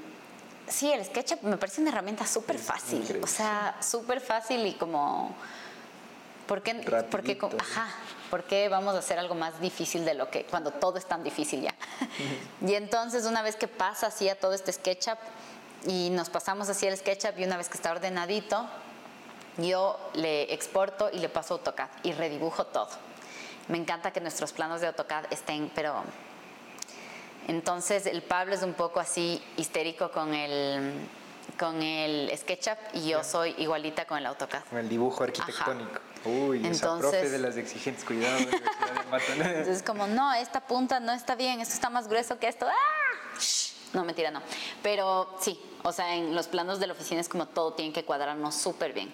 [0.68, 3.00] sí, el SketchUp me parece una herramienta súper fácil.
[3.02, 3.24] increíble.
[3.24, 5.36] O sea, súper fácil y como.
[6.48, 7.50] ¿Por qué, Rapidito.
[7.60, 7.88] ajá,
[8.30, 11.24] ¿por qué vamos a hacer algo más difícil de lo que cuando todo es tan
[11.24, 11.76] difícil ya?
[12.66, 15.18] y entonces una vez que pasa así a todo este SketchUp
[15.86, 18.68] y nos pasamos así el SketchUp y una vez que está ordenadito,
[19.58, 22.90] yo le exporto y le paso a AutoCAD y redibujo todo.
[23.68, 26.04] Me encanta que nuestros planos de AutoCAD estén, pero
[27.48, 31.08] entonces el Pablo es un poco así histérico con el
[31.58, 34.64] con el SketchUp y yo soy igualita con el AutoCAD.
[34.70, 36.00] Con el dibujo arquitectónico.
[36.26, 38.52] Uy, esa profe Entonces- de las exigentes, cuidado, de.
[39.44, 42.68] Entonces como, no, esta punta no está bien, esto está más grueso que esto.
[42.68, 43.38] ¡Ah!
[43.94, 44.42] No, mentira, no.
[44.84, 48.06] Pero sí, o sea, en los planos de la oficina es como todo tiene que
[48.06, 49.12] cuadrarnos súper bien.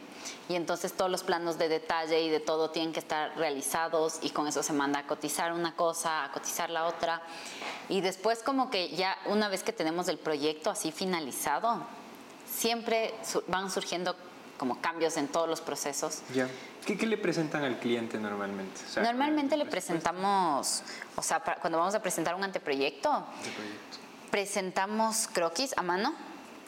[0.50, 4.32] Y entonces todos los planos de detalle y de todo tienen que estar realizados y
[4.32, 7.22] con eso se manda a cotizar una cosa, a cotizar la otra.
[7.88, 11.86] Y después como que ya una vez que tenemos el proyecto así finalizado,
[12.52, 13.14] siempre
[13.48, 14.16] van surgiendo
[14.58, 16.20] como cambios en todos los procesos.
[16.34, 16.50] Ya.
[16.86, 18.80] ¿Qué, qué le presentan al cliente normalmente?
[18.88, 20.84] O sea, Normalmente le presentamos,
[21.16, 23.26] o sea, para- cuando vamos a presentar un anteproyecto,
[24.32, 26.14] presentamos croquis a mano.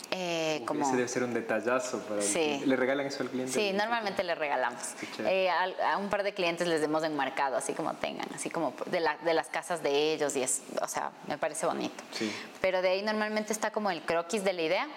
[0.10, 2.34] eh, Uy, como, Ese debe ser un detallazo para el Sí.
[2.40, 2.66] cliente.
[2.68, 3.52] ¿Le regalan eso al cliente?
[3.52, 4.82] sí, normalmente le regalamos.
[5.20, 9.02] Eh, a, un par de clientes les hemos enmarcado, así como tengan, así como de,
[9.02, 12.02] la- de las casas de ellos, y es, o sea, me parece bonito.
[12.14, 12.32] Sí.
[12.62, 14.88] Pero de ahí normalmente está como el croquis de la idea,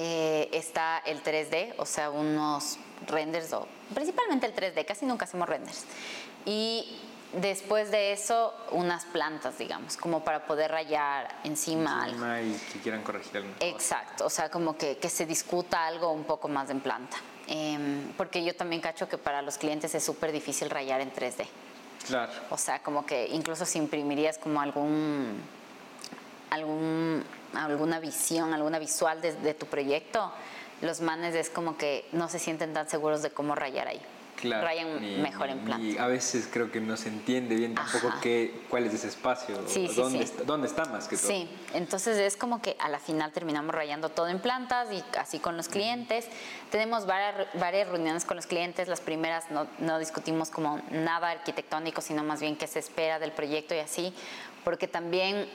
[0.00, 5.48] eh, está el 3D, o sea, unos renders, o principalmente el 3D, casi nunca hacemos
[5.48, 5.86] renders.
[6.44, 7.00] Y
[7.32, 12.24] después de eso, unas plantas, digamos, como para poder rayar encima algo.
[12.24, 13.50] Encima y que quieran corregir algo.
[13.58, 17.16] Exacto, o sea, como que, que se discuta algo un poco más en planta.
[17.48, 21.44] Em, porque yo también cacho que para los clientes es súper difícil rayar en 3D.
[22.06, 22.30] Claro.
[22.50, 25.42] O sea, como que incluso si imprimirías como algún,
[26.50, 30.32] algún alguna visión, alguna visual de, de tu proyecto,
[30.82, 34.00] los manes es como que no se sienten tan seguros de cómo rayar ahí.
[34.36, 35.82] Claro, Rayan ni- mejor en planta.
[35.84, 39.56] Y a veces creo que no se entiende bien tampoco qué, cuál es ese espacio,
[39.66, 40.24] Sí, sí, dónde, sí.
[40.26, 41.26] Está, dónde está más que todo.
[41.26, 45.40] Sí, entonces es como que a la final terminamos rayando todo en plantas y así
[45.40, 46.26] con los clientes.
[46.70, 48.86] Tenemos varias, varias reuniones con los clientes.
[48.86, 53.32] Las primeras no, no discutimos como nada arquitectónico, sino más bien qué se espera del
[53.32, 54.14] proyecto y así,
[54.62, 55.48] porque también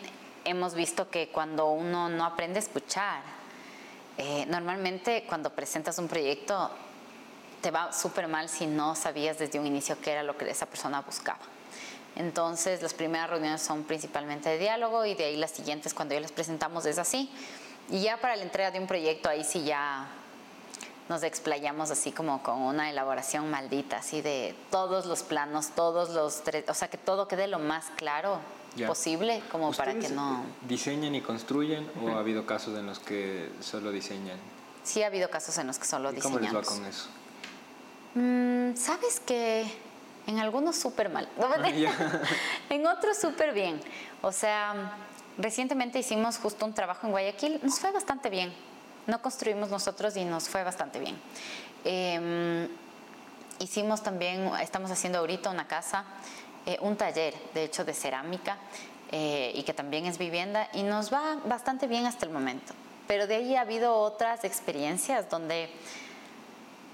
[0.46, 3.22] hemos visto que cuando uno no aprende a escuchar,
[4.18, 6.70] eh, normalmente cuando presentas un proyecto
[7.62, 10.66] te va súper mal si no sabías desde un inicio qué era lo que esa
[10.66, 11.40] persona buscaba.
[12.16, 16.20] Entonces, las primeras reuniones son principalmente de diálogo y de ahí las siguientes, cuando ya
[16.20, 17.32] les presentamos, es así.
[17.90, 20.08] Y ya para la entrega de un proyecto, ahí sí ya
[21.10, 26.44] nos explayamos así como con una elaboración maldita, así de todos los planos, todos los
[26.44, 28.40] tres, o sea, que todo quede lo más claro
[28.76, 28.88] Ya.
[28.88, 30.44] posible, como para que ¿Ustedes no...
[30.68, 34.38] diseñan y construyen o ha habido casos en los que solo diseñan?
[34.84, 36.68] Sí ha habido casos en los que solo ¿Y cómo les diseñamos.
[36.68, 37.08] va con eso?
[38.16, 39.66] Mm, Sabes que
[40.28, 42.22] en algunos súper mal, Ah,
[42.70, 43.80] en otros súper bien.
[44.22, 44.96] O sea,
[45.38, 48.54] recientemente hicimos justo un trabajo en Guayaquil, nos fue bastante bien.
[49.06, 51.16] No construimos nosotros y nos fue bastante bien.
[51.84, 52.68] Em,
[53.60, 56.06] hicimos también, estamos haciendo ahorita una casa,
[56.66, 58.58] eh, un taller, de hecho, de cerámica
[59.12, 62.74] eh, y que también es vivienda y nos va bastante bien hasta el momento.
[63.08, 65.70] Pero de ahí ha habido otras experiencias donde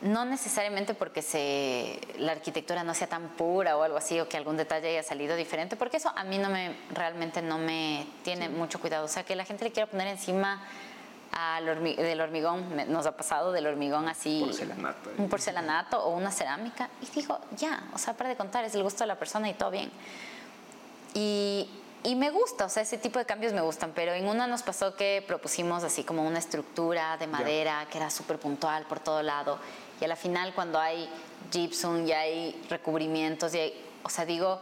[0.02, 4.38] no necesariamente porque se, la arquitectura no sea tan pura o algo así, o que
[4.38, 8.50] algún detalle haya salido diferente, porque eso a mí no me, realmente no me tiene
[8.50, 9.06] mucho cuidado.
[9.06, 10.64] O sea, que la gente le quiera poner encima
[11.40, 14.42] al hormi- del hormigón, nos ha pasado del hormigón así.
[14.44, 15.14] Porcelanato, eh.
[15.18, 16.90] Un porcelanato o una cerámica.
[17.02, 19.54] Y digo, ya, o sea, para de contar, es el gusto de la persona y
[19.54, 19.92] todo bien.
[21.14, 21.70] Y,
[22.04, 24.64] y me gusta, o sea, ese tipo de cambios me gustan, pero en una nos
[24.64, 29.22] pasó que propusimos así como una estructura de madera que era súper puntual por todo
[29.22, 29.58] lado.
[30.00, 31.10] Y a la final cuando hay
[31.52, 34.60] gypsum y hay recubrimientos, y hay- o sea, digo,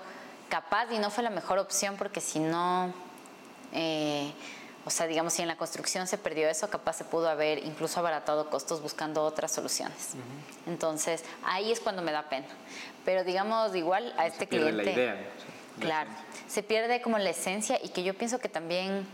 [0.49, 2.91] capaz y no fue la mejor opción porque si no,
[3.73, 4.31] eh,
[4.87, 7.99] o sea, digamos, si en la construcción se perdió eso, capaz se pudo haber incluso
[7.99, 10.13] abaratado costos buscando otras soluciones.
[10.65, 12.45] Entonces, ahí es cuando me da pena.
[13.03, 14.85] Pero digamos, igual a este pierde cliente...
[14.85, 15.17] la idea,
[15.81, 16.09] Claro,
[16.47, 19.05] se pierde como la esencia y que yo pienso que también,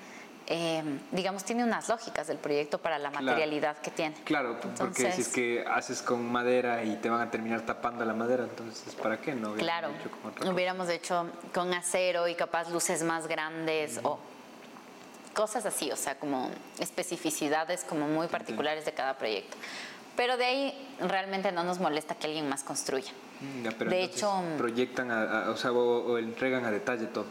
[0.46, 3.26] eh, digamos, tiene unas lógicas del proyecto para la Claro.
[3.26, 4.16] materialidad que tiene.
[4.26, 8.14] Claro, porque si es que haces con madera y te van a terminar tapando la
[8.14, 9.56] madera, entonces ¿para qué no?
[9.56, 14.20] Claro, hecho hubiéramos hecho con acero y capaz luces más grandes o
[15.34, 16.50] cosas así, o sea, como
[16.80, 19.58] especificidades como muy particulares de cada proyecto.
[20.16, 23.12] Pero de ahí realmente no nos molesta que alguien más construya.
[23.42, 27.08] Mm, ya, pero de hecho, proyectan, a- a- o sea, o, o entregan a detalle
[27.08, 27.26] todo.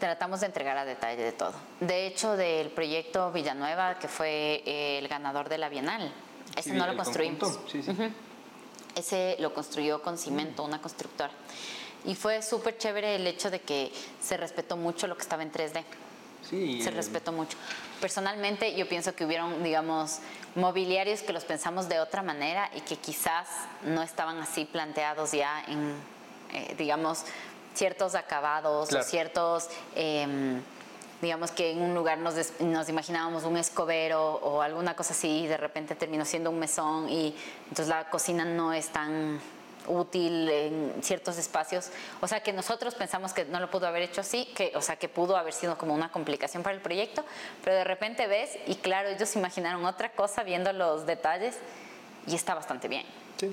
[0.00, 1.52] Tratamos de entregar a detalle de todo.
[1.80, 6.12] De hecho, del proyecto Villanueva, que fue el ganador de la Bienal,
[6.56, 7.60] ese Sí, no lo construimos.
[7.70, 7.90] sí, sí.
[7.90, 8.10] Ujú.
[8.96, 11.30] Ese lo construyó con cemento, una constructora.
[12.04, 15.52] Y fue súper chévere el hecho de que se respetó mucho lo que estaba en
[15.52, 15.84] 3D.
[16.48, 17.56] Sí, Se eh, respetó mucho.
[18.00, 20.18] Personalmente, yo pienso que hubieron, digamos,
[20.54, 23.46] mobiliarios que los pensamos de otra manera y que quizás
[23.84, 25.94] no estaban así planteados ya en,
[26.52, 27.24] eh, digamos,
[27.74, 29.04] ciertos acabados Claro.
[29.04, 30.60] o ciertos, em,
[31.22, 35.44] digamos que en un lugar nos, des- nos imaginábamos un escobero o alguna cosa así
[35.44, 39.40] y de repente terminó siendo un mesón y entonces la cocina no es tan
[39.86, 41.90] útil en ciertos espacios.
[42.20, 44.96] O sea, que nosotros pensamos que no lo pudo haber hecho así, que, o sea,
[44.96, 47.24] que pudo haber sido como una complicación para el proyecto,
[47.64, 51.56] pero de repente ves y claro, ellos imaginaron otra cosa viendo los detalles
[52.26, 53.04] y está bastante bien.
[53.38, 53.50] Sí.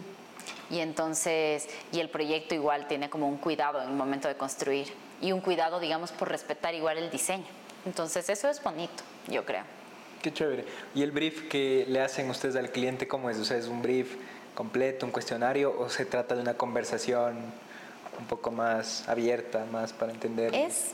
[0.70, 4.88] Y entonces, y el proyecto igual tiene como un cuidado en el momento de construir
[5.22, 7.48] y un cuidado, digamos, por respetar igual el diseño.
[7.86, 9.64] Entonces, eso es bonito, yo creo.
[10.22, 10.66] Qué chévere.
[10.94, 13.38] ¿Y el brief que le hacen ustedes al cliente cómo es?
[13.38, 14.16] O sea, ¿es un brief
[14.64, 17.38] completo, un cuestionario o se trata de una conversación
[18.20, 20.54] un poco más abierta, más para entender?
[20.54, 20.92] Es,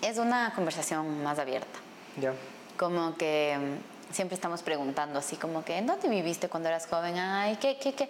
[0.00, 1.78] es una conversación más abierta.
[2.18, 2.32] Ya.
[2.78, 7.18] como que mm, siempre estamos preguntando así como que ¿en dónde viviste cuando eras joven?
[7.18, 8.08] Ay, ¿qué, qué, qué?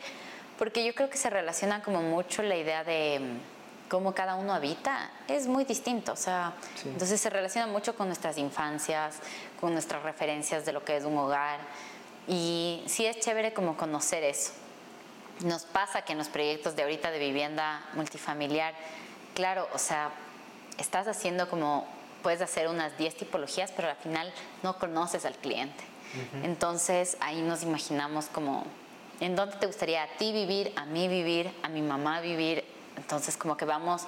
[0.61, 4.55] Porque yo creo que se relaciona como mucho la idea de mm, cómo cada uno
[4.55, 6.89] habita, es muy distinto, o sea, Sí.
[6.89, 9.17] entonces se relaciona mucho con nuestras infancias,
[9.61, 11.59] con nuestras referencias de lo que es un hogar
[12.29, 14.53] y sí es chévere como conocer eso.
[15.41, 18.75] Nos pasa que en los proyectos de ahorita de vivienda multifamiliar,
[19.35, 20.11] claro, o sea,
[20.79, 21.87] estás haciendo como,
[22.23, 24.33] puedes hacer unas 10 tipologías, pero al final
[24.63, 25.85] no conoces al cliente.
[26.43, 28.65] Entonces ahí nos imaginamos como,
[29.21, 32.65] ¿en dónde te gustaría a ti vivir, a mí vivir, a mi mamá vivir?
[32.97, 34.03] Entonces como que vamos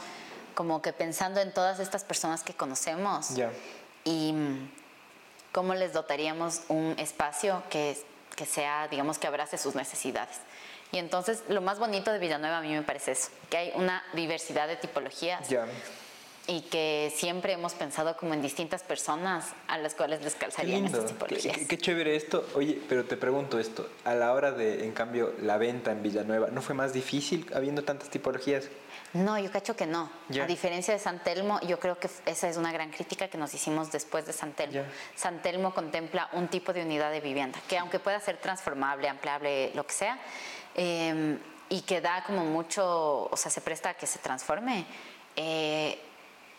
[0.55, 3.53] como que pensando en todas estas personas que conocemos Ya.
[4.05, 4.71] y mm,
[5.53, 7.97] cómo les dotaríamos un espacio que,
[8.39, 10.37] que sea, digamos, que abrace sus necesidades.
[10.93, 14.03] Y entonces lo más bonito de Villanueva a mí me parece eso, que hay una
[14.15, 15.67] diversidad de tipologías Ya.
[16.47, 20.85] y que siempre hemos pensado como en distintas personas a las cuales les Qué calzarían
[20.85, 21.59] lindo, esas qué, tipologías.
[21.59, 22.49] qué- qué chévere esto.
[22.55, 26.49] Oye, pero te pregunto esto, a la hora de, en cambio, la venta en Villanueva,
[26.53, 28.69] ¿no fue más difícil habiendo tantas tipologías?
[29.15, 30.11] No, yo cacho que no.
[30.29, 30.45] Ya.
[30.45, 33.55] A diferencia de San Telmo, yo creo que esa es una gran crítica que nos
[33.55, 34.75] hicimos después de San Telmo.
[34.75, 34.87] Ya.
[35.17, 39.73] San Telmo contempla un tipo de unidad de vivienda que aunque pueda ser transformable, ampliable,
[39.75, 40.19] lo que sea,
[40.75, 41.39] eh,
[41.71, 44.87] y que da como mucho, o sea, se presta a que se transforme,
[45.37, 45.99] eh,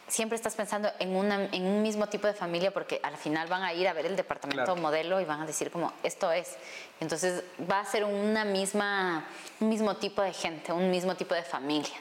[0.08, 3.62] siempre estás pensando en, una, en un mismo tipo de familia porque al final van
[3.64, 4.82] a ir a ver el departamento Claro.
[4.82, 6.56] modelo y van a decir como esto es.
[7.00, 9.26] Entonces va a ser una misma,
[9.60, 11.94] un mismo tipo de gente, un mismo tipo de familia.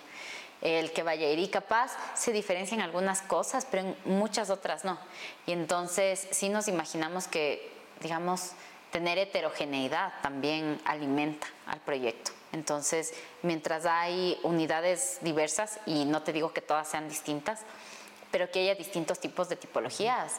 [0.61, 4.99] El que vaya y capaz se diferencia en algunas cosas, pero en muchas otras no.
[5.47, 7.71] Y entonces sí nos imaginamos que,
[8.01, 8.53] digamos,
[8.91, 12.33] tener heterogeneidad también alimenta al proyecto.
[12.53, 13.13] Entonces,
[13.43, 17.61] mientras hay unidades diversas, y no te digo que todas sean distintas,
[18.31, 20.37] pero que haya distintos tipos de tipologías,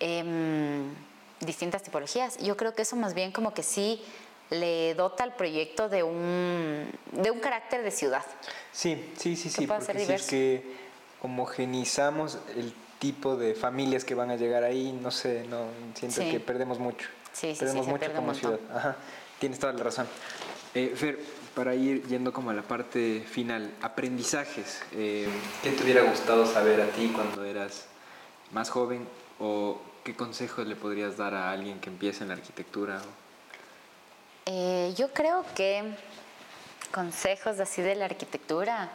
[0.00, 0.94] em,
[1.40, 4.02] distintas tipologías, yo creo que eso más bien como que sí
[4.52, 8.24] le dota al proyecto de un, de un carácter de ciudad.
[8.72, 10.62] Sí, sí, sí, sí, porque si es que
[11.22, 16.30] homogenizamos el tipo de familias que van a llegar ahí, no sé, no siento Sí.
[16.30, 17.08] que perdemos mucho.
[17.32, 18.60] Sí, sí, sí, perdemos mucho pierde como ciudad.
[18.74, 18.96] Ajá,
[19.40, 20.06] tienes toda la razón.
[20.74, 21.18] Eh, Fer,
[21.54, 24.82] para ir yendo como a la parte final, aprendizajes.
[24.92, 25.28] eh,
[25.62, 27.86] ¿Qué te hubiera gustado saber a ti cuando eras
[28.52, 29.06] más joven?
[29.40, 33.00] ¿O qué consejos le podrías dar a alguien que empieza en la arquitectura?
[34.46, 35.94] Eh, yo creo que
[36.92, 38.90] consejos así de la arquitectura,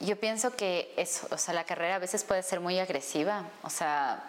[0.00, 3.70] yo pienso que eso, o sea, la carrera a veces puede ser muy agresiva, o
[3.70, 4.22] sea,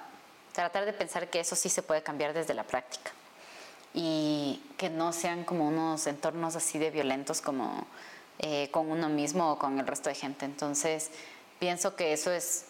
[0.53, 3.11] tratar de pensar que eso sí se puede cambiar desde la práctica
[3.93, 7.85] y que no sean como unos entornos así de violentos como
[8.39, 10.45] eh, con uno mismo o con el resto de gente.
[10.45, 11.11] Entonces,
[11.59, 12.65] pienso que eso es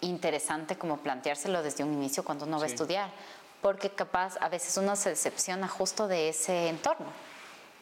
[0.00, 3.10] interesante como planteárselo desde un inicio cuando uno va a estudiar,
[3.62, 7.06] porque capaz a veces uno se decepciona justo de ese entorno.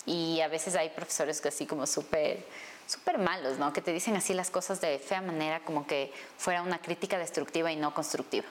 [0.06, 2.44] Y a veces hay profesores que así como súper
[2.86, 3.72] súper malos, ¿no?
[3.72, 7.72] Que te dicen así las cosas de fea manera, como que fuera una crítica destructiva
[7.72, 8.46] y no constructiva.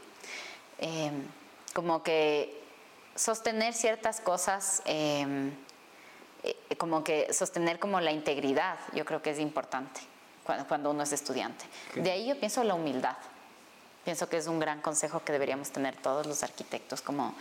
[0.79, 1.11] Eh,
[1.73, 2.61] como que
[3.15, 5.51] sostener ciertas cosas, eh,
[6.43, 10.01] eh, como que sostener como la integridad, yo creo que es importante
[10.43, 11.65] cuando, cuando uno es estudiante.
[11.95, 13.15] De ahí yo pienso la humildad.
[14.03, 17.35] Pienso que es un gran consejo que deberíamos tener todos los arquitectos, como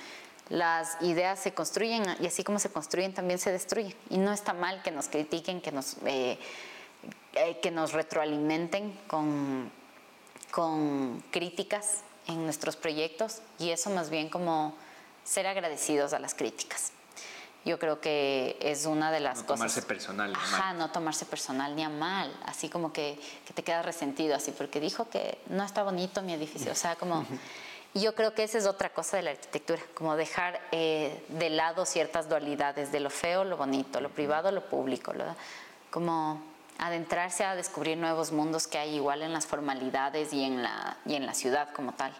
[0.48, 3.97] las ideas se construyen y así como se construyen también se destruyen.
[4.10, 6.39] Y no está mal que nos critiquen, que nos, eh,
[7.32, 9.70] eh, que nos retroalimenten con,
[10.51, 14.76] con críticas en nuestros proyectos y eso más bien como
[15.24, 16.93] ser agradecidos a las críticas.
[17.64, 19.59] Yo creo que es una de las No cosas.
[19.59, 20.78] tomarse personal, ni Ajá, mal.
[20.78, 24.80] no tomarse personal ni a mal, así como que, que te quedas resentido, así porque
[24.80, 27.24] dijo que no está bonito mi edificio, o sea, como...
[27.94, 31.84] Yo creo que esa es otra cosa de la arquitectura, como dejar eh, de lado
[31.84, 35.36] ciertas dualidades, de lo feo, lo bonito, lo privado, lo público, lo-
[35.90, 36.43] como
[36.78, 41.16] adentrarse a descubrir nuevos mundos que hay igual en las formalidades y en la, y
[41.16, 42.14] en la ciudad como tal.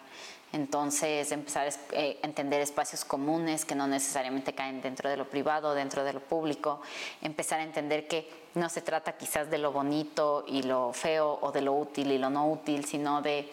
[0.53, 5.73] Entonces, empezar a eh, entender espacios comunes que no necesariamente caen dentro de lo privado,
[5.73, 6.79] dentro de lo público.
[7.21, 11.51] Empezar a entender que no se trata quizás de lo bonito y lo feo o
[11.51, 13.49] de lo útil y lo no útil, sino de,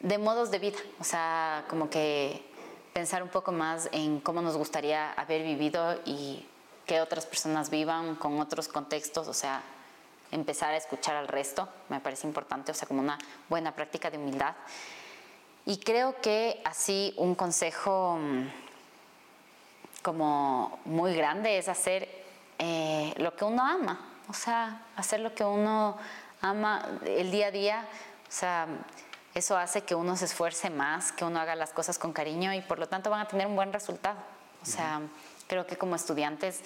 [0.00, 0.78] de modos de vida.
[1.00, 2.44] O sea, como que
[2.92, 6.46] pensar un poco más en cómo nos gustaría haber vivido y
[6.84, 9.28] que otras personas vivan con otros contextos.
[9.28, 9.62] O sea,
[10.30, 13.16] empezar a escuchar al resto, me parece importante, o sea, como una
[13.48, 14.54] buena práctica de humildad.
[15.66, 18.48] Y creo que así un consejo mm,
[20.02, 22.08] como muy grande es hacer
[22.58, 25.96] eh, lo que uno ama, o sea, hacer lo que uno
[26.40, 27.88] ama el día a día,
[28.28, 28.66] o sea,
[29.34, 32.60] eso hace que uno se esfuerce más, que uno haga las cosas con cariño y
[32.62, 34.18] por lo tanto van a tener un buen resultado.
[34.62, 35.00] O sea,
[35.46, 36.60] creo que como estudiantes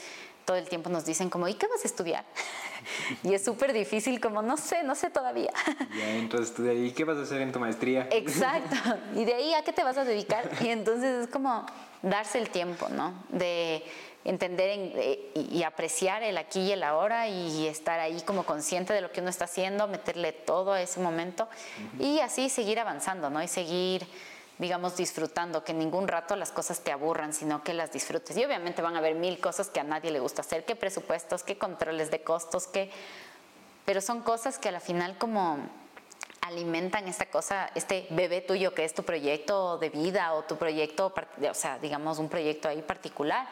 [0.44, 2.24] todo el tiempo nos dicen como, ¿y qué vas a estudiar?
[3.22, 5.52] y es súper difícil como, no sé, no sé todavía.
[5.96, 6.76] Ya entras a estudiar.
[6.76, 8.08] ¿Y qué vas a hacer en tu maestría?
[8.12, 8.76] Exacto.
[9.14, 10.50] Y de ahí a qué te vas a dedicar.
[10.60, 11.64] Y entonces es como
[12.02, 13.14] darse el tiempo, ¿no?
[13.30, 13.82] De
[14.24, 18.44] entender en- eh, y y apreciar el aquí y el ahora y estar ahí como
[18.44, 21.46] consciente de lo que uno está haciendo, meterle todo a ese momento
[21.98, 23.42] y así seguir avanzando, ¿no?
[23.42, 24.06] Y seguir,
[24.58, 28.36] digamos, disfrutando, que ningún rato las cosas te aburran, sino que las disfrutes.
[28.36, 31.42] Y obviamente van a haber mil cosas que a nadie le gusta hacer, qué presupuestos,
[31.42, 32.90] qué controles de costos, qué
[33.84, 35.58] pero son cosas que a la final como
[36.40, 41.12] alimentan esta cosa, este bebé tuyo que es tu proyecto de vida o tu proyecto,
[41.50, 43.46] o sea, digamos un proyecto ahí particular,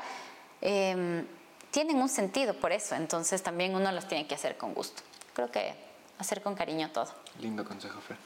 [0.60, 1.26] em,
[1.70, 5.02] tienen un sentido por eso, entonces también uno los tiene que hacer con gusto.
[5.32, 5.74] Creo que
[6.18, 7.10] hacer con cariño todo.
[7.40, 8.16] Lindo consejo, Fer.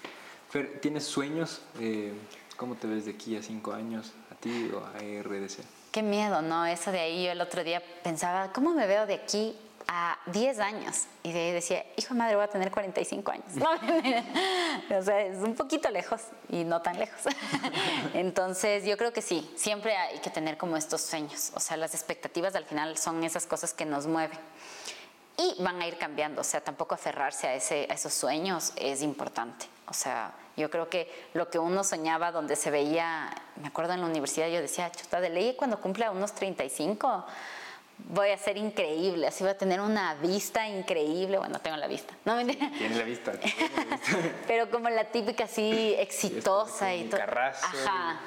[0.50, 1.60] Fer, ¿tienes sueños?
[1.78, 2.12] Eh,
[2.56, 4.12] ¿Cómo te ves de aquí a cinco años?
[4.32, 5.60] ¿A ti o a RDC?
[5.92, 6.66] Qué miedo, ¿no?
[6.66, 9.56] Eso de ahí yo el otro día pensaba, ¿cómo me veo de aquí
[9.88, 13.46] a 10 años y de ahí decía, hijo de madre, voy a tener 45 años.
[14.90, 17.20] o sea, es un poquito lejos y no tan lejos.
[18.14, 21.52] Entonces, yo creo que sí, siempre hay que tener como estos sueños.
[21.54, 24.38] O sea, las expectativas al final son esas cosas que nos mueven.
[25.38, 29.02] Y van a ir cambiando, o sea, tampoco aferrarse a, ese, a esos sueños es
[29.02, 29.66] importante.
[29.86, 33.30] O sea, yo creo que lo que uno soñaba donde se veía,
[33.60, 37.26] me acuerdo en la universidad, yo decía, chuta, de ley cuando cumpla unos 35
[37.98, 41.38] voy a ser increíble, así voy a tener una vista increíble.
[41.38, 42.36] Bueno, tengo la vista, ¿no?
[42.44, 43.32] Tiene la vista.
[44.46, 47.20] Pero como la típica así exitosa y, todo.
[47.20, 48.20] Ajá.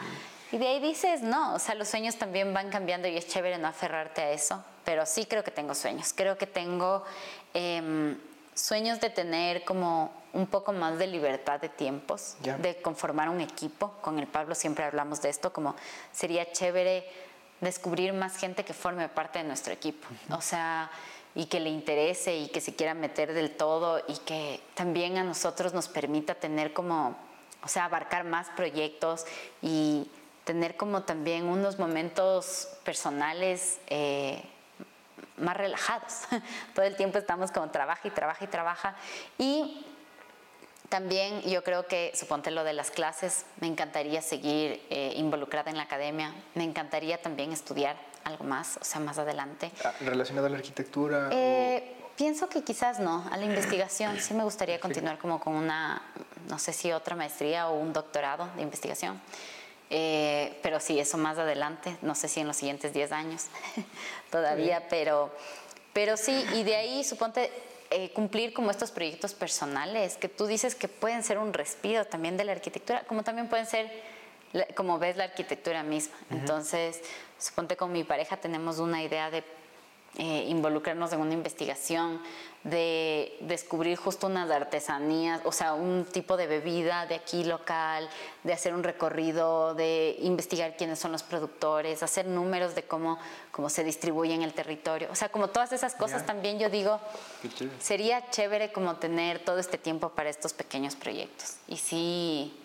[0.51, 3.59] Y de ahí dices, no, o sea, los sueños también van cambiando y es chévere
[3.59, 6.11] no aferrarte a eso, pero sí creo que tengo sueños.
[6.15, 7.03] Creo que tengo
[7.53, 8.17] em,
[8.59, 13.93] sueños de tener como un poco más de libertad de tiempos, de conformar un equipo.
[14.01, 15.75] Con el Pablo siempre hablamos de esto, como
[16.11, 17.09] sería chévere
[17.61, 20.07] descubrir más gente que forme parte de nuestro equipo.
[20.31, 20.91] O sea,
[21.35, 25.23] y que le interese y que se quiera meter del todo y que también a
[25.23, 27.15] nosotros nos permita tener como,
[27.63, 29.25] o sea, abarcar más proyectos
[29.61, 30.09] y
[30.43, 34.43] tener como también unos momentos personales eh,
[35.39, 36.23] más relajados.
[36.75, 38.95] Todo el tiempo estamos como trabaja y trabaja y trabaja.
[39.37, 39.85] Y
[40.89, 45.77] también yo creo que, suponte lo de las clases, me encantaría seguir eh, involucrada en
[45.77, 49.71] la academia, me encantaría también estudiar algo más, o sea, más adelante.
[49.85, 51.29] Ah, ¿Relacionado a la arquitectura?
[51.31, 54.19] Eh, pienso que quizás no, a la investigación.
[54.19, 56.01] Sí me gustaría continuar como con una,
[56.47, 59.21] no sé si otra maestría o un doctorado de investigación.
[59.89, 63.47] Eh, pero sí, eso más adelante, no sé si en los siguientes 10 años
[64.31, 65.31] todavía, pero,
[65.93, 67.49] pero sí, y de ahí suponte
[67.89, 72.37] eh, cumplir como estos proyectos personales, que tú dices que pueden ser un respiro también
[72.37, 73.89] de la arquitectura, como también pueden ser,
[74.75, 76.15] como ves, la arquitectura misma.
[76.29, 77.01] Entonces,
[77.39, 79.43] suponte con mi pareja tenemos una idea de
[80.17, 82.21] eh, involucrarnos en una investigación,
[82.63, 88.09] de descubrir justo unas artesanías, o sea, un tipo de bebida de aquí local,
[88.43, 93.17] de hacer un recorrido, de investigar quiénes son los productores, hacer números de cómo,
[93.51, 95.07] cómo se distribuye en el territorio.
[95.09, 96.99] O sea, como todas esas cosas también yo digo,
[97.79, 101.55] sería chévere como tener todo este tiempo para estos pequeños proyectos.
[101.67, 102.58] Y sí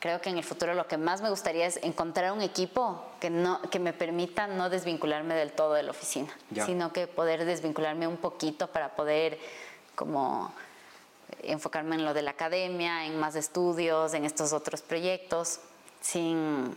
[0.00, 3.30] creo que en el futuro lo que más me gustaría es encontrar un equipo que,
[3.30, 6.32] no, que me permita no desvincularme del todo de la oficina,
[6.64, 9.38] sino que poder desvincularme un poquito para poder
[9.94, 10.52] como
[11.42, 15.60] enfocarme en lo de la academia, en más estudios, en estos otros proyectos,
[16.00, 16.76] sin,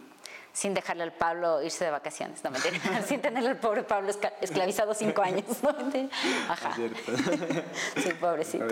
[0.51, 2.51] sin dejarle al Pablo irse de vacaciones, no
[3.07, 4.11] sin tenerle al pobre Pablo
[4.41, 5.69] esclavizado cinco años, ¿no
[6.49, 6.75] Ajá.
[6.75, 8.65] sí, pobrecito.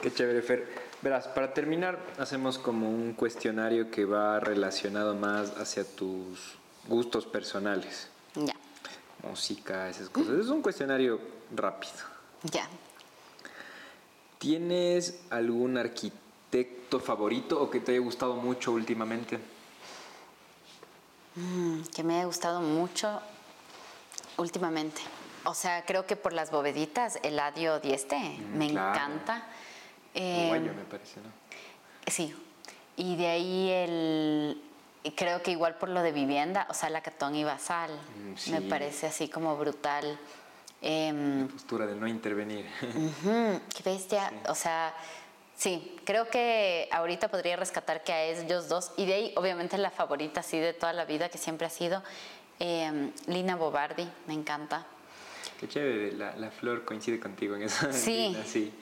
[0.00, 0.81] Qué chévere, Fer.
[1.02, 6.56] Verás, para terminar, hacemos como un cuestionario que va relacionado más hacia tus
[6.86, 8.08] gustos personales.
[8.36, 8.54] Ya.
[9.28, 10.38] Música, esas cosas.
[10.38, 11.20] Es un cuestionario
[11.54, 11.92] rápido.
[12.44, 12.68] Ya.
[14.38, 19.40] ¿Tienes algún arquitecto favorito o que te haya gustado mucho últimamente?
[21.34, 23.20] Mm, que me haya gustado mucho
[24.36, 25.00] últimamente.
[25.44, 29.44] O sea, creo que por las boveditas, Eladio Dieste, mm, me encanta.
[30.14, 31.30] Eh, me parece, ¿no?
[32.06, 32.34] Sí.
[32.96, 34.62] Y de ahí el.
[35.16, 38.62] Creo que igual por lo de vivienda, o sea, la Catón y Basal, mm, me
[38.62, 40.18] parece así como brutal.
[40.80, 42.66] Em, la postura de no intervenir.
[43.74, 44.32] qué bestia.
[44.48, 44.94] O sea,
[45.56, 49.90] sí, creo que ahorita podría rescatar que a ellos dos, y de ahí, obviamente, la
[49.90, 52.02] favorita, así de toda la vida, que siempre ha sido
[52.58, 54.86] em, Lina Bobardi, me encanta.
[55.58, 57.88] Qué chévere, la, la flor coincide contigo en eso.
[57.92, 58.36] Sí.
[58.46, 58.72] sí.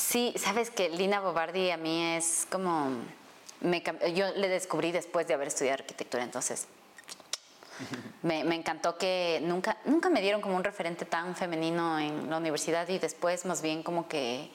[0.00, 2.88] Sí, sabes que Lina Bobardi a mí es como...
[3.60, 3.82] Me,
[4.14, 6.66] yo le descubrí después de haber estudiado arquitectura, entonces
[8.22, 12.88] me, encantó que nunca, nunca me dieron como un referente tan femenino en la universidad
[12.88, 14.50] y después más bien como que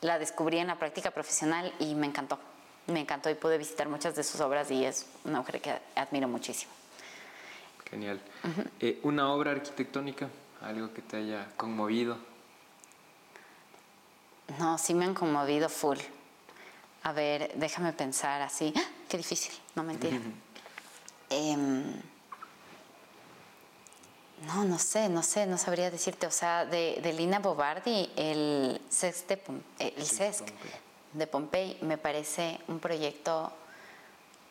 [0.00, 2.38] la descubrí en la práctica profesional y me encantó.
[2.86, 6.28] Me encantó y pude visitar muchas de sus obras y es una mujer que admiro
[6.28, 6.72] muchísimo.
[7.90, 8.20] Genial.
[8.78, 10.28] Eh, ¿Una obra arquitectónica?
[10.62, 12.33] ¿Algo que te haya conmovido?
[14.58, 15.98] No, sí me han conmovido full.
[17.02, 18.72] A ver, déjame pensar así.
[18.76, 18.82] ¡Ah!
[19.08, 20.18] Qué difícil, no mentira.
[21.30, 21.84] Em,
[24.46, 26.26] No, no sé, no sé, no sabría decirte.
[26.26, 30.44] O sea, de, de Lina Bobardi, el CESC de, Pom- eh, el CESC
[31.12, 33.52] de Pompey me parece un proyecto.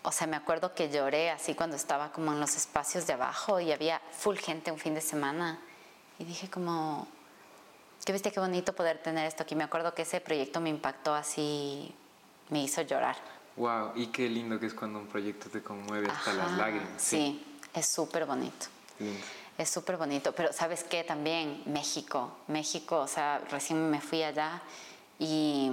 [0.04, 3.60] O sea, me acuerdo que lloré así cuando estaba como en los espacios de abajo
[3.60, 5.60] y había full gente un fin de semana.
[6.18, 7.08] Y dije como,
[8.06, 9.56] qué viste qué bonito poder tener esto aquí.
[9.56, 11.94] Me acuerdo que ese proyecto me impactó así,
[12.50, 13.16] me hizo llorar.
[13.56, 16.90] Wow, y qué lindo que es cuando un proyecto te conmueve hasta las lágrimas.
[16.98, 18.68] Sí, es súper bonito.
[19.00, 19.20] Lindo.
[19.58, 21.04] Es súper bonito, pero ¿sabes qué?
[21.04, 24.62] También México, México, o sea, recién me fui allá
[25.20, 25.70] y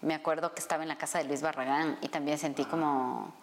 [0.00, 3.34] me acuerdo que estaba en la casa de Luis Barragán y también sentí como,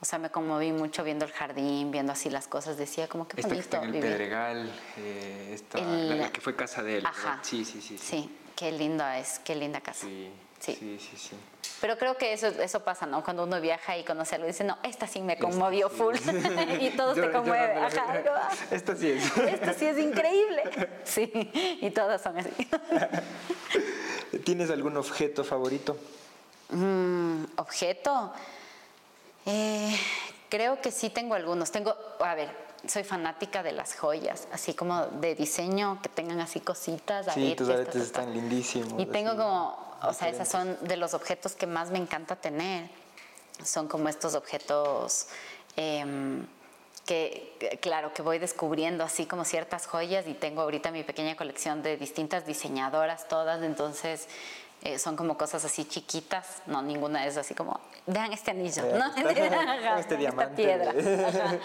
[0.00, 3.36] o sea, me conmoví mucho viendo el jardín, viendo así las cosas, decía como que
[3.40, 4.10] Esta que bonito está en el vivir.
[4.10, 7.06] Pedregal, eh, esta, El- la, la que fue casa de él.
[7.06, 7.40] Ajá.
[7.42, 7.98] Sí, sí, sí.
[7.98, 10.06] Sí, Sí, qué linda es, qué linda casa.
[10.06, 10.30] sí,
[10.60, 10.74] Sí.
[10.78, 11.36] sí, sí, sí.
[11.80, 13.22] Pero creo que eso, eso pasa, ¿no?
[13.22, 16.16] Cuando uno viaja y conoce algo, dice, no, esta sí me conmovió full.
[16.80, 17.74] y todo te Llora- conmueve.
[17.74, 19.36] Ajá, ah, Esta sí es.
[19.36, 20.62] esto sí es increíble.
[21.04, 21.30] Sí,
[21.80, 22.50] y todas son así.
[24.44, 25.96] ¿Tienes algún objeto favorito?
[26.70, 28.32] Mm, objeto.
[29.50, 29.98] Eh,
[30.50, 31.70] creo que sí tengo algunos.
[31.70, 32.50] Tengo, a ver,
[32.86, 37.32] soy fanática de las joyas, así como de diseño, que tengan así cositas.
[37.32, 38.04] Sí, tus aretes ta, ta.
[38.04, 39.00] están lindísimos.
[39.00, 42.90] Y tengo como, o sea, esas son de los objetos que más me encanta tener.
[43.64, 45.28] Son como estos objetos
[45.76, 46.46] em,
[47.06, 51.36] que, que, claro, que voy descubriendo así como ciertas joyas y tengo ahorita mi pequeña
[51.36, 54.28] colección de distintas diseñadoras todas, entonces
[54.82, 58.98] eh, son como cosas así chiquitas, no, ninguna es así como, vean este anillo, Vean
[58.98, 59.06] ¿no?
[59.30, 60.62] esta- Ajá, este esta diamante.
[60.62, 61.28] piedra.
[61.28, 61.56] Ajá.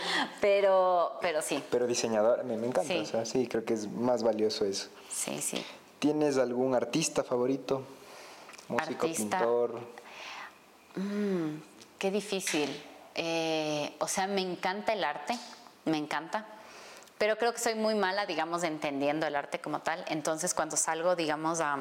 [0.42, 2.88] Pero, pero sí, Pero diseñador, me, me encanta.
[2.94, 3.00] Sí.
[3.00, 4.90] O sea, sí, creo que es más valioso eso.
[5.10, 5.64] sí, sí.
[6.00, 7.82] ¿Tienes algún artista favorito?
[8.68, 9.38] Músico, Artista.
[9.38, 9.80] pintor.
[10.96, 11.56] Mm,
[11.98, 12.84] qué difícil.
[13.16, 15.38] Eh, o sea, me encanta el arte,
[15.86, 16.46] me encanta,
[17.18, 20.04] pero creo que soy muy mala, digamos, entendiendo el arte como tal.
[20.08, 21.78] Entonces, cuando salgo, digamos, a,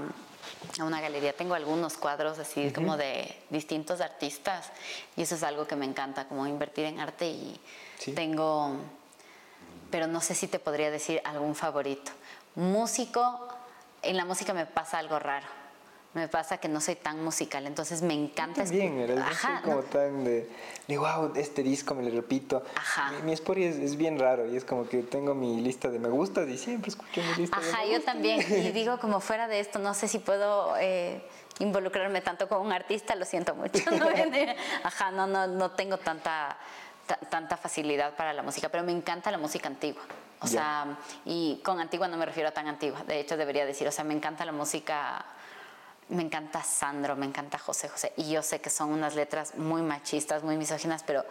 [0.79, 4.71] a una galería, tengo algunos cuadros así como de distintos artistas
[5.17, 7.61] y eso es algo que me encanta, como invertir en arte y
[7.99, 8.13] Sí.
[8.13, 8.77] tengo,
[9.91, 12.11] pero no sé si te podría decir algún favorito.
[12.55, 13.49] Músico,
[14.03, 15.47] en la música me pasa algo raro.
[16.15, 19.17] Me pasa que no soy tan musical, entonces me encanta ¿verdad?
[19.17, 20.51] Yo Ajá, soy como no, tan de,
[20.87, 22.63] de, wow, este disco me lo repito.
[22.77, 23.13] Ajá.
[23.13, 25.99] Mi, mi Spotify es, es bien raro y es como que tengo mi lista de
[25.99, 28.41] me gustas y siempre escucho mi lista de Ajá, me yo también.
[28.41, 31.27] Y digo, como fuera de esto, no sé si puedo eh,
[31.61, 33.83] involucrarme tanto con un artista, lo siento mucho.
[33.91, 34.07] ¿no?
[34.85, 36.59] Ajá, no, no, no tengo tanta,
[37.07, 40.03] ta- tanta facilidad para la música, pero me encanta la música antigua.
[40.43, 43.87] O sea, y con antigua no me refiero a tan antigua, de hecho debería decir,
[43.87, 45.25] o sea, me encanta la música,
[46.13, 49.83] me encanta Sandro, me encanta José José, y yo sé que son unas letras muy
[49.83, 51.25] machistas, muy misóginas, pero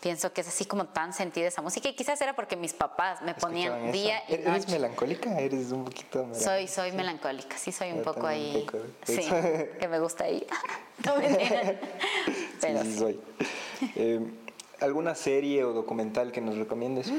[0.00, 3.22] pienso que es así como tan sentida esa música, y quizás era porque mis papás
[3.22, 4.30] me ponían día eso.
[4.30, 4.72] y ¿Eres noche.
[4.72, 5.38] melancólica?
[5.40, 6.72] ¿Eres un poquito Soy, melancólica?
[6.74, 8.52] soy melancólica, sí soy un Yo poco ahí.
[8.66, 9.28] peco de Sí,
[9.80, 10.46] que me gusta ahí.
[11.04, 11.74] No mentira.
[12.60, 12.98] Pero sí, sí, sí.
[12.98, 13.20] soy.
[13.96, 14.20] Eh,
[14.80, 17.10] ¿Alguna serie o documental que nos recomiendes?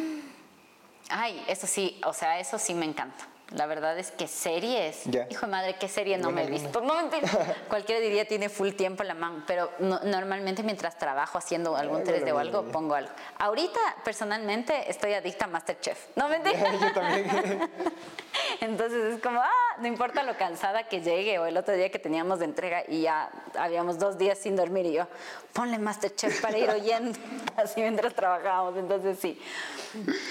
[1.09, 3.27] Ay, eso sí, o sea, eso sí me encanta.
[3.55, 5.25] La verdad es que series, Ya.
[5.29, 6.81] hijo de madre, ¿qué serie no Buena me he visto?
[6.81, 6.93] No.
[7.69, 11.99] Cualquiera diría tiene full tiempo en la mano, pero no- normalmente mientras trabajo haciendo algún
[12.01, 13.11] Ay, 3D o algo, pongo algo.
[13.39, 16.07] Ahorita, personalmente, estoy adicta a Masterchef.
[16.17, 16.59] No mentira.
[16.73, 17.69] Yo también.
[18.61, 21.99] Entonces es como, ah, no importa lo cansada que llegue, o el otro día que
[21.99, 25.07] teníamos de entrega y ya habíamos dos días sin dormir y yo,
[25.53, 27.17] ponle Masterchef para ir oyendo,
[27.55, 28.77] así mientras trabajábamos.
[28.77, 29.41] Entonces sí,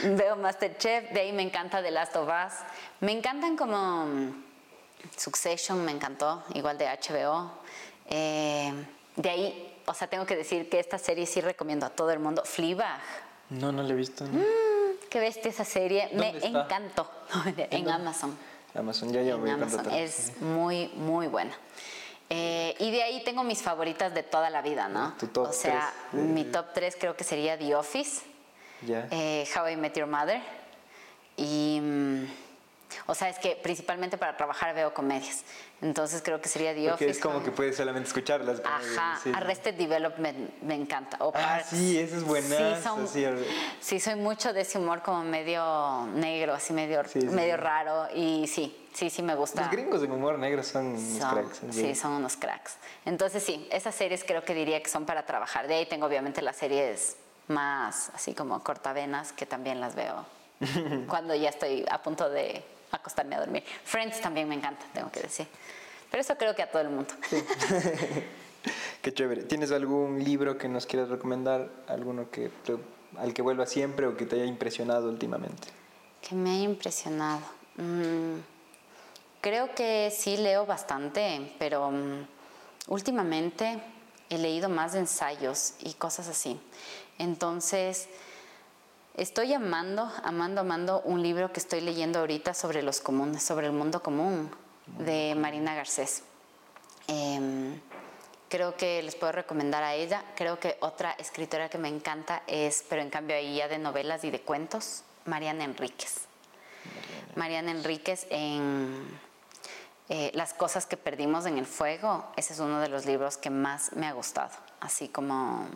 [0.05, 2.53] veo Masterchef, de ahí me encanta The Last of Us.
[3.07, 4.45] Me encantan como mm,
[5.17, 7.53] Succession, me encantó, igual de HBO.
[8.11, 8.73] Eh,
[9.15, 12.19] de ahí, o sea, tengo que decir que esta serie sí recomiendo a todo el
[12.19, 12.43] mundo.
[12.45, 12.99] Fleabag.
[13.51, 14.25] No, no le he visto.
[14.25, 14.43] ¿no?
[15.09, 17.09] Qué bestia esa serie, me encantó.
[17.57, 18.37] en Amazon.
[18.75, 19.89] Amazon, ya, ya en voy a Amazon.
[19.93, 21.57] Es muy, muy buena.
[22.29, 25.15] Eh, y de ahí tengo mis favoritas de toda la vida, ¿no?
[25.17, 28.23] Tu top o sea, mi top 3 creo que sería The Office,
[28.89, 30.43] eh, How I Met Your Mother
[31.37, 31.81] y...
[33.07, 35.43] o sea, es que principalmente para trabajar veo comedias.
[35.83, 37.11] Entonces creo que sería The Porque Office.
[37.11, 38.59] es como que puedes solamente escucharlas.
[38.59, 39.31] de- Ajá, sí.
[39.35, 41.19] Arrested Development me encanta.
[41.21, 43.45] O Ah, sí, eso es buenazo, Sí, son-
[43.81, 48.09] sí, soy mucho de ese humor como medio negro, así medio, Sí, medio raro.
[48.15, 49.61] Y sí, sí, sí me gusta.
[49.63, 51.61] Los gringos en humor negro son unos cracks.
[51.73, 52.77] sí, son unos cracks.
[53.05, 55.69] Entonces sí, esas series creo que diría que son para trabajar.
[55.69, 57.17] De ahí tengo obviamente las series
[57.49, 60.25] más así como cortavenas que también las veo
[61.09, 63.65] cuando ya estoy a punto de acostarme a dormir.
[63.85, 65.47] Friends también me encanta, tengo que decir.
[66.11, 67.13] Pero eso creo que a todo el mundo.
[69.03, 69.43] Qué chévere.
[69.45, 71.69] ¿Tienes algún libro que nos quieras recomendar?
[71.89, 72.77] ¿Alguno que te-
[73.19, 75.69] al que vuelvas siempre o que te haya impresionado últimamente?
[76.21, 77.41] Que me haya impresionado.
[77.77, 78.39] Mm,
[79.41, 82.27] creo que sí leo bastante, pero mm,
[82.89, 83.81] últimamente
[84.29, 86.61] he leído más ensayos y cosas así.
[87.19, 88.09] Entonces,
[89.17, 93.73] estoy amando, amando, amando un libro que estoy leyendo ahorita sobre los comunes, sobre el
[93.73, 94.51] mundo común,
[94.99, 96.23] de Marina Garcés.
[97.09, 97.81] Em,
[98.49, 100.23] creo que les puedo recomendar a ella.
[100.37, 104.25] Creo que otra escritora que me encanta es, pero en cambio ahí ya de novelas
[104.25, 106.27] y de cuentos, Mariana Enríquez.
[107.35, 109.19] Mariana Enríquez en
[110.09, 113.51] eh, Las cosas que perdimos en el fuego, ese es uno de los libros que
[113.51, 114.53] más me ha gustado.
[114.81, 115.67] Así como,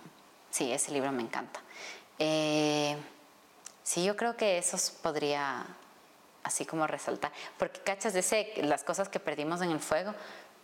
[0.50, 1.60] sí, ese libro me encanta.
[2.18, 2.96] Eh,
[3.90, 5.66] sí, yo creo que esos podría
[6.44, 7.32] así como resaltar.
[7.58, 10.14] Porque cachas de ese, las cosas que perdimos en el fuego,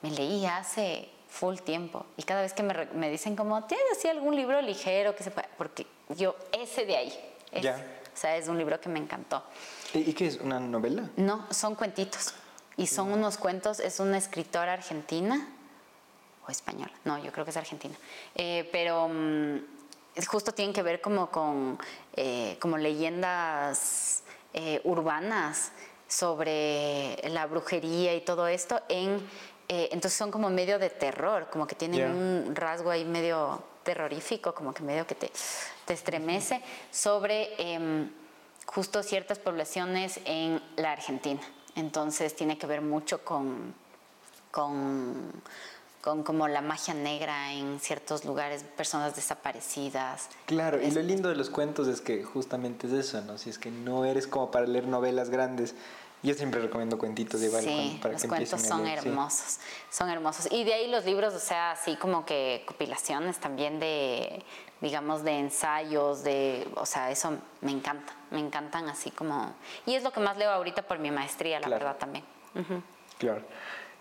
[0.03, 2.07] me leí hace full tiempo.
[2.17, 5.33] Y cada vez que me, me dicen como, ¿tienes así algún libro ligero que se
[5.33, 5.49] pueda?
[5.59, 7.35] Porque yo, ese de ahí.
[7.61, 7.85] Ya.
[8.15, 9.43] O sea, es un libro que me encantó.
[9.93, 10.37] ¿Y qué es?
[10.37, 11.11] ¿Una novela?
[11.17, 12.33] No, son cuentitos.
[12.77, 15.49] Y son unos cuentos, es una escritora argentina
[16.47, 16.93] o española.
[17.05, 17.97] No, yo creo que es argentina.
[18.37, 19.59] Eh, pero mm,
[20.29, 21.79] justo tienen que ver como con
[22.15, 24.23] eh, como leyendas
[24.55, 25.73] eh, urbanas
[26.09, 29.27] sobre la brujería y todo esto en
[29.69, 34.75] entonces son como medio de terror, como que tienen un rasgo ahí medio terrorífico, como
[34.75, 35.31] que medio que te,
[35.87, 36.61] te estremece,
[36.91, 38.11] sobre em,
[38.67, 41.41] justo ciertas poblaciones en la Argentina.
[41.77, 43.75] Entonces tiene que ver mucho con,
[44.51, 45.31] con,
[46.07, 50.29] con como la magia negra en ciertos lugares, personas desaparecidas.
[50.45, 53.39] Claro, y lo lindo de los cuentos es que justamente es eso, ¿no?
[53.39, 55.75] Si es que no eres como para leer novelas grandes,
[56.23, 59.59] yo siempre recomiendo cuentitos igual sí, para los cuentos son hermosos,
[59.91, 60.47] son hermosos.
[60.53, 64.45] Y de ahí los libros, o sea, así como que compilaciones también de,
[64.81, 69.57] digamos, de ensayos, de, o sea, eso me encanta, me encantan así como...
[69.87, 72.25] Y es lo que más leo ahorita por mi maestría, la verdad también.
[73.19, 73.43] Claro.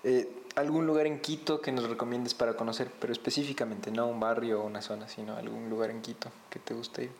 [0.04, 4.62] Eh, ¿Algún lugar en Quito que nos recomiendes para conocer, pero específicamente, no un barrio
[4.62, 7.12] o una zona, sino algún lugar en Quito que te guste ir?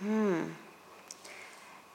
[0.00, 0.66] Mm.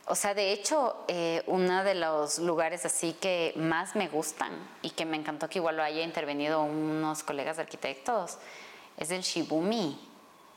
[0.08, 4.90] O sea, de hecho, eh, uno de los lugares así que más me gustan y
[4.90, 8.38] que me encantó que igual lo haya intervenido unos colegas arquitectos
[8.98, 9.98] es el Shibumi.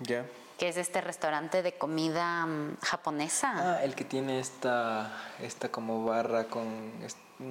[0.01, 0.27] Ya.
[0.65, 3.53] Que es este restaurante de comida mm, japonesa.
[3.55, 5.13] Ah, el que tiene esta,
[5.43, 6.91] esta como barra con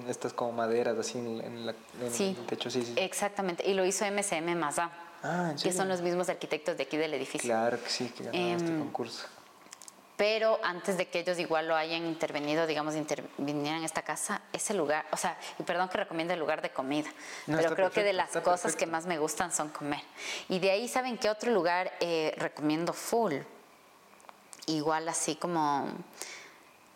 [0.08, 2.72] estas como maderas así en, la, el techo.
[2.72, 2.94] Sí, sí.
[2.96, 3.70] Exactamente.
[3.70, 4.90] Y lo hizo MCM Maza.
[5.22, 7.48] Ah, Que son los mismos arquitectos de aquí del edificio.
[7.48, 9.28] Claro que sí, que ganaron este em, concurso
[10.16, 14.74] pero antes de que ellos igual lo hayan intervenido, digamos, intervinieran en esta casa, ese
[14.74, 17.10] lugar, o sea, y perdón que recomiende el lugar de comida,
[17.48, 20.02] pero creo que de las cosas que más me gustan son comer.
[20.50, 23.36] Y de ahí, ¿saben qué otro lugar eh, recomiendo full?
[24.68, 25.88] Igual así como,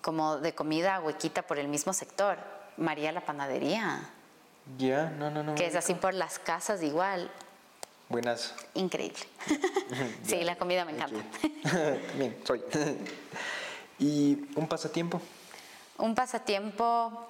[0.02, 2.38] como de comida huequita por el mismo sector,
[2.78, 4.10] María la Panadería.
[4.78, 5.56] Ya, no, no, no.
[5.56, 7.32] Que es así por las casas igual.
[8.10, 8.56] Buenas.
[8.74, 9.20] Increíble.
[10.24, 11.20] sí, la comida me encanta.
[12.16, 12.62] Bien, soy.
[14.00, 15.22] ¿Y un pasatiempo?
[15.98, 17.28] Un pasatiempo,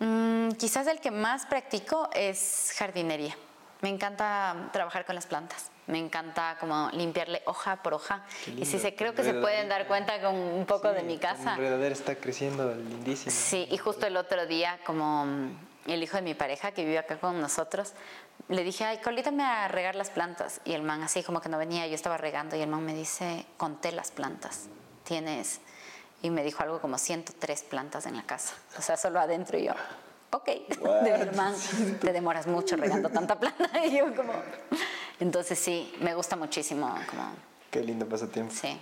[0.00, 3.36] mm, quizás el que más practico es jardinería.
[3.80, 5.70] Me encanta trabajar con las plantas.
[5.86, 8.24] Me encanta como limpiarle hoja por hoja.
[8.56, 11.54] Y si se creo que se pueden dar cuenta con un poco de mi casa.
[11.54, 13.32] El enredadero está creciendo lindísimo.
[13.34, 15.26] Sí, y justo el otro día como
[15.86, 17.92] el hijo de mi pareja que vive acá con nosotros,
[18.48, 20.60] le dije, ay, colítame a regar las plantas.
[20.64, 22.94] Y el man así como que no venía, yo estaba regando y el man me
[22.94, 24.68] dice, conté las plantas.
[25.04, 25.60] Tienes,
[26.22, 28.54] y me dijo algo como 103 plantas en la casa.
[28.78, 29.72] O sea, solo adentro y yo,
[30.30, 31.54] ok, de man,
[32.00, 33.70] te demoras mucho regando tanta planta.
[33.84, 34.32] Y yo como,
[35.20, 36.88] entonces sí, me gusta muchísimo.
[37.10, 37.32] Como,
[37.70, 38.54] Qué lindo pasatiempo.
[38.54, 38.78] Sí.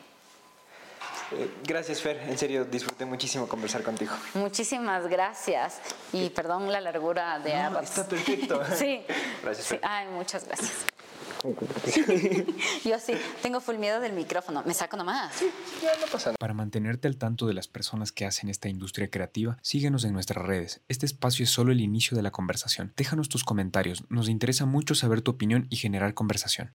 [1.33, 2.19] Eh, gracias, Fer.
[2.29, 4.13] En serio, disfruté muchísimo conversar contigo.
[4.35, 5.81] Muchísimas gracias.
[6.13, 8.61] Y perdón la largura de no, Está perfecto.
[8.77, 9.03] sí.
[9.43, 9.81] Gracias, Fer.
[9.83, 10.87] Ay, muchas gracias.
[12.85, 14.63] Yo sí, tengo full miedo del micrófono.
[14.67, 15.35] ¿Me saco nomás?
[15.35, 15.51] Sí,
[15.83, 16.37] ya no pasa nada.
[16.39, 20.45] Para mantenerte al tanto de las personas que hacen esta industria creativa, síguenos en nuestras
[20.45, 20.83] redes.
[20.89, 22.93] Este espacio es solo el inicio de la conversación.
[22.97, 24.05] Déjanos tus comentarios.
[24.11, 26.75] Nos interesa mucho saber tu opinión y generar conversación.